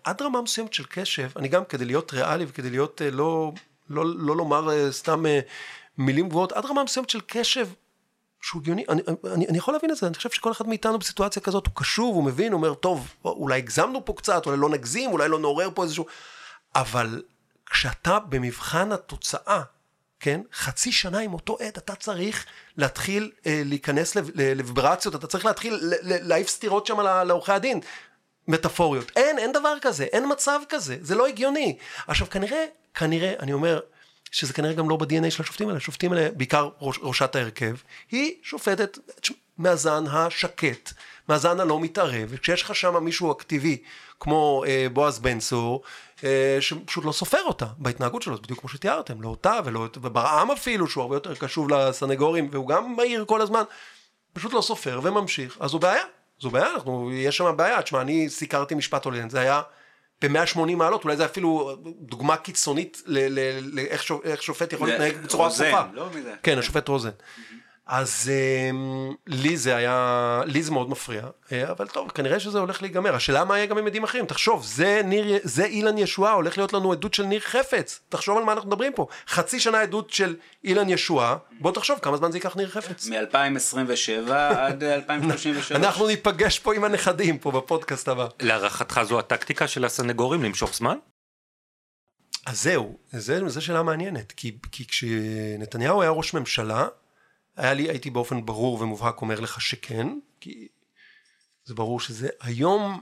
עד 0.04 0.22
רמה 0.22 0.41
מסוימת 0.41 0.74
של 0.74 0.84
קשב, 0.89 1.30
אני 1.36 1.48
גם 1.48 1.65
כדי 1.65 1.86
להיות 1.86 2.13
ריאלי 2.13 2.45
וכדי 2.48 2.69
להיות, 2.69 3.02
לא, 3.12 3.52
לא, 3.89 4.06
לא 4.06 4.36
לומר 4.36 4.91
סתם 4.91 5.25
מילים 5.97 6.30
גבוהות, 6.30 6.52
עד 6.52 6.65
רמה 6.65 6.84
מסוימת 6.84 7.10
של 7.10 7.21
קשב 7.28 7.67
שהוא 8.41 8.62
הגיוני, 8.62 8.86
אני, 8.89 9.02
אני, 9.34 9.47
אני 9.47 9.58
יכול 9.58 9.73
להבין 9.73 9.91
את 9.91 9.97
זה, 9.97 10.08
אני 10.08 10.15
חושב 10.15 10.30
שכל 10.30 10.52
אחד 10.52 10.67
מאיתנו 10.67 10.99
בסיטואציה 10.99 11.41
כזאת 11.41 11.67
הוא 11.67 11.75
קשוב, 11.75 12.15
הוא 12.15 12.23
מבין, 12.23 12.52
הוא 12.52 12.58
אומר, 12.58 12.73
טוב, 12.73 13.13
אולי 13.25 13.58
הגזמנו 13.58 14.06
פה 14.06 14.13
קצת, 14.13 14.45
אולי 14.45 14.58
לא 14.58 14.69
נגזים, 14.69 15.12
אולי 15.12 15.30
לא 15.30 15.39
נעורר 15.39 15.69
פה 15.73 15.84
איזשהו... 15.84 16.06
אבל 16.75 17.23
כשאתה 17.65 18.19
במבחן 18.19 18.91
התוצאה, 18.91 19.62
כן, 20.19 20.41
חצי 20.54 20.91
שנה 20.91 21.19
עם 21.19 21.34
אותו 21.34 21.58
עד, 21.60 21.78
אתה 21.78 21.95
צריך 21.95 22.45
להתחיל 22.78 23.32
אה, 23.45 23.62
להיכנס 23.65 24.15
לוויברציות, 24.36 25.15
אתה 25.15 25.28
צריך 25.28 25.45
להתחיל 25.45 25.80
להעיף 26.02 26.47
סטירות 26.47 26.86
שם 26.86 26.99
לעורכי 26.99 27.52
הדין. 27.52 27.80
מטאפוריות. 28.47 29.12
אין, 29.15 29.39
אין 29.39 29.52
דבר 29.52 29.75
כזה, 29.82 30.04
אין 30.04 30.32
מצב 30.32 30.60
כזה, 30.69 30.97
זה 31.02 31.15
לא 31.15 31.28
הגיוני. 31.28 31.78
עכשיו 32.08 32.30
כנראה, 32.30 32.65
כנראה, 32.93 33.34
אני 33.39 33.54
אומר, 33.54 33.80
שזה 34.32 34.54
כנראה 34.54 34.73
גם 34.73 34.89
לא 34.89 34.95
ב-DNA 34.95 35.30
של 35.30 35.43
השופטים 35.43 35.67
האלה, 35.67 35.78
השופטים 35.78 36.13
האלה, 36.13 36.30
בעיקר 36.32 36.69
ראש, 36.82 36.99
ראשת 37.02 37.36
ההרכב, 37.36 37.75
היא 38.12 38.34
שופטת 38.43 38.97
מהזן 39.58 40.04
השקט, 40.08 40.93
מהזן 41.28 41.60
הלא 41.60 41.80
מתערב, 41.80 42.28
וכשיש 42.30 42.62
לך 42.62 42.75
שם 42.75 43.04
מישהו 43.04 43.32
אקטיבי, 43.32 43.78
כמו 44.19 44.63
אה, 44.67 44.88
בועז 44.93 45.19
בן 45.19 45.39
צור, 45.39 45.84
אה, 46.23 46.58
שפשוט 46.60 47.06
לא 47.06 47.12
סופר 47.12 47.41
אותה 47.45 47.65
בהתנהגות 47.78 48.21
שלו, 48.21 48.36
זה 48.36 48.41
בדיוק 48.41 48.60
כמו 48.60 48.69
שתיארתם, 48.69 49.21
לא 49.21 49.28
אותה 49.30 49.60
ולא, 49.65 49.88
וברעם 50.02 50.52
אפילו, 50.52 50.88
שהוא 50.88 51.02
הרבה 51.02 51.15
יותר 51.15 51.36
קשוב 51.36 51.69
לסנגורים, 51.69 52.49
והוא 52.52 52.67
גם 52.67 52.95
מהיר 52.95 53.25
כל 53.25 53.41
הזמן, 53.41 53.63
פשוט 54.34 54.54
לא 54.54 54.62
סופר 54.62 54.99
וממשיך, 55.04 55.58
אז 55.60 55.69
זו 55.69 55.80
בעיה, 55.80 56.04
זו 56.39 56.49
בעיה, 56.49 56.73
אנחנו, 56.73 57.12
יש 57.13 57.38
שם 57.38 57.58
בעיה, 57.58 57.82
תשמע, 57.82 58.02
אני 58.02 58.30
סיקרתי 58.30 58.75
משפט 58.75 59.06
עוליין, 59.06 59.30
זה 59.30 59.39
היה 59.39 59.62
ב-180 60.22 60.76
מעלות, 60.76 61.04
אולי 61.04 61.18
זה 61.18 61.26
אפילו 61.26 61.76
דוגמה 62.02 62.38
קיצונית 62.38 63.04
לאיך 63.08 64.04
שופט 64.44 64.74
יכול 64.74 64.90
להתנהג 64.90 65.18
בצורה 65.24 65.48
הפוכה. 65.48 65.88
לא. 65.94 66.10
כן, 66.44 66.58
השופט 66.58 66.88
רוזן. 66.88 67.10
אז 67.91 68.32
אה, 68.32 68.69
לי 69.28 69.58
זה 69.58 69.75
היה, 69.75 70.41
לי 70.45 70.63
זה 70.63 70.71
מאוד 70.71 70.89
מפריע, 70.89 71.23
אה, 71.52 71.71
אבל 71.71 71.88
טוב, 71.88 72.12
כנראה 72.12 72.39
שזה 72.39 72.60
הולך 72.60 72.82
להיגמר. 72.82 73.15
השאלה 73.15 73.45
מה 73.45 73.58
יהיה 73.58 73.65
גם 73.65 73.78
עם 73.78 73.88
עדים 73.88 74.04
אחרים, 74.04 74.25
תחשוב, 74.25 74.65
זה, 74.65 75.02
ניר, 75.06 75.39
זה 75.43 75.65
אילן 75.65 75.97
ישועה, 75.97 76.34
הולך 76.34 76.58
להיות 76.58 76.73
לנו 76.73 76.91
עדות 76.91 77.13
של 77.13 77.23
ניר 77.23 77.39
חפץ, 77.39 77.99
תחשוב 78.10 78.38
על 78.38 78.43
מה 78.43 78.54
אנחנו 78.54 78.69
מדברים 78.69 78.93
פה. 78.93 79.08
חצי 79.28 79.60
שנה 79.60 79.82
עדות 79.82 80.10
של 80.10 80.36
אילן 80.63 80.89
ישועה, 80.89 81.38
בוא 81.60 81.71
תחשוב 81.71 81.99
כמה 81.99 82.17
זמן 82.17 82.32
זה 82.32 82.38
ייקח 82.38 82.56
ניר 82.56 82.69
חפץ. 82.69 83.08
מ-2027 83.08 84.31
עד 84.65 84.83
2033. 84.83 85.71
אנחנו 85.71 86.08
ניפגש 86.08 86.60
פה 86.60 86.75
עם 86.75 86.83
הנכדים 86.83 87.37
פה 87.37 87.52
בפודקאסט 87.52 88.08
הבא. 88.08 88.27
להערכתך 88.42 89.02
זו 89.04 89.19
הטקטיקה 89.19 89.67
של 89.67 89.85
הסנגורים 89.85 90.44
למשוך 90.44 90.73
זמן? 90.73 90.98
אז 92.46 92.69
זהו, 93.13 93.48
זו 93.48 93.62
שאלה 93.62 93.83
מעניינת, 93.83 94.31
כי, 94.31 94.58
כי 94.71 94.87
כשנתניהו 94.87 96.02
היה 96.02 96.12
ראש 96.12 96.33
ממשלה, 96.33 96.87
היה 97.60 97.74
לי, 97.74 97.90
הייתי 97.90 98.10
באופן 98.10 98.46
ברור 98.46 98.82
ומובהק 98.82 99.22
אומר 99.22 99.40
לך 99.40 99.62
שכן, 99.62 100.08
כי 100.40 100.68
זה 101.66 101.74
ברור 101.74 102.00
שזה 102.00 102.30
היום, 102.42 103.02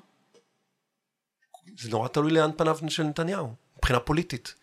זה 1.77 1.89
נורא 1.89 2.07
תלוי 2.07 2.31
לאן 2.31 2.49
פניו 2.57 2.77
של 2.87 3.03
נתניהו, 3.03 3.53
מבחינה 3.77 3.99
פוליטית. 3.99 4.55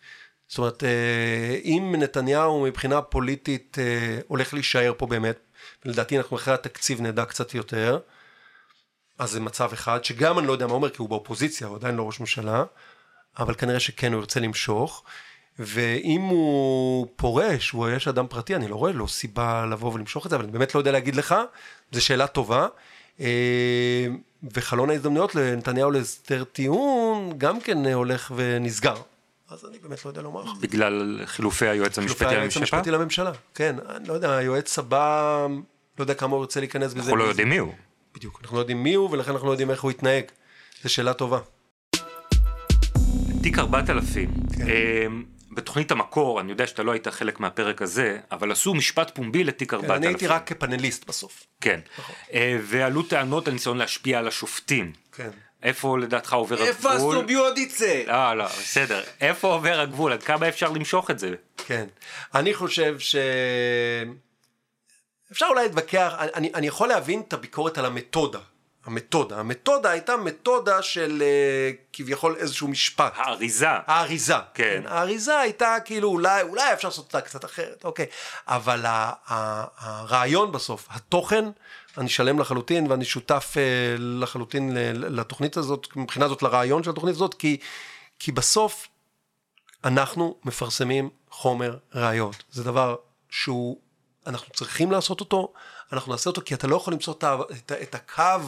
זאת 0.47 0.57
אומרת, 0.57 0.83
אה, 0.83 1.59
אם 1.63 1.95
נתניהו 1.97 2.63
מבחינה 2.63 3.01
פוליטית 3.01 3.77
אה, 3.79 4.19
הולך 4.27 4.53
להישאר 4.53 4.93
פה 4.97 5.07
באמת, 5.07 5.37
ולדעתי 5.85 6.17
אנחנו 6.17 6.37
אחרי 6.37 6.53
התקציב 6.53 7.01
נדע 7.01 7.25
קצת 7.25 7.53
יותר, 7.53 7.99
אז 9.17 9.31
זה 9.31 9.39
מצב 9.39 9.69
אחד, 9.73 10.03
שגם 10.03 10.39
אני 10.39 10.47
לא 10.47 10.51
יודע 10.51 10.67
מה 10.67 10.73
אומר, 10.73 10.89
כי 10.89 10.97
הוא 10.97 11.09
באופוזיציה, 11.09 11.67
הוא 11.67 11.75
עדיין 11.75 11.95
לא 11.95 12.03
ראש 12.03 12.19
ממשלה, 12.19 12.63
אבל 13.37 13.53
כנראה 13.53 13.79
שכן 13.79 14.13
הוא 14.13 14.19
ירצה 14.19 14.39
למשוך. 14.39 15.03
ואם 15.59 16.21
הוא 16.21 17.07
פורש, 17.15 17.69
הוא 17.69 17.89
יש 17.89 18.07
אדם 18.07 18.27
פרטי, 18.27 18.55
אני 18.55 18.67
לא 18.67 18.75
רואה 18.75 18.91
לו 18.91 19.07
סיבה 19.07 19.65
לבוא 19.65 19.93
ולמשוך 19.93 20.25
את 20.25 20.29
זה, 20.29 20.35
אבל 20.35 20.43
אני 20.43 20.53
באמת 20.53 20.75
לא 20.75 20.79
יודע 20.79 20.91
להגיד 20.91 21.15
לך, 21.15 21.35
זו 21.91 22.05
שאלה 22.05 22.27
טובה. 22.27 22.67
אה, 23.19 24.07
וחלון 24.53 24.89
ההזדמנויות 24.89 25.35
לנתניהו 25.35 25.91
להסדר 25.91 26.43
טיעון 26.43 27.33
גם 27.37 27.59
כן 27.59 27.85
הולך 27.85 28.31
ונסגר. 28.35 28.95
אז 29.49 29.65
אני 29.69 29.79
באמת 29.79 30.05
לא 30.05 30.09
יודע 30.09 30.21
לומר 30.21 30.43
לך. 30.43 30.49
בגלל 30.61 31.21
חילופי 31.25 31.67
היועץ 31.67 31.97
המשפטי 31.97 32.17
חילופי 32.17 32.35
היועץ 32.35 32.55
לממשלה? 32.55 32.77
המשפטי 32.77 32.91
לממשלה, 32.91 33.31
כן, 33.55 33.75
אני 33.89 34.07
לא 34.07 34.13
יודע, 34.13 34.35
היועץ 34.35 34.79
הבא, 34.79 35.47
לא 35.99 36.03
יודע 36.03 36.13
כמה 36.13 36.35
הוא 36.35 36.41
ירצה 36.41 36.59
להיכנס 36.59 36.93
בזה. 36.93 37.01
אנחנו 37.01 37.15
לא 37.15 37.23
יודעים 37.23 37.49
מי 37.49 37.57
הוא. 37.57 37.73
בדיוק, 38.15 38.39
אנחנו 38.41 38.55
לא 38.57 38.61
יודעים 38.61 38.83
מי 38.83 38.93
הוא 38.93 39.09
ולכן 39.11 39.31
אנחנו 39.31 39.47
לא 39.47 39.51
יודעים 39.51 39.71
איך 39.71 39.81
הוא 39.81 39.91
יתנהג. 39.91 40.23
זו 40.83 40.89
שאלה 40.89 41.13
טובה. 41.13 41.39
תיק 43.43 43.59
4000, 43.59 44.29
כן. 44.57 44.65
אה, 45.55 45.61
בתוכנית 45.61 45.91
המקור, 45.91 46.39
אני 46.39 46.51
יודע 46.51 46.67
שאתה 46.67 46.83
לא 46.83 46.91
היית 46.91 47.07
חלק 47.07 47.39
מהפרק 47.39 47.81
הזה, 47.81 48.19
אבל 48.31 48.51
עשו 48.51 48.73
משפט 48.73 49.11
פומבי 49.15 49.43
לתיק 49.43 49.73
4000. 49.73 49.89
כן, 49.89 49.97
אני 49.97 50.07
הייתי 50.07 50.27
רק 50.27 50.47
כפאנליסט 50.47 51.07
בסוף. 51.07 51.47
כן, 51.61 51.79
אה, 52.33 52.57
ועלו 52.61 53.03
טענות 53.03 53.47
על 53.47 53.53
ניסיון 53.53 53.77
להשפיע 53.77 54.19
על 54.19 54.27
השופטים. 54.27 54.91
כן. 55.11 55.29
איפה 55.63 55.97
לדעתך 55.97 56.33
עובר 56.33 56.55
הגבול? 56.55 56.67
איפה 56.67 56.91
הסוביוד 56.91 57.57
יצא? 57.57 58.03
לא, 58.07 58.37
לא, 58.37 58.45
בסדר. 58.45 59.03
איפה 59.21 59.47
עובר 59.47 59.79
הגבול? 59.79 60.13
עד 60.13 60.23
כמה 60.23 60.49
אפשר 60.49 60.71
למשוך 60.71 61.11
את 61.11 61.19
זה? 61.19 61.35
כן. 61.57 61.85
אני 62.35 62.53
חושב 62.53 62.99
ש... 62.99 63.15
אפשר 65.31 65.45
אולי 65.49 65.63
להתווכח, 65.63 66.13
אני, 66.19 66.51
אני 66.53 66.67
יכול 66.67 66.87
להבין 66.87 67.21
את 67.27 67.33
הביקורת 67.33 67.77
על 67.77 67.85
המתודה. 67.85 68.39
המתודה. 68.85 69.39
המתודה 69.39 69.89
הייתה 69.89 70.17
מתודה 70.17 70.81
של 70.81 71.23
אה, 71.25 71.71
כביכול 71.93 72.35
איזשהו 72.35 72.67
משפט. 72.67 73.13
האריזה. 73.15 73.69
האריזה. 73.69 74.35
כן. 74.53 74.83
האריזה 74.85 75.39
הייתה 75.39 75.77
כאילו 75.85 76.09
אולי, 76.09 76.41
אולי 76.41 76.73
אפשר 76.73 76.87
לעשות 76.87 77.05
אותה 77.05 77.21
קצת 77.21 77.45
אחרת, 77.45 77.83
אוקיי. 77.83 78.05
אבל 78.47 78.85
ה, 78.85 79.11
ה, 79.27 79.65
הרעיון 79.77 80.51
בסוף, 80.51 80.87
התוכן, 80.89 81.45
אני 81.97 82.09
שלם 82.09 82.39
לחלוטין 82.39 82.91
ואני 82.91 83.05
שותף 83.05 83.53
אה, 83.57 83.95
לחלוטין 83.99 84.77
לתוכנית 84.93 85.57
הזאת, 85.57 85.87
מבחינה 85.95 86.27
זאת 86.27 86.43
לרעיון 86.43 86.83
של 86.83 86.89
התוכנית 86.89 87.15
הזאת, 87.15 87.33
כי, 87.33 87.57
כי 88.19 88.31
בסוף 88.31 88.87
אנחנו 89.83 90.35
מפרסמים 90.45 91.09
חומר 91.29 91.77
ראיות. 91.95 92.43
זה 92.51 92.63
דבר 92.63 92.95
שהוא, 93.29 93.77
אנחנו 94.27 94.53
צריכים 94.53 94.91
לעשות 94.91 95.19
אותו, 95.19 95.53
אנחנו 95.93 96.11
נעשה 96.11 96.29
אותו 96.29 96.41
כי 96.45 96.53
אתה 96.53 96.67
לא 96.67 96.75
יכול 96.75 96.93
למצוא 96.93 97.13
את, 97.13 97.23
את, 97.51 97.71
את 97.71 97.95
הקו 97.95 98.41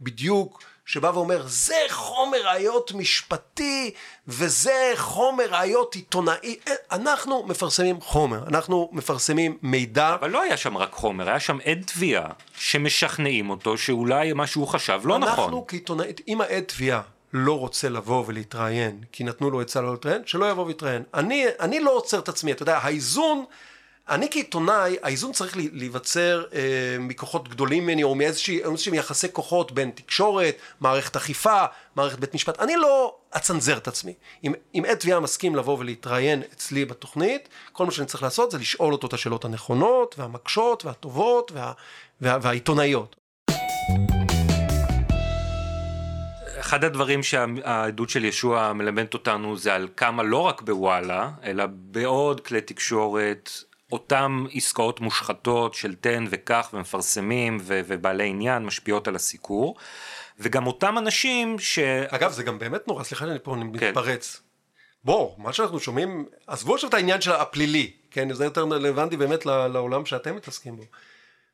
בדיוק 0.00 0.62
שבא 0.86 1.10
ואומר 1.14 1.42
זה 1.46 1.74
חומר 1.88 2.38
ראיות 2.44 2.92
משפטי 2.92 3.94
וזה 4.28 4.92
חומר 4.96 5.44
ראיות 5.50 5.94
עיתונאי. 5.94 6.56
אין, 6.66 6.76
אנחנו 6.92 7.44
מפרסמים 7.46 8.00
חומר, 8.00 8.46
אנחנו 8.48 8.88
מפרסמים 8.92 9.58
מידע. 9.62 10.14
אבל 10.14 10.30
לא 10.30 10.42
היה 10.42 10.56
שם 10.56 10.76
רק 10.76 10.92
חומר, 10.92 11.28
היה 11.28 11.40
שם 11.40 11.58
עד 11.64 11.82
תביעה 11.86 12.28
שמשכנעים 12.58 13.50
אותו 13.50 13.78
שאולי 13.78 14.32
מה 14.32 14.46
שהוא 14.46 14.68
חשב 14.68 15.00
לא 15.04 15.18
נכון. 15.18 15.44
אנחנו 15.44 15.66
כעיתונאית, 15.66 16.20
אם 16.28 16.40
העד 16.40 16.62
תביעה 16.62 17.02
לא 17.32 17.58
רוצה 17.58 17.88
לבוא 17.88 18.24
ולהתראיין, 18.26 19.00
כי 19.12 19.24
נתנו 19.24 19.50
לו 19.50 19.60
עצה 19.60 19.80
לא 19.80 19.90
להתראיין, 19.90 20.22
שלא 20.26 20.50
יבוא 20.50 20.66
ויתראיין. 20.66 21.02
אני, 21.14 21.44
אני 21.60 21.80
לא 21.80 21.90
עוצר 21.90 22.18
את 22.18 22.28
עצמי, 22.28 22.52
אתה 22.52 22.62
יודע, 22.62 22.78
האיזון, 22.78 23.44
אני 24.08 24.28
כעיתונאי, 24.30 24.96
האיזון 25.02 25.32
צריך 25.32 25.56
להיווצר 25.72 26.44
אה, 26.54 26.96
מכוחות 27.00 27.48
גדולים 27.48 27.82
ממני, 27.82 28.02
או 28.02 28.14
מאיזשהם 28.14 28.94
יחסי 28.94 29.32
כוחות 29.32 29.72
בין 29.72 29.90
תקשורת, 29.90 30.56
מערכת 30.80 31.16
אכיפה, 31.16 31.64
מערכת 31.96 32.18
בית 32.18 32.34
משפט. 32.34 32.60
אני 32.60 32.76
לא 32.76 33.16
אצנזר 33.36 33.76
את 33.76 33.88
עצמי. 33.88 34.14
אם, 34.44 34.52
אם 34.74 34.84
עד 34.88 34.96
תביעה 34.96 35.20
מסכים 35.20 35.56
לבוא 35.56 35.78
ולהתראיין 35.78 36.42
אצלי 36.52 36.84
בתוכנית, 36.84 37.48
כל 37.72 37.84
מה 37.84 37.90
שאני 37.92 38.06
צריך 38.06 38.22
לעשות 38.22 38.50
זה 38.50 38.58
לשאול 38.58 38.92
אותו 38.92 39.06
את 39.06 39.12
השאלות 39.12 39.44
הנכונות, 39.44 40.14
והמקשות, 40.18 40.84
והטובות, 40.84 41.52
וה, 41.52 41.72
וה, 42.20 42.38
והעיתונאיות. 42.42 43.16
אחד 46.60 46.84
הדברים 46.84 47.22
שהעדות 47.22 48.10
של 48.10 48.24
ישוע 48.24 48.72
מלמדת 48.72 49.14
אותנו 49.14 49.56
זה 49.56 49.74
על 49.74 49.88
כמה 49.96 50.22
לא 50.22 50.38
רק 50.38 50.62
בוואלה, 50.62 51.30
אלא 51.44 51.64
בעוד 51.70 52.40
כלי 52.40 52.60
תקשורת, 52.60 53.50
אותם 53.92 54.46
עסקאות 54.52 55.00
מושחתות 55.00 55.74
של 55.74 55.94
תן 55.94 56.24
וכך 56.30 56.70
ומפרסמים 56.72 57.58
ו- 57.60 57.80
ובעלי 57.86 58.28
עניין 58.28 58.64
משפיעות 58.64 59.08
על 59.08 59.16
הסיקור, 59.16 59.76
וגם 60.38 60.66
אותם 60.66 60.98
אנשים 60.98 61.58
ש... 61.58 61.78
אגב, 62.08 62.32
זה 62.32 62.42
גם 62.42 62.58
באמת 62.58 62.88
נורא, 62.88 63.04
סליחה 63.04 63.26
שאני 63.26 63.38
פה 63.42 63.54
כן. 63.78 63.88
מתפרץ. 63.88 64.40
בוא, 65.04 65.34
מה 65.38 65.52
שאנחנו 65.52 65.80
שומעים, 65.80 66.26
עזבו 66.46 66.74
עכשיו 66.74 66.88
את 66.88 66.94
העניין 66.94 67.20
של 67.20 67.32
הפלילי, 67.32 67.92
כן, 68.10 68.32
זה 68.32 68.44
יותר 68.44 68.62
רלוונטי 68.62 69.16
באמת 69.16 69.46
לעולם 69.46 70.06
שאתם 70.06 70.36
מתעסקים 70.36 70.76
בו. 70.76 70.82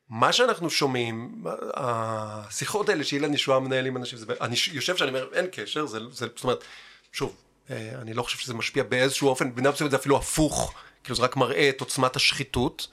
מה 0.09 0.33
שאנחנו 0.33 0.69
שומעים, 0.69 1.43
השיחות 1.73 2.89
האלה 2.89 3.03
שאילן 3.03 3.33
ישועה 3.33 3.59
מנהל 3.59 3.85
עם 3.85 3.97
אנשים, 3.97 4.19
זה, 4.19 4.25
אני 4.41 4.55
יושב 4.71 4.97
שאני 4.97 5.09
אומר, 5.09 5.27
אין 5.33 5.45
קשר, 5.51 5.85
זה, 5.85 5.99
זה, 6.11 6.27
זאת 6.35 6.43
אומרת, 6.43 6.63
שוב, 7.11 7.35
אה, 7.69 7.91
אני 8.01 8.13
לא 8.13 8.23
חושב 8.23 8.37
שזה 8.37 8.53
משפיע 8.53 8.83
באיזשהו 8.83 9.27
אופן, 9.27 9.55
במידה 9.55 9.71
מסוימת 9.71 9.91
זה 9.91 9.97
אפילו 9.97 10.17
הפוך, 10.17 10.73
כאילו 11.03 11.15
זה 11.15 11.23
רק 11.23 11.35
מראה 11.35 11.69
את 11.69 11.81
עוצמת 11.81 12.15
השחיתות 12.15 12.87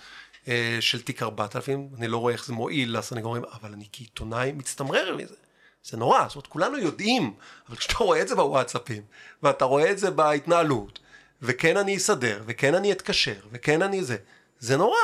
אה, 0.48 0.76
של 0.80 1.02
תיק 1.02 1.22
4000, 1.22 1.88
אני 1.98 2.08
לא 2.08 2.18
רואה 2.18 2.32
איך 2.32 2.46
זה 2.46 2.52
מועיל 2.52 2.98
לסנגורים, 2.98 3.42
אבל 3.52 3.72
אני 3.72 3.84
כעיתונאי 3.92 4.52
מצטמרר 4.52 5.16
מזה. 5.16 5.34
זה 5.84 5.96
נורא, 5.96 6.24
זאת 6.26 6.34
אומרת, 6.34 6.46
כולנו 6.46 6.78
יודעים, 6.78 7.34
אבל 7.68 7.76
כשאתה 7.76 8.04
רואה 8.04 8.22
את 8.22 8.28
זה 8.28 8.34
בוואטסאפים, 8.34 9.02
ואתה 9.42 9.64
רואה 9.64 9.90
את 9.90 9.98
זה 9.98 10.10
בהתנהלות, 10.10 10.98
וכן 11.42 11.76
אני 11.76 11.96
אסדר, 11.96 12.42
וכן 12.46 12.74
אני 12.74 12.92
אתקשר, 12.92 13.40
וכן 13.52 13.82
אני 13.82 14.04
זה, 14.04 14.16
זה 14.58 14.76
נורא. 14.76 14.98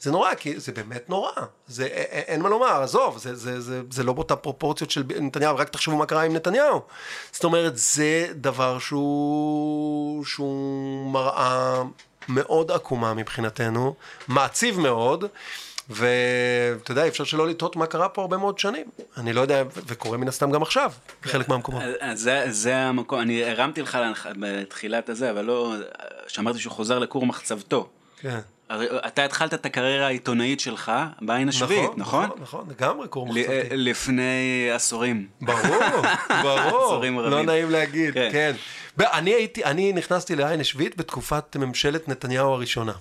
זה 0.00 0.10
נורא, 0.10 0.34
כי 0.34 0.60
זה 0.60 0.72
באמת 0.72 1.10
נורא. 1.10 1.32
זה, 1.66 1.86
אין 1.86 2.42
מה 2.42 2.48
לומר, 2.48 2.82
עזוב, 2.82 3.18
זה, 3.18 3.34
זה, 3.34 3.60
זה, 3.60 3.82
זה 3.90 4.02
לא 4.02 4.12
באותה 4.12 4.36
פרופורציות 4.36 4.90
של 4.90 5.02
נתניהו, 5.20 5.56
רק 5.56 5.68
תחשבו 5.68 5.96
מה 5.96 6.06
קרה 6.06 6.22
עם 6.22 6.32
נתניהו. 6.32 6.82
זאת 7.32 7.44
אומרת, 7.44 7.76
זה 7.76 8.28
דבר 8.34 8.78
שהוא, 8.78 10.24
שהוא 10.24 11.12
מראה 11.12 11.82
מאוד 12.28 12.70
עקומה 12.70 13.14
מבחינתנו, 13.14 13.94
מעציב 14.28 14.80
מאוד. 14.80 15.24
ואתה 15.90 16.92
יודע, 16.92 17.08
אפשר 17.08 17.24
שלא 17.24 17.46
לטעות 17.48 17.76
מה 17.76 17.86
קרה 17.86 18.08
פה 18.08 18.22
הרבה 18.22 18.36
מאוד 18.36 18.58
שנים. 18.58 18.86
אני 19.16 19.32
לא 19.32 19.40
יודע, 19.40 19.62
וקורה 19.86 20.18
מן 20.18 20.28
הסתם 20.28 20.50
גם 20.50 20.62
עכשיו, 20.62 20.92
בחלק 21.24 21.48
מהמקומות. 21.48 21.82
אז- 21.82 21.94
אז 22.00 22.20
זה, 22.20 22.44
זה 22.48 22.76
המקום, 22.76 23.20
אני 23.20 23.44
הרמתי 23.44 23.82
לך 23.82 23.98
בתחילת 24.40 25.08
הזה, 25.08 25.30
אבל 25.30 25.44
לא, 25.44 25.74
שאמרתי 26.26 26.58
שהוא 26.58 26.72
חוזר 26.72 26.98
לכור 26.98 27.26
מחצבתו. 27.26 27.88
כן. 28.20 28.38
אתה 29.06 29.24
התחלת 29.24 29.54
את 29.54 29.66
הקריירה 29.66 30.06
העיתונאית 30.06 30.60
שלך 30.60 30.92
בעין 31.20 31.48
השביעית, 31.48 31.90
נכון? 31.96 32.24
נכון, 32.24 32.38
נכון, 32.42 32.66
לגמרי 32.70 33.08
קור 33.08 33.26
מחצבתי. 33.26 33.68
לפני 33.76 34.68
עשורים. 34.74 35.26
ברור, 35.40 35.60
ברור, 36.42 36.84
עשורים 36.86 37.18
רבים. 37.18 37.30
לא 37.32 37.42
נעים 37.42 37.70
להגיד, 37.70 38.14
כן. 38.14 38.28
כן. 38.32 38.52
אני 39.00 39.30
הייתי, 39.30 39.64
אני 39.64 39.92
נכנסתי 39.92 40.36
לעין 40.36 40.60
השביעית 40.60 40.96
בתקופת 40.96 41.56
ממשלת 41.56 42.08
נתניהו 42.08 42.52
הראשונה. 42.52 42.92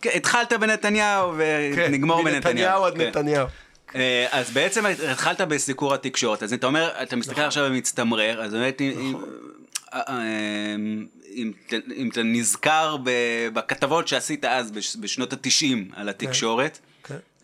כן, 0.00 0.10
התחלת 0.14 0.52
בנתניהו 0.52 1.32
כן, 1.32 1.84
ונגמור 1.88 2.16
בנתניהו. 2.22 2.34
מנתניהו 2.44 2.84
עד 2.84 2.94
כן. 2.96 3.00
נתניהו. 3.08 3.46
אה, 3.94 4.26
אז 4.30 4.50
בעצם 4.50 4.84
התחלת 4.86 5.40
בסיקור 5.40 5.94
התקשורת, 5.94 6.42
אז 6.42 6.52
אתה 6.52 6.66
אומר, 6.66 6.90
אתה 7.02 7.16
מסתכל 7.16 7.32
נכון. 7.32 7.44
עכשיו 7.44 7.64
ומצטמרר, 7.70 8.42
אז 8.42 8.52
באמת 8.52 8.80
אם- 8.80 8.98
אם- 9.00 9.16
אה, 9.94 10.00
אה, 10.08 11.44
אתה 12.12 12.22
נזכר 12.22 12.96
בכתבות 13.52 14.08
שעשית 14.08 14.44
אז 14.44 14.70
בש- 14.70 14.96
בשנות 15.00 15.32
התשעים 15.32 15.90
על 15.96 16.08
התקשורת, 16.08 16.76
כן. 16.82 16.93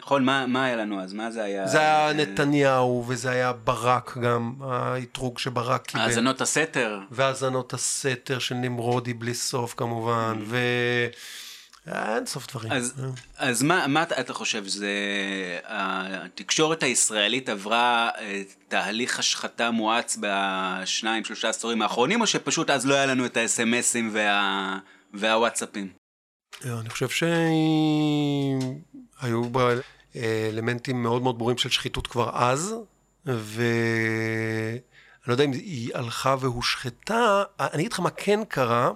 נכון, 0.03 0.25
מה 0.25 0.47
מה 0.47 0.65
היה 0.65 0.77
לנו 0.77 1.01
אז? 1.01 1.13
מה 1.13 1.31
זה 1.31 1.43
היה? 1.43 1.67
זה 1.67 1.79
היה 1.79 2.09
אה, 2.09 2.13
נתניהו, 2.13 3.05
וזה 3.09 3.31
היה 3.31 3.53
ברק 3.53 4.19
גם, 4.19 4.55
האתרוג 4.61 5.39
שברק 5.39 5.87
קיבל. 5.87 6.03
האזנות 6.03 6.41
הסתר. 6.41 7.01
והאזנות 7.11 7.75
הסתר 7.75 8.39
של 8.39 8.55
נמרודי 8.55 9.15
בלי 9.15 9.35
סוף 9.35 9.75
כמובן, 9.77 10.39
ו... 10.47 10.57
אין 11.87 12.27
סוף 12.27 12.47
דברים. 12.47 12.73
אז, 12.73 12.95
אז 13.37 13.63
מה, 13.63 13.87
מה 13.87 14.03
אתה, 14.03 14.21
אתה 14.21 14.35
חושב, 14.35 14.67
זה 14.67 14.91
התקשורת 15.65 16.83
הישראלית 16.83 17.49
עברה 17.49 18.09
אה, 18.19 18.43
תהליך 18.69 19.19
השחתה 19.19 19.71
מואץ 19.71 20.19
בשניים 20.21 21.25
שלושה 21.25 21.49
עשורים 21.49 21.83
האחרונים, 21.83 22.21
או 22.21 22.27
שפשוט 22.27 22.71
אז 22.71 22.87
לא 22.87 22.95
היה 22.95 23.07
לנו 23.07 23.27
את 23.27 23.37
האס.אם.אסים 23.37 24.11
וה, 24.13 24.79
והוואטסאפים? 25.15 26.00
אני 26.65 26.91
חושב 26.91 27.09
שהיו 27.09 27.31
בה 29.51 29.75
אה, 30.17 30.49
אלמנטים 30.53 31.03
מאוד 31.03 31.23
מאוד 31.23 31.39
ברורים 31.39 31.59
של 31.59 31.71
שחיתות 31.71 32.07
כבר 32.07 32.31
אז, 32.35 32.75
ואני 33.27 34.81
לא 35.27 35.33
יודע 35.33 35.45
אם 35.45 35.53
היא 35.53 35.91
הלכה 35.95 36.37
והושחתה, 36.41 37.43
אני 37.61 37.83
אגיד 37.83 37.93
לך 37.93 38.01
מה 38.01 38.11
כן 38.11 38.41
קרה, 38.49 38.91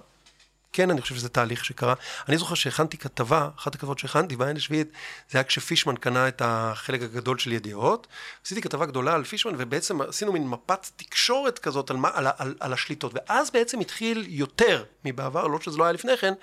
כן, 0.75 0.89
אני 0.91 1.01
חושב 1.01 1.15
שזה 1.15 1.29
תהליך 1.29 1.65
שקרה. 1.65 1.93
אני 2.27 2.37
זוכר 2.37 2.55
שהכנתי 2.55 2.97
כתבה, 2.97 3.49
אחת 3.57 3.75
הכתבות 3.75 3.99
שהכנתי 3.99 4.35
בעין 4.35 4.57
השביעית, 4.57 4.87
זה 5.29 5.37
היה 5.37 5.43
כשפישמן 5.43 5.95
קנה 5.95 6.27
את 6.27 6.41
החלק 6.45 7.01
הגדול 7.01 7.37
של 7.37 7.51
ידיעות. 7.51 8.07
עשיתי 8.45 8.61
כתבה 8.61 8.85
גדולה 8.85 9.13
על 9.13 9.23
פישמן, 9.23 9.53
ובעצם 9.57 10.01
עשינו 10.01 10.33
מין 10.33 10.47
מפת 10.47 10.87
תקשורת 10.95 11.59
כזאת 11.59 11.89
על, 11.89 11.97
מה, 11.97 12.09
על, 12.13 12.27
על, 12.37 12.55
על 12.59 12.73
השליטות. 12.73 13.11
ואז 13.15 13.51
בעצם 13.51 13.79
התחיל 13.79 14.25
יותר 14.27 14.83
מבעבר, 15.05 15.47
לא 15.47 15.59
שזה 15.59 15.77
לא 15.77 15.83
היה 15.83 15.93
לפני 15.93 16.17
כן, 16.17 16.33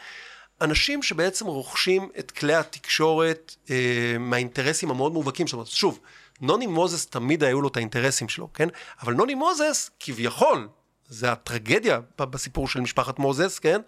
אנשים 0.61 1.03
שבעצם 1.03 1.47
רוכשים 1.47 2.09
את 2.19 2.31
כלי 2.31 2.55
התקשורת 2.55 3.57
אה, 3.71 4.17
מהאינטרסים 4.19 4.91
המאוד 4.91 5.13
מובהקים. 5.13 5.47
אומרת, 5.53 5.67
שוב, 5.67 6.01
נוני 6.41 6.67
מוזס 6.67 7.07
תמיד 7.07 7.45
היו 7.45 7.61
לו 7.61 7.69
את 7.69 7.77
האינטרסים 7.77 8.29
שלו, 8.29 8.53
כן? 8.55 8.69
אבל 9.03 9.15
נוני 9.15 9.35
מוזס, 9.35 9.91
כביכול, 10.01 10.69
זה 11.09 11.33
הטרגדיה 11.33 12.01
בסיפור 12.19 12.69
של 12.69 12.81
משפחת 12.81 13.19
מוזס, 13.19 13.59
כן? 13.59 13.81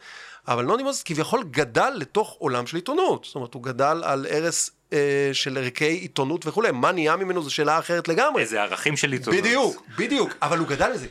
אבל 0.49 0.65
נוני 0.65 0.83
מוזס 0.83 1.03
כביכול 1.03 1.45
גדל 1.51 1.93
לתוך 1.97 2.37
עולם 2.39 2.67
של 2.67 2.77
עיתונות. 2.77 3.25
זאת 3.25 3.35
אומרת, 3.35 3.55
הוא 3.55 3.63
גדל 3.63 4.01
על 4.05 4.27
ערש 4.29 4.71
אה, 4.93 5.31
של 5.33 5.59
ערכי 5.59 5.85
עיתונות 5.85 6.47
וכולי. 6.47 6.71
מה 6.71 6.93
נהיה 6.93 7.17
ממנו 7.17 7.43
זו 7.43 7.51
שאלה 7.51 7.79
אחרת 7.79 8.09
לגמרי. 8.09 8.43
איזה 8.43 8.63
ערכים 8.63 8.97
של 8.97 9.13
עיתונות. 9.13 9.41
בדיוק, 9.41 9.83
בדיוק, 9.99 10.31
אבל 10.43 10.59
הוא 10.59 10.69
גדל 10.69 10.89
לזה. 10.89 11.07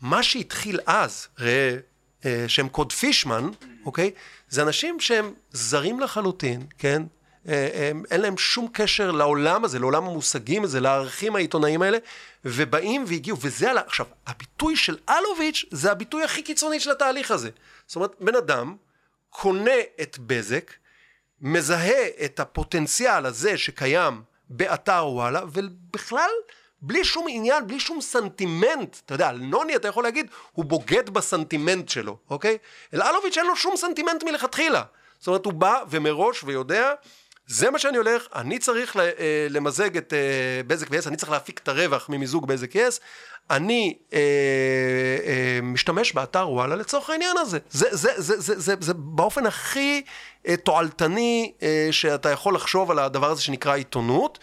מה 0.00 0.22
שהתחיל 0.22 0.80
אז, 0.86 1.28
ראה, 1.38 1.76
אה, 2.24 2.44
שהם 2.48 2.68
קוד 2.68 2.92
פישמן, 2.92 3.50
אוקיי? 3.86 4.10
זה 4.50 4.62
אנשים 4.62 5.00
שהם 5.00 5.34
זרים 5.50 6.00
לחלוטין, 6.00 6.66
כן? 6.78 7.02
אה, 7.48 7.88
הם, 7.90 8.02
אין 8.10 8.20
להם 8.20 8.38
שום 8.38 8.68
קשר 8.72 9.10
לעולם 9.10 9.64
הזה, 9.64 9.78
לעולם 9.78 10.04
המושגים 10.06 10.64
הזה, 10.64 10.80
לערכים 10.80 11.36
העיתונאיים 11.36 11.82
האלה, 11.82 11.98
ובאים 12.44 13.04
והגיעו, 13.08 13.36
וזה, 13.40 13.70
על 13.70 13.78
ה- 13.78 13.82
עכשיו, 13.86 14.06
הביטוי 14.26 14.76
של 14.76 14.96
אלוביץ' 15.10 15.64
זה 15.70 15.92
הביטוי 15.92 16.24
הכי 16.24 16.42
קיצוני 16.42 16.80
של 16.80 16.90
התהליך 16.90 17.30
הזה. 17.30 17.50
זאת 17.86 17.96
אומרת, 17.96 18.14
בן 18.20 18.34
אדם 18.34 18.76
קונה 19.30 19.70
את 20.02 20.18
בזק, 20.18 20.70
מזהה 21.40 22.08
את 22.24 22.40
הפוטנציאל 22.40 23.26
הזה 23.26 23.58
שקיים 23.58 24.22
באתר 24.50 25.06
וואלה, 25.06 25.42
ובכלל, 25.52 26.30
בלי 26.82 27.04
שום 27.04 27.26
עניין, 27.28 27.66
בלי 27.66 27.80
שום 27.80 28.00
סנטימנט, 28.00 28.96
אתה 29.06 29.14
יודע, 29.14 29.28
על 29.28 29.38
נוני 29.38 29.76
אתה 29.76 29.88
יכול 29.88 30.04
להגיד, 30.04 30.26
הוא 30.52 30.64
בוגד 30.64 31.10
בסנטימנט 31.10 31.88
שלו, 31.88 32.16
אוקיי? 32.30 32.58
אלוביץ' 32.94 33.38
אין 33.38 33.46
לו 33.46 33.56
שום 33.56 33.76
סנטימנט 33.76 34.24
מלכתחילה. 34.24 34.82
זאת 35.18 35.26
אומרת, 35.26 35.44
הוא 35.44 35.52
בא 35.52 35.82
ומראש 35.90 36.44
ויודע, 36.44 36.92
זה 37.46 37.70
מה 37.70 37.78
שאני 37.78 37.96
הולך, 37.96 38.26
אני 38.34 38.58
צריך 38.58 38.96
אה, 38.96 39.46
למזג 39.50 39.96
את 39.96 40.12
אה, 40.12 40.62
בזק 40.66 40.86
ויס, 40.90 41.06
אני 41.06 41.16
צריך 41.16 41.32
להפיק 41.32 41.60
את 41.62 41.68
הרווח 41.68 42.08
ממיזוג 42.08 42.46
בזק 42.46 42.74
יס, 42.74 43.00
אני 43.50 43.98
אה, 44.12 44.18
אה, 45.26 45.60
משתמש 45.62 46.12
באתר 46.12 46.50
וואלה 46.50 46.76
לצורך 46.76 47.10
העניין 47.10 47.36
הזה. 47.36 47.58
זה, 47.70 47.86
זה, 47.90 48.12
זה, 48.16 48.40
זה, 48.40 48.60
זה, 48.60 48.74
זה 48.80 48.94
באופן 48.94 49.46
הכי 49.46 50.02
אה, 50.48 50.56
תועלתני 50.56 51.52
אה, 51.62 51.88
שאתה 51.90 52.30
יכול 52.30 52.54
לחשוב 52.54 52.90
על 52.90 52.98
הדבר 52.98 53.30
הזה 53.30 53.42
שנקרא 53.42 53.74
עיתונות. 53.74 54.38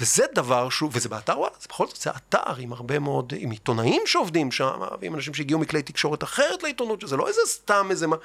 וזה 0.00 0.24
דבר 0.34 0.68
שהוא, 0.68 0.90
וזה 0.92 1.08
באתר 1.08 1.38
וואלה, 1.38 1.54
זה 1.60 1.66
בכל 1.68 1.86
זאת, 1.86 1.96
זה 1.96 2.10
אתר 2.10 2.56
עם 2.58 2.72
הרבה 2.72 2.98
מאוד, 2.98 3.32
עם 3.36 3.50
עיתונאים 3.50 4.02
שעובדים 4.06 4.52
שם, 4.52 4.80
ועם 5.00 5.14
אנשים 5.14 5.34
שהגיעו 5.34 5.60
מכלי 5.60 5.82
תקשורת 5.82 6.22
אחרת 6.22 6.62
לעיתונות, 6.62 7.00
שזה 7.00 7.16
לא 7.16 7.28
איזה 7.28 7.40
סתם 7.46 7.86
איזה 7.90 8.06
מה... 8.06 8.16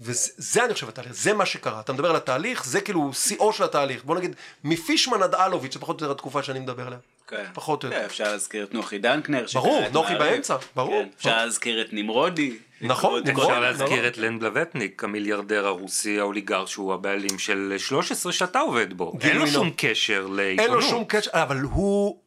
וזה 0.00 0.32
זה 0.36 0.64
אני 0.64 0.74
חושב 0.74 0.88
התהליך, 0.88 1.12
זה 1.12 1.32
מה 1.32 1.46
שקרה. 1.46 1.80
אתה 1.80 1.92
מדבר 1.92 2.10
על 2.10 2.16
התהליך, 2.16 2.64
זה 2.64 2.80
כאילו 2.80 3.12
שיאו 3.12 3.52
של 3.52 3.64
התהליך. 3.64 4.04
בוא 4.04 4.16
נגיד, 4.16 4.34
מפישמן 4.64 5.22
עד 5.22 5.34
אלוביץ', 5.34 5.74
זה 5.74 5.80
פחות 5.80 6.00
או 6.00 6.04
יותר 6.04 6.14
התקופה 6.14 6.42
שאני 6.42 6.60
מדבר 6.60 6.86
עליה. 6.86 6.98
כן. 7.26 7.44
פחות 7.54 7.84
או 7.84 7.88
יותר. 7.88 7.98
כן, 8.00 8.04
אפשר 8.04 8.32
להזכיר 8.32 8.64
את 8.64 8.74
נוחי 8.74 8.98
דנקנר. 8.98 9.44
ברור, 9.54 9.82
נוחי. 9.92 10.14
באמצע, 10.14 10.56
ברור. 10.76 11.02
כן, 11.02 11.08
אפשר 11.16 11.36
להזכיר 11.36 11.80
את 11.80 11.86
נמרודי. 11.92 12.56
נכון. 12.80 13.22
כל- 13.34 13.42
אפשר 13.42 13.60
להזכיר 13.60 13.86
נכון. 13.86 14.06
את 14.06 14.18
לן 14.18 14.38
בלווטניק, 14.38 15.04
המיליארדר 15.04 15.66
הרוסי 15.66 16.20
האוליגר 16.20 16.66
שהוא 16.66 16.94
הבעלים 16.94 17.38
של 17.38 17.74
13 17.78 18.32
שאתה 18.32 18.58
עובד 18.60 18.92
בו. 18.92 19.12
אין 19.20 19.36
לו 19.38 19.46
שום 19.46 19.66
נאות. 19.66 19.74
קשר 19.76 20.24
אין 20.26 20.36
לעיתונות. 20.36 20.70
לו 20.70 20.82
שום 20.82 21.04
קשר, 21.08 21.30
אבל 21.32 21.60
הוא, 21.60 22.18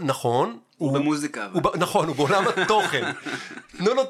נכון. 0.00 0.58
הוא 0.76 0.92
במוזיקה. 0.94 1.48
נכון, 1.78 2.08
הוא 2.08 2.16
בעולם 2.16 2.44
התוכן. 2.48 3.10
תנו 3.78 3.94
לו, 3.94 4.02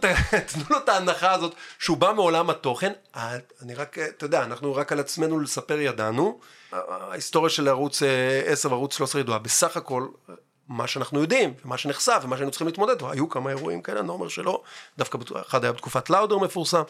את 0.79 0.89
ההנחה 0.89 1.33
הזאת 1.33 1.55
שהוא 1.79 1.97
בא 1.97 2.13
מעולם 2.13 2.51
התוכן. 2.51 2.93
אה, 3.17 3.37
אני 3.63 3.75
רק, 3.75 3.99
אה, 3.99 4.07
אתה 4.09 4.25
יודע, 4.25 4.45
אנחנו 4.45 4.75
רק 4.75 4.93
על 4.93 5.01
עצמנו 5.01 5.41
לספר 5.41 5.81
ידענו. 5.81 6.41
ההיסטוריה 6.73 7.51
של 7.51 7.69
ערוץ 7.69 8.03
אה, 8.03 8.09
10 8.47 8.71
וערוץ 8.71 8.97
13 8.97 9.21
ידועה. 9.21 9.39
בסך 9.39 9.77
הכל, 9.77 10.07
מה 10.71 10.87
שאנחנו 10.87 11.21
יודעים, 11.21 11.55
ומה 11.65 11.79
שנחשף, 11.79 12.21
ומה 12.23 12.37
שהיינו 12.37 12.51
צריכים 12.51 12.67
להתמודד, 12.67 12.97
היו 13.03 13.29
כמה 13.29 13.51
אירועים 13.51 13.83
כאלה, 13.83 14.01
אני 14.01 14.09
לא 14.09 14.13
אומר 14.13 14.29
שלא, 14.29 14.63
דווקא 14.99 15.19
אחד 15.49 15.65
היה 15.65 15.73
בתקופת 15.73 16.11
לאודר 16.11 16.39
מפורסם. 16.39 16.83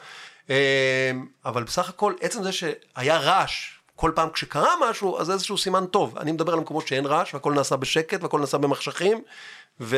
אה, 0.50 1.10
אבל 1.44 1.62
בסך 1.64 1.88
הכל, 1.88 2.14
עצם 2.20 2.42
זה 2.42 2.52
שהיה 2.52 3.18
רעש, 3.18 3.78
כל 3.96 4.12
פעם 4.14 4.30
כשקרה 4.30 4.74
משהו, 4.80 5.18
אז 5.18 5.26
זה 5.26 5.32
איזשהו 5.32 5.58
סימן 5.58 5.86
טוב. 5.86 6.18
אני 6.18 6.32
מדבר 6.32 6.52
על 6.52 6.60
מקומות 6.60 6.88
שאין 6.88 7.06
רעש, 7.06 7.34
והכל 7.34 7.52
נעשה 7.52 7.76
בשקט, 7.76 8.22
והכל 8.22 8.40
נעשה 8.40 8.58
במחשכים, 8.58 9.22
ו... 9.80 9.96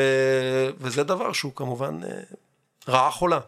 וזה 0.79 1.03
דבר 1.03 1.33
שהוא 1.33 1.53
כמובן 1.55 2.01
אה, 2.05 2.21
רעה 2.89 3.11
חולה. 3.11 3.41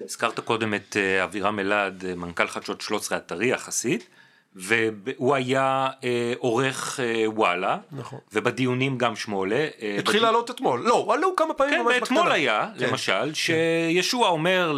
הזכרת 0.00 0.40
קודם 0.40 0.74
את 0.74 0.96
אה, 0.96 1.24
אבירם 1.24 1.58
אלעד, 1.58 2.04
מנכ"ל 2.16 2.48
חדשות 2.48 2.80
13 2.80 3.18
הטרי 3.18 3.46
יחסית, 3.46 4.08
והוא 4.56 5.34
היה 5.34 5.88
אה, 6.04 6.32
עורך 6.38 7.00
אה, 7.00 7.24
וואלה, 7.30 7.76
נכון. 7.92 8.18
ובדיונים 8.32 8.98
גם 8.98 9.16
שמו 9.16 9.36
עולה. 9.36 9.68
אה, 9.82 9.96
התחיל 9.98 10.16
בדי- 10.20 10.26
לעלות 10.26 10.50
אתמול. 10.50 10.80
לא, 10.80 11.10
עלו 11.14 11.36
כמה 11.36 11.54
פעמים 11.54 11.74
כן, 11.74 11.80
ממש 11.84 11.96
בקטנה. 12.00 12.32
היה, 12.32 12.68
כן. 12.78 12.86
למשל, 12.88 13.34
שישוע 13.34 14.28
אומר 14.28 14.72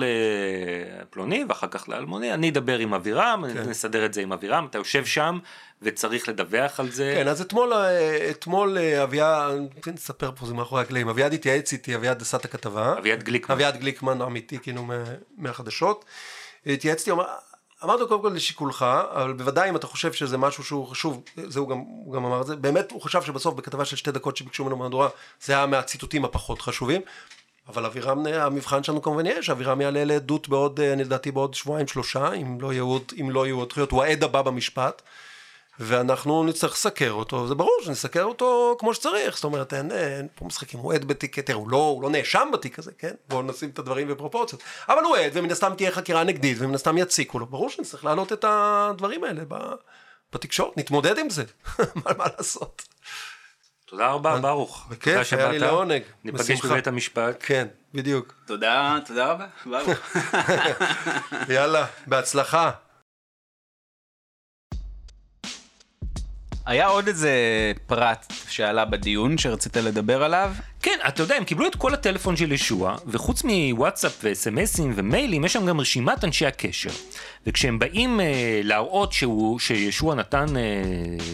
לפלוני 1.03 1.45
ואחר 1.49 1.67
כך 1.71 1.89
לאלמוני, 1.89 2.35
אני 2.35 2.49
אדבר 2.51 2.79
עם 2.79 2.95
אבירם, 2.95 3.45
כן. 3.55 3.69
נסדר 3.69 4.05
את 4.07 4.15
זה 4.15 4.21
עם 4.21 4.33
אבירם, 4.33 4.67
אתה 4.71 4.79
יושב 4.79 5.05
שם 5.07 5.39
וצריך 5.83 6.29
לדווח 6.29 6.81
על 6.81 6.91
זה. 6.91 7.15
כן, 7.17 7.29
אז 7.29 7.41
אתמול, 7.41 7.73
אה, 7.73 8.31
אתמול 8.31 8.79
אה, 8.79 9.03
אביעד, 9.03 9.53
כן, 9.83 9.91
נספר 9.91 10.31
פה, 10.37 10.47
זה 10.47 10.55
מאחורי 10.55 10.83
הקלעים, 10.83 11.09
אביעד 11.09 11.33
התייעץ 11.33 11.73
איתי, 11.73 11.95
אביעד 11.95 12.23
עשה 12.23 12.37
את 12.37 12.45
הכתבה. 12.45 12.95
אביעד 12.99 13.23
גליקמן. 13.23 13.55
אביעד 13.55 13.77
גליקמן 13.77 14.21
האמיתי, 14.21 14.59
כאילו, 14.59 14.83
מה- 14.83 15.05
מהחדשות. 15.39 16.05
התייעץ 16.67 16.99
איתי, 17.01 17.11
אמר, 17.11 17.25
אמרתי 17.85 18.01
לו 18.01 18.09
קודם 18.09 18.23
כל 18.23 18.29
לשיקולך, 18.29 18.83
אבל 19.15 19.33
בוודאי 19.33 19.71
אם 19.71 19.77
אתה 19.77 19.87
חושב 19.87 20.13
שזה 20.13 20.39
משהו 20.39 20.65
שהוא 20.65 20.87
חשוב, 20.87 21.23
זה 21.37 21.61
הוא 21.61 21.69
גם, 21.69 21.79
הוא 21.79 22.15
גם 22.15 22.25
אמר 22.25 22.41
את 22.41 22.47
זה, 22.47 22.57
באמת 22.57 22.91
הוא 22.91 23.03
חשב 23.03 23.23
שבסוף 23.23 23.55
בכתבה 23.55 23.85
של 23.85 23.97
שתי 23.97 24.13
דקות 24.13 24.37
שביקשו 24.37 24.65
ממנו 24.65 24.77
מהדורה, 24.77 25.09
זה 25.45 25.53
היה 25.53 25.67
מהציטוטים 25.67 26.25
הפחות 26.25 26.63
חשובים. 26.63 27.01
אבל 27.69 27.85
אבירם, 27.87 28.27
המבחן 28.27 28.83
שלנו 28.83 29.03
כמובן 29.03 29.27
יהיה 29.27 29.43
שאבירם 29.43 29.81
יעלה 29.81 30.05
לעדות 30.05 30.49
בעוד, 30.49 30.81
אה, 30.81 30.93
אני 30.93 31.05
לדעתי 31.05 31.31
בעוד 31.31 31.55
שבועיים 31.55 31.87
שלושה, 31.87 32.33
אם 32.33 32.59
לא 32.61 32.73
יהיו 32.73 32.87
עוד- 32.87 33.13
לא 33.31 33.47
יהיו 33.47 33.59
עוד 33.59 33.69
דחיות, 33.69 33.91
הוא 33.91 34.03
העד 34.03 34.25
הבא 34.25 34.43
במשפט. 34.43 35.03
ואנחנו 35.81 36.45
נצטרך 36.45 36.73
לסקר 36.73 37.11
אותו, 37.11 37.47
זה 37.49 37.55
ברור 37.55 37.79
שנסקר 37.85 38.23
אותו 38.23 38.77
כמו 38.79 38.95
שצריך, 38.95 39.35
זאת 39.35 39.45
אומרת, 39.45 39.75
אין, 39.75 39.91
אין 39.91 40.29
פה 40.35 40.45
משחקים, 40.45 40.81
הוא 40.81 40.95
עד 40.95 41.05
בתיק, 41.05 41.39
תראה, 41.39 41.59
הוא 41.59 41.71
לא, 41.71 41.77
הוא 41.77 42.03
לא 42.03 42.11
נאשם 42.11 42.49
בתיק 42.53 42.79
הזה, 42.79 42.91
כן? 42.99 43.15
בואו 43.29 43.43
נשים 43.43 43.71
את 43.71 43.79
הדברים 43.79 44.09
בפרופורציות. 44.09 44.63
אבל 44.89 45.03
הוא 45.05 45.17
עד, 45.17 45.31
ומן 45.35 45.51
הסתם 45.51 45.73
תהיה 45.77 45.91
חקירה 45.91 46.25
נגדית, 46.25 46.57
ומן 46.61 46.75
הסתם 46.75 46.99
יציקו 46.99 47.39
לו, 47.39 47.47
ברור 47.47 47.71
שנצטרך 47.71 48.05
להעלות 48.05 48.33
את 48.33 48.45
הדברים 48.49 49.25
האלה 49.25 49.43
ב, 49.49 49.55
בתקשורת, 50.33 50.77
נתמודד 50.77 51.19
עם 51.19 51.31
זה, 51.31 51.45
מה, 51.79 52.11
מה 52.19 52.25
לעשות? 52.39 52.83
תודה 53.87 54.09
רבה, 54.09 54.39
ברוך. 54.39 54.87
בכיף, 54.91 55.33
היה 55.33 55.51
לי. 55.51 55.59
לעונג, 55.59 56.03
ניפגש. 56.25 56.65
בבית 56.65 56.87
המשפט. 56.87 57.37
כן, 57.41 57.67
בדיוק. 57.95 58.35
תודה, 58.47 58.99
תודה 59.07 59.27
רבה. 59.27 59.47
ברוך. 59.67 60.17
יאללה, 61.55 61.87
בהצלחה. 62.07 62.71
היה 66.67 66.87
עוד 66.87 67.07
איזה 67.09 67.33
פרט 67.87 68.33
שעלה 68.49 68.85
בדיון 68.85 69.39
שרצית 69.39 69.77
לדבר 69.77 70.23
עליו? 70.23 70.53
כן, 70.83 70.99
אתה 71.09 71.23
יודע, 71.23 71.35
הם 71.35 71.45
קיבלו 71.45 71.67
את 71.67 71.77
כל 71.77 71.95
הטלפון 71.95 72.37
של 72.37 72.53
ישוע, 72.53 72.97
וחוץ 73.07 73.43
מוואטסאפ 73.45 74.21
וסמסים 74.23 74.93
ומיילים, 74.97 75.45
יש 75.45 75.53
שם 75.53 75.67
גם 75.67 75.81
רשימת 75.81 76.25
אנשי 76.25 76.47
הקשר. 76.47 76.91
וכשהם 77.47 77.79
באים 77.79 78.21
אה, 78.21 78.61
להראות 78.63 79.13
שהוא, 79.13 79.59
שישוע 79.59 80.15
נתן 80.15 80.57
אה, 80.57 80.63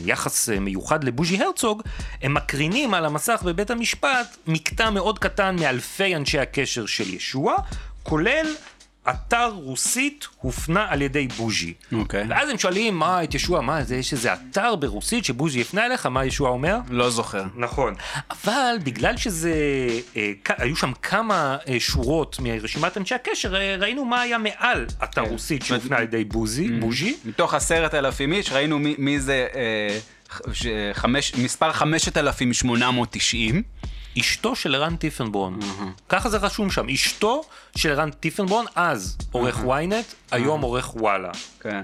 יחס 0.04 0.50
אה, 0.50 0.60
מיוחד 0.60 1.04
לבוז'י 1.04 1.42
הרצוג, 1.42 1.82
הם 2.22 2.34
מקרינים 2.34 2.94
על 2.94 3.04
המסך 3.04 3.42
בבית 3.44 3.70
המשפט 3.70 4.36
מקטע 4.46 4.90
מאוד 4.90 5.18
קטן 5.18 5.56
מאלפי 5.60 6.16
אנשי 6.16 6.38
הקשר 6.38 6.86
של 6.86 7.14
ישוע, 7.14 7.56
כולל 8.02 8.46
אתר 9.08 9.50
רוסית 9.54 10.26
הופנה 10.40 10.86
על 10.88 11.02
ידי 11.02 11.28
בוז'י. 11.36 11.74
אוקיי. 11.92 12.24
ואז 12.28 12.48
הם 12.48 12.58
שואלים, 12.58 12.98
מה, 12.98 13.24
את 13.24 13.34
ישוע, 13.34 13.60
מה, 13.60 13.84
זה, 13.84 13.96
יש 13.96 14.12
איזה 14.12 14.30
אתר 14.32 14.76
ברוסית 14.76 15.24
שבוז'י 15.24 15.60
הפנה 15.60 15.86
אליך, 15.86 16.06
מה 16.06 16.24
ישוע 16.24 16.50
אומר? 16.50 16.78
לא 16.90 17.10
זוכר. 17.10 17.44
נכון. 17.56 17.94
אבל 18.30 18.76
בגלל 18.84 19.16
שזה, 19.16 19.52
אה, 20.16 20.32
היו 20.58 20.76
שם 20.76 20.92
כמה 21.02 21.56
אה, 21.68 21.80
שורות 21.80 22.36
מרשימת 22.42 22.96
אנשי 22.96 23.14
הקשר, 23.14 23.56
אה, 23.56 23.76
ראינו 23.78 24.04
מה 24.04 24.20
היה 24.20 24.38
מעל 24.38 24.86
אתר 25.04 25.24
כן. 25.24 25.30
רוסית 25.30 25.62
שהופנה 25.62 25.96
על 25.96 26.02
ידי 26.02 26.24
בוזי, 26.24 26.68
בוז'י. 26.68 27.16
מתוך 27.24 27.54
עשרת 27.54 27.94
אלפים 27.94 28.32
איש 28.32 28.52
ראינו 28.52 28.78
מי, 28.78 28.94
מי 28.98 29.20
זה 29.20 29.46
אה, 29.54 29.98
ש- 30.52 30.66
חמש, 30.92 31.34
מספר 31.34 31.72
5890 31.72 33.62
אשתו 34.18 34.56
של 34.56 34.74
ערן 34.74 34.96
טיפנברון. 34.96 35.60
ככה 36.08 36.28
זה 36.28 36.36
רשום 36.36 36.70
שם, 36.70 36.88
אשתו 36.88 37.42
של 37.76 37.90
ערן 37.90 38.10
טיפנברון, 38.10 38.66
אז 38.74 39.18
עורך 39.32 39.58
ynet, 39.58 40.14
היום 40.30 40.60
עורך 40.60 40.96
וואלה. 40.96 41.30
כן. 41.60 41.70
אה, 41.70 41.82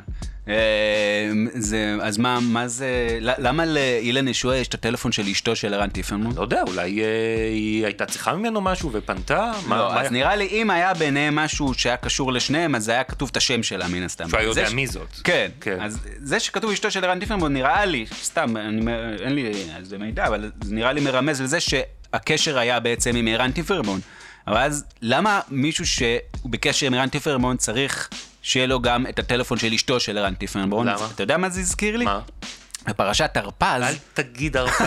זה, 1.55 1.97
אז 2.03 2.18
מה, 2.18 2.38
מה 2.40 2.68
זה, 2.68 2.88
למה 3.20 3.64
לאילן 3.66 4.28
ישועה 4.28 4.57
יש 4.57 4.68
את 4.68 4.74
הטלפון 4.74 5.12
של 5.12 5.22
אשתו 5.22 5.57
של 5.57 5.74
ערן 5.74 5.88
טיפלמן? 5.90 6.30
לא 6.36 6.42
יודע, 6.42 6.62
אולי 6.68 7.01
אה, 7.03 7.07
היא 7.53 7.84
הייתה 7.84 8.07
צריכה 8.07 8.34
ממנו 8.34 8.61
משהו 8.61 8.90
ופנתה? 8.92 9.53
מה- 9.66 9.76
לא, 9.78 9.88
מה- 9.94 10.01
אז 10.01 10.11
נראה 10.12 10.36
לי 10.36 10.47
אם 10.47 10.70
היה 10.70 10.94
ביניהם 10.94 11.36
משהו 11.36 11.74
שהיה 11.74 11.97
קשור 11.97 12.32
לשניהם, 12.32 12.74
אז 12.74 12.88
היה 12.88 13.05
כתוב 13.05 13.28
את 13.32 13.36
השם 13.36 13.62
שלה 13.62 13.88
מן 13.88 14.03
הסתם. 14.03 14.28
שהוא 14.28 14.38
היה 14.40 14.47
יודע 14.49 14.66
ש- 14.66 14.72
מי 14.72 14.86
זאת. 14.86 15.09
כן, 15.24 15.49
כן. 15.61 15.76
אז 15.80 15.99
זה 16.18 16.40
שכתוב 16.40 16.70
אשתו 16.70 16.90
של 16.90 17.05
ערן 17.05 17.20
טיפלמן 17.20 17.53
נראה 17.53 17.84
לי, 17.84 18.07
סתם, 18.22 18.57
אני, 18.57 18.92
אין 19.20 19.34
לי 19.34 19.42
על 19.76 19.84
זה 19.84 19.99
מידע, 19.99 20.26
אבל 20.26 20.51
זה 20.64 20.74
נראה 20.74 20.92
לי 20.92 21.01
מרמז 21.01 21.40
לזה 21.40 21.59
שהקשר 21.61 22.59
היה 22.59 22.80
בעצם 22.80 23.16
עם 23.16 23.28
ערן 23.28 23.51
טיפלמן. 23.53 23.99
אבל 24.47 24.57
אז 24.59 24.84
למה 25.03 25.40
מישהו 25.51 25.86
שהוא 25.86 26.11
בקשר 26.44 26.86
עם 26.86 26.94
ערן 26.94 27.09
טיפלמן 27.09 27.57
צריך 27.57 28.09
שיהיה 28.47 28.66
לו 28.66 28.80
גם 28.80 29.07
את 29.07 29.18
הטלפון 29.18 29.59
של 29.59 29.72
אשתו 29.72 30.01
של 30.01 30.18
ערן 30.18 30.34
טיפלמן? 30.34 30.86
למה? 30.86 31.09
אתה 31.14 31.22
יודע 31.22 31.36
מה 31.36 31.49
זה 31.49 31.61
הזכיר 31.61 31.97
לי? 31.97 32.05
מה? 32.05 32.20
בפרשת 32.88 33.30
הרפז. 33.36 33.82
אל 33.82 33.94
תגיד 34.14 34.57
הרפז. 34.57 34.86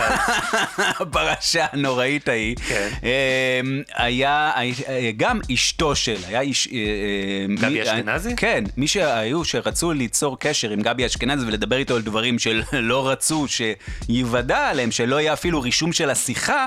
הפרשה 1.00 1.66
הנוראית 1.72 2.28
ההיא, 2.28 2.56
כן. 2.68 2.88
אמ, 3.02 3.82
היה 3.94 4.52
אה, 4.56 5.10
גם 5.16 5.40
אשתו 5.54 5.96
של, 5.96 6.16
היה 6.28 6.40
איש... 6.40 6.68
אה, 6.72 6.78
אה, 6.78 7.54
גבי 7.56 7.74
מי- 7.74 7.82
אשכנזי? 7.82 8.36
כן, 8.36 8.64
מי 8.76 8.88
שהיו, 8.88 9.44
שרצו 9.44 9.92
ליצור 9.92 10.38
קשר 10.40 10.70
עם 10.70 10.80
גבי 10.82 11.06
אשכנזי 11.06 11.46
ולדבר 11.46 11.76
איתו 11.76 11.96
על 11.96 12.02
דברים 12.02 12.38
שלא 12.38 13.08
רצו 13.10 13.46
שיוודע 13.48 14.68
עליהם, 14.68 14.90
שלא 14.90 15.20
יהיה 15.20 15.32
אפילו 15.32 15.60
רישום 15.60 15.92
של 15.92 16.10
השיחה, 16.10 16.66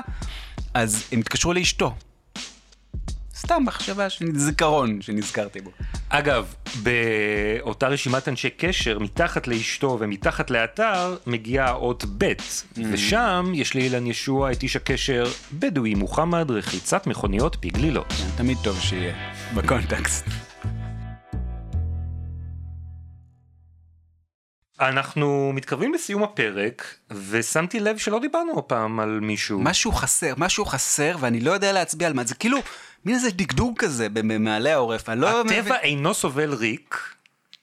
אז 0.74 1.04
הם 1.12 1.20
התקשרו 1.20 1.52
לאשתו. 1.52 1.94
סתם 3.46 3.62
מחשבה, 3.66 4.10
של- 4.10 4.38
זיכרון 4.38 5.02
שנזכרתי 5.02 5.60
בו. 5.60 5.70
אגב, 6.08 6.54
באותה 6.82 7.88
רשימת 7.88 8.28
אנשי 8.28 8.50
קשר, 8.50 8.98
מתחת 8.98 9.46
לאשתו 9.46 9.96
ומתחת 10.00 10.50
לאתר, 10.50 11.16
מגיעה 11.26 11.72
אות 11.72 12.04
ב', 12.18 12.32
ושם 12.92 13.52
יש 13.54 13.76
לאילן 13.76 14.06
ישוע 14.06 14.52
את 14.52 14.62
איש 14.62 14.76
הקשר 14.76 15.24
בדואי 15.52 15.94
מוחמד, 15.94 16.50
רחיצת 16.50 17.06
מכוניות 17.06 17.56
בגלילות. 17.66 18.08
כן, 18.08 18.28
תמיד 18.36 18.58
טוב 18.62 18.80
שיהיה 18.80 19.14
בקונטקסט. 19.54 20.24
אנחנו 24.80 25.52
מתקרבים 25.54 25.94
לסיום 25.94 26.22
הפרק, 26.22 26.94
ושמתי 27.30 27.80
לב 27.80 27.98
שלא 27.98 28.18
דיברנו 28.20 28.58
הפעם 28.58 29.00
על 29.00 29.20
מישהו. 29.20 29.60
משהו 29.60 29.92
חסר, 29.92 30.34
משהו 30.36 30.64
חסר, 30.64 31.16
ואני 31.20 31.40
לא 31.40 31.50
יודע 31.52 31.72
להצביע 31.72 32.08
על 32.08 32.14
מה, 32.14 32.24
זה 32.24 32.34
כאילו 32.34 32.58
מין 33.04 33.14
איזה 33.14 33.30
דגדוג 33.30 33.78
כזה 33.78 34.08
במעלה 34.08 34.72
העורף, 34.74 35.08
אני 35.08 35.20
לא 35.20 35.44
מבין. 35.44 35.58
הטבע 35.60 35.76
אינו 35.80 36.14
סובל 36.14 36.54
ריק. 36.54 36.98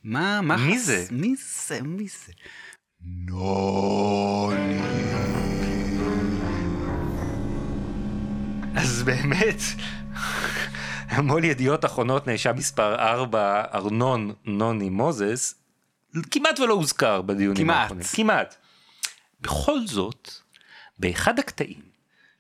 מה, 0.04 0.42
מה 0.42 0.58
מי 0.58 0.76
חס- 0.78 0.86
זה? 0.86 1.06
מי 1.12 1.36
זה? 1.68 1.80
מי 1.82 2.08
זה? 2.08 2.32
נוני. 3.28 4.82
אז 8.76 9.04
באמת, 9.04 9.58
מול 11.24 11.44
ידיעות 11.44 11.86
אחרונות 11.86 12.28
נאשם 12.28 12.52
מספר 12.56 12.96
4, 12.96 13.64
ארנון 13.74 14.32
נוני 14.46 14.90
מוזס, 14.90 15.56
כמעט 16.32 16.60
ולא 16.60 16.74
הוזכר 16.74 17.22
בדיונים 17.22 17.64
כמעט. 17.64 17.82
האחרונים. 17.82 18.06
כמעט. 18.14 18.56
בכל 19.42 19.88
זאת, 19.88 20.32
באחד 21.00 21.40
הקטעים 21.40 21.92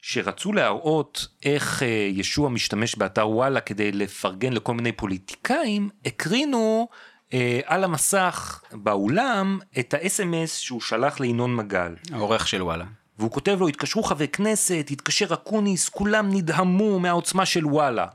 שרצו 0.01 0.53
להראות 0.53 1.27
איך 1.45 1.83
אה, 1.83 1.87
ישוע 2.11 2.49
משתמש 2.49 2.95
באתר 2.95 3.29
וואלה 3.29 3.61
כדי 3.61 3.91
לפרגן 3.91 4.53
לכל 4.53 4.73
מיני 4.73 4.91
פוליטיקאים, 4.91 5.89
הקרינו 6.05 6.87
אה, 7.33 7.59
על 7.65 7.83
המסך 7.83 8.63
באולם 8.71 9.59
את 9.79 9.93
ה-SMS 9.93 10.47
שהוא 10.47 10.81
שלח 10.81 11.19
לינון 11.19 11.55
מגל. 11.55 11.95
העורך 12.11 12.47
של 12.47 12.63
וואלה. 12.63 12.85
והוא 13.19 13.31
כותב 13.31 13.57
לו, 13.59 13.67
התקשרו 13.67 14.03
חברי 14.03 14.27
כנסת, 14.27 14.85
התקשר 14.91 15.33
אקוניס, 15.33 15.89
כולם 15.89 16.29
נדהמו 16.33 16.99
מהעוצמה 16.99 17.45
של 17.45 17.65
וואלה. 17.65 18.05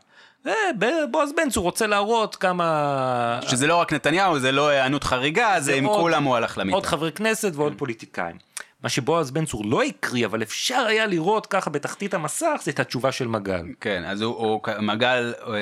אה, 0.48 1.06
בועז 1.10 1.32
בן 1.36 1.50
צור 1.50 1.64
רוצה 1.64 1.86
להראות 1.86 2.36
כמה... 2.36 3.40
שזה 3.48 3.66
לא 3.66 3.76
רק 3.76 3.92
נתניהו, 3.92 4.38
זה 4.38 4.52
לא 4.52 4.68
היענות 4.68 5.04
חריגה, 5.04 5.60
זה 5.60 5.74
עם 5.74 5.84
עוד- 5.84 6.00
כולם 6.00 6.24
הוא 6.24 6.36
הלך 6.36 6.58
למיטה. 6.58 6.74
עוד 6.76 6.86
חברי 6.86 7.12
כנסת 7.12 7.52
ועוד 7.54 7.72
פוליטיקאים. 7.78 8.36
מה 8.82 8.88
שבועז 8.88 9.30
בן 9.30 9.44
צור 9.44 9.64
לא 9.64 9.82
הקריא, 9.82 10.26
אבל 10.26 10.42
אפשר 10.42 10.84
היה 10.88 11.06
לראות 11.06 11.46
ככה 11.46 11.70
בתחתית 11.70 12.14
המסך, 12.14 12.60
זה 12.62 12.70
את 12.70 12.80
התשובה 12.80 13.12
של 13.12 13.28
מגל. 13.28 13.62
כן, 13.80 14.04
אז 14.06 14.22
הוא, 14.22 14.34
הוא 14.36 14.60
מגל 14.82 15.34
אה, 15.48 15.52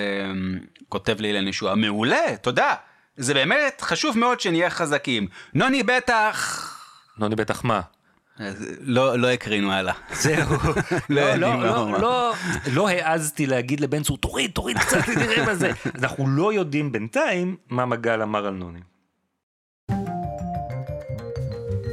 כותב 0.89 1.17
לאילן 1.21 1.49
ישועה, 1.49 1.75
מעולה, 1.75 2.37
תודה. 2.43 2.75
זה 3.17 3.35
באמת 3.35 3.81
חשוב 3.81 4.19
מאוד 4.19 4.41
שנהיה 4.41 4.71
חזקים. 4.71 5.27
נוני 5.55 5.83
בטח... 5.83 6.71
נוני 7.19 7.37
בטח 7.37 7.65
מה? 7.65 7.81
לא, 8.81 9.19
לא 9.19 9.31
הקרינו 9.31 9.73
הלאה. 9.73 9.95
זהו. 10.13 10.51
לא 11.09 11.35
לא, 11.35 11.63
לא, 11.63 11.63
לא. 11.63 11.99
לא, 12.01 12.35
לא 12.73 12.89
העזתי 12.89 13.47
להגיד 13.47 13.81
לבן 13.81 14.03
צור, 14.03 14.19
תוריד, 14.19 14.51
תוריד 14.51 14.79
קצת, 14.79 15.09
נראה 15.17 15.47
מה 15.47 15.55
זה. 15.55 15.71
אנחנו 15.99 16.29
לא 16.29 16.53
יודעים 16.53 16.93
בינתיים 16.93 17.57
מה 17.71 17.87
מגל 17.87 18.23
אמר 18.23 18.47
על 18.47 18.55
נוני. 18.55 18.81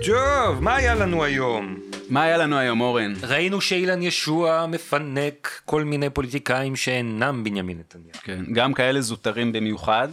טוב, 0.05 0.59
מה 0.63 0.75
היה 0.75 0.95
לנו 0.95 1.23
היום? 1.23 1.79
מה 2.09 2.23
היה 2.23 2.37
לנו 2.37 2.57
היום, 2.57 2.81
אורן? 2.81 3.13
ראינו 3.23 3.61
שאילן 3.61 4.01
ישוע 4.01 4.65
מפנק 4.65 5.61
כל 5.65 5.83
מיני 5.83 6.09
פוליטיקאים 6.09 6.75
שאינם 6.75 7.43
בנימין 7.43 7.79
נתניהו. 7.79 8.13
כן, 8.23 8.43
גם 8.53 8.73
כאלה 8.73 9.01
זוטרים 9.01 9.51
במיוחד, 9.51 10.07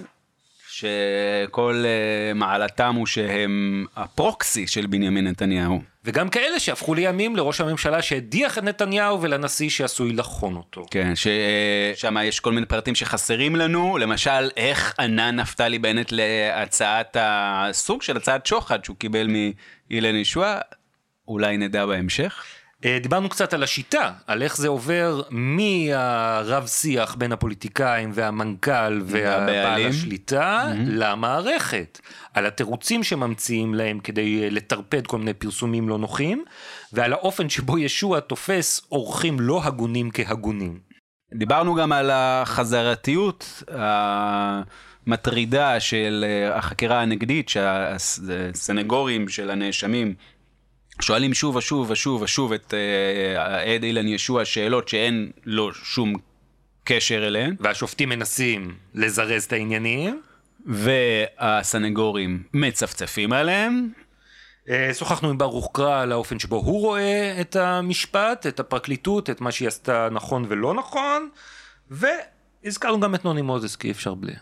שכל 0.78 1.84
uh, 1.84 2.34
מעלתם 2.34 2.94
הוא 2.94 3.06
שהם 3.06 3.86
הפרוקסי 3.96 4.66
של 4.66 4.86
בנימין 4.86 5.26
נתניהו. 5.26 5.80
וגם 6.04 6.28
כאלה 6.28 6.60
שהפכו 6.60 6.94
לימים 6.94 7.36
לראש 7.36 7.60
הממשלה 7.60 8.02
שהדיח 8.02 8.58
את 8.58 8.62
נתניהו 8.62 9.22
ולנשיא 9.22 9.70
שעשוי 9.70 10.12
לחון 10.12 10.56
אותו. 10.56 10.86
כן, 10.90 11.12
ששם 11.14 12.16
יש 12.24 12.40
כל 12.40 12.52
מיני 12.52 12.66
פרטים 12.66 12.94
שחסרים 12.94 13.56
לנו, 13.56 13.98
למשל, 13.98 14.50
איך 14.56 14.94
ענה 14.98 15.30
נפתלי 15.30 15.78
בנט 15.78 16.12
להצעת 16.12 17.16
הסוג 17.20 18.02
של 18.02 18.16
הצעת 18.16 18.46
שוחד 18.46 18.84
שהוא 18.84 18.96
קיבל 18.96 19.28
מאילן 19.90 20.16
ישועה, 20.16 20.58
אולי 21.28 21.56
נדע 21.56 21.86
בהמשך. 21.86 22.44
אה, 22.84 22.98
דיברנו 23.02 23.28
קצת 23.28 23.52
על 23.52 23.62
השיטה, 23.62 24.12
על 24.26 24.42
איך 24.42 24.56
זה 24.56 24.68
עובר 24.68 25.22
מהרב 25.30 26.66
שיח 26.66 27.14
בין 27.14 27.32
הפוליטיקאים 27.32 28.10
והמנכ"ל 28.14 29.02
והבעל. 29.04 29.86
השליטה 29.86 30.72
למערכת, 30.86 32.00
על 32.34 32.46
התירוצים 32.46 33.04
שממציאים 33.04 33.74
להם 33.74 34.00
כדי 34.00 34.42
אה, 34.42 34.50
לטרפד 34.50 35.06
כל 35.06 35.18
מיני 35.18 35.34
פרסומים 35.34 35.88
לא 35.88 35.98
נוחים, 35.98 36.44
ועל 36.92 37.12
האופן 37.12 37.48
שבו 37.48 37.78
ישוע 37.78 38.20
תופס 38.20 38.82
אורחים 38.92 39.40
לא 39.40 39.64
הגונים 39.64 40.10
כהגונים. 40.10 40.78
דיברנו 41.34 41.74
גם 41.74 41.92
על 41.92 42.10
החזרתיות 42.12 43.62
המטרידה 45.06 45.80
של 45.80 46.24
אה, 46.28 46.56
החקירה 46.56 47.02
הנגדית, 47.02 47.48
שהסנגורים 47.48 49.28
של 49.28 49.50
הנאשמים 49.50 50.14
שואלים 51.02 51.34
שוב 51.34 51.56
ושוב 51.56 51.90
ושוב 51.90 52.22
ושוב 52.22 52.52
את 52.52 52.74
אה, 52.74 53.42
העד 53.42 53.82
אילן 53.82 54.08
ישוע 54.08 54.44
שאלות 54.44 54.88
שאין 54.88 55.30
לו 55.44 55.74
שום 55.74 56.14
קשר 56.84 57.26
אליהן, 57.26 57.56
והשופטים 57.60 58.08
מנסים 58.08 58.74
לזרז 58.94 59.44
את 59.44 59.52
העניינים. 59.52 60.22
והסנגורים 60.66 62.42
מצפצפים 62.54 63.32
עליהם. 63.32 63.88
אה, 64.68 64.90
שוחחנו 64.94 65.30
עם 65.30 65.38
ברוך 65.38 65.70
קרא 65.72 66.02
על 66.02 66.12
האופן 66.12 66.38
שבו 66.38 66.56
הוא 66.56 66.80
רואה 66.80 67.40
את 67.40 67.56
המשפט, 67.56 68.46
את 68.46 68.60
הפרקליטות, 68.60 69.30
את 69.30 69.40
מה 69.40 69.52
שהיא 69.52 69.68
עשתה 69.68 70.08
נכון 70.12 70.44
ולא 70.48 70.74
נכון, 70.74 71.28
והזכרנו 71.90 73.00
גם 73.00 73.14
את 73.14 73.24
נוני 73.24 73.42
מוזס, 73.42 73.76
כי 73.76 73.86
אי 73.86 73.92
אפשר 73.92 74.14
בלי. 74.14 74.32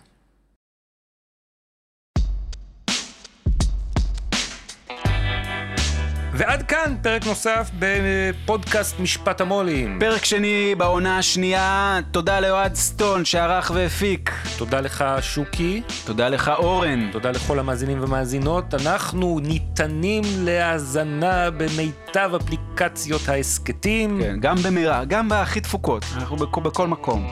ועד 6.38 6.62
כאן 6.62 6.94
פרק 7.02 7.26
נוסף 7.26 7.70
בפודקאסט 7.78 9.00
משפט 9.00 9.40
המו"לים. 9.40 9.96
פרק 10.00 10.24
שני 10.24 10.74
בעונה 10.78 11.18
השנייה, 11.18 11.98
תודה 12.10 12.40
לאוהד 12.40 12.74
סטון 12.74 13.24
שערך 13.24 13.70
והפיק. 13.74 14.32
תודה 14.58 14.80
לך 14.80 15.04
שוקי, 15.20 15.82
תודה 16.04 16.28
לך 16.28 16.50
אורן. 16.58 17.08
תודה 17.12 17.30
לכל 17.30 17.58
המאזינים 17.58 17.98
ומאזינות. 18.04 18.74
אנחנו 18.74 19.40
ניתנים 19.42 20.22
להאזנה 20.38 21.50
במיטב 21.50 22.30
אפליקציות 22.36 23.28
ההסכתים. 23.28 24.20
כן, 24.22 24.36
גם 24.40 24.56
במהרה, 24.56 25.04
גם 25.04 25.28
בהכי 25.28 25.60
דפוקות, 25.60 26.04
אנחנו 26.16 26.36
בכל, 26.36 26.60
בכל 26.60 26.88
מקום. 26.88 27.30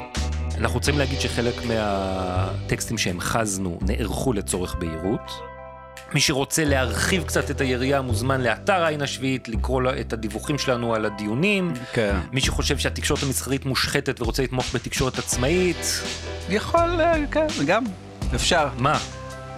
אנחנו 0.59 0.75
רוצים 0.75 0.99
להגיד 0.99 1.21
שחלק 1.21 1.55
מהטקסטים 1.67 2.99
שהמחזנו 2.99 3.79
נערכו 3.83 4.33
לצורך 4.33 4.75
בהירות, 4.75 5.54
מי 6.15 6.21
שרוצה 6.21 6.65
להרחיב 6.65 7.25
קצת 7.25 7.51
את 7.51 7.61
היריעה 7.61 8.03
מוזמן 8.03 8.41
לאתר 8.41 8.85
העין 8.85 9.03
השביעית, 9.03 9.49
לקרוא 9.49 9.83
את 10.01 10.13
הדיווחים 10.13 10.59
שלנו 10.59 10.95
על 10.95 11.05
הדיונים. 11.05 11.73
כן. 11.93 12.17
מי 12.33 12.41
שחושב 12.41 12.79
שהתקשורת 12.79 13.23
המסחרית 13.23 13.67
מושחתת 13.67 14.21
ורוצה 14.21 14.43
לתמוך 14.43 14.67
בתקשורת 14.75 15.19
עצמאית, 15.19 16.01
יכול, 16.49 17.01
אה, 17.01 17.15
כן, 17.31 17.47
גם, 17.67 17.85
אפשר. 18.35 18.69
מה? 18.79 18.99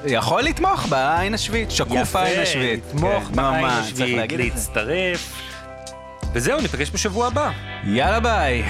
יכול 0.07 0.43
לתמוך 0.43 0.87
בעין 0.89 1.35
השביעית, 1.35 1.71
שקוף 1.71 2.17
העין 2.17 2.41
השביעית. 2.41 2.81
לתמוך 2.89 3.25
כן, 3.25 3.37
בעין 3.37 3.65
השביעית? 3.65 4.33
להצטרף. 4.33 5.43
וזהו, 6.33 6.61
ניפגש 6.61 6.91
בשבוע 6.91 7.27
הבא. 7.27 7.51
יאללה 7.85 8.21
ביי. 8.21 8.65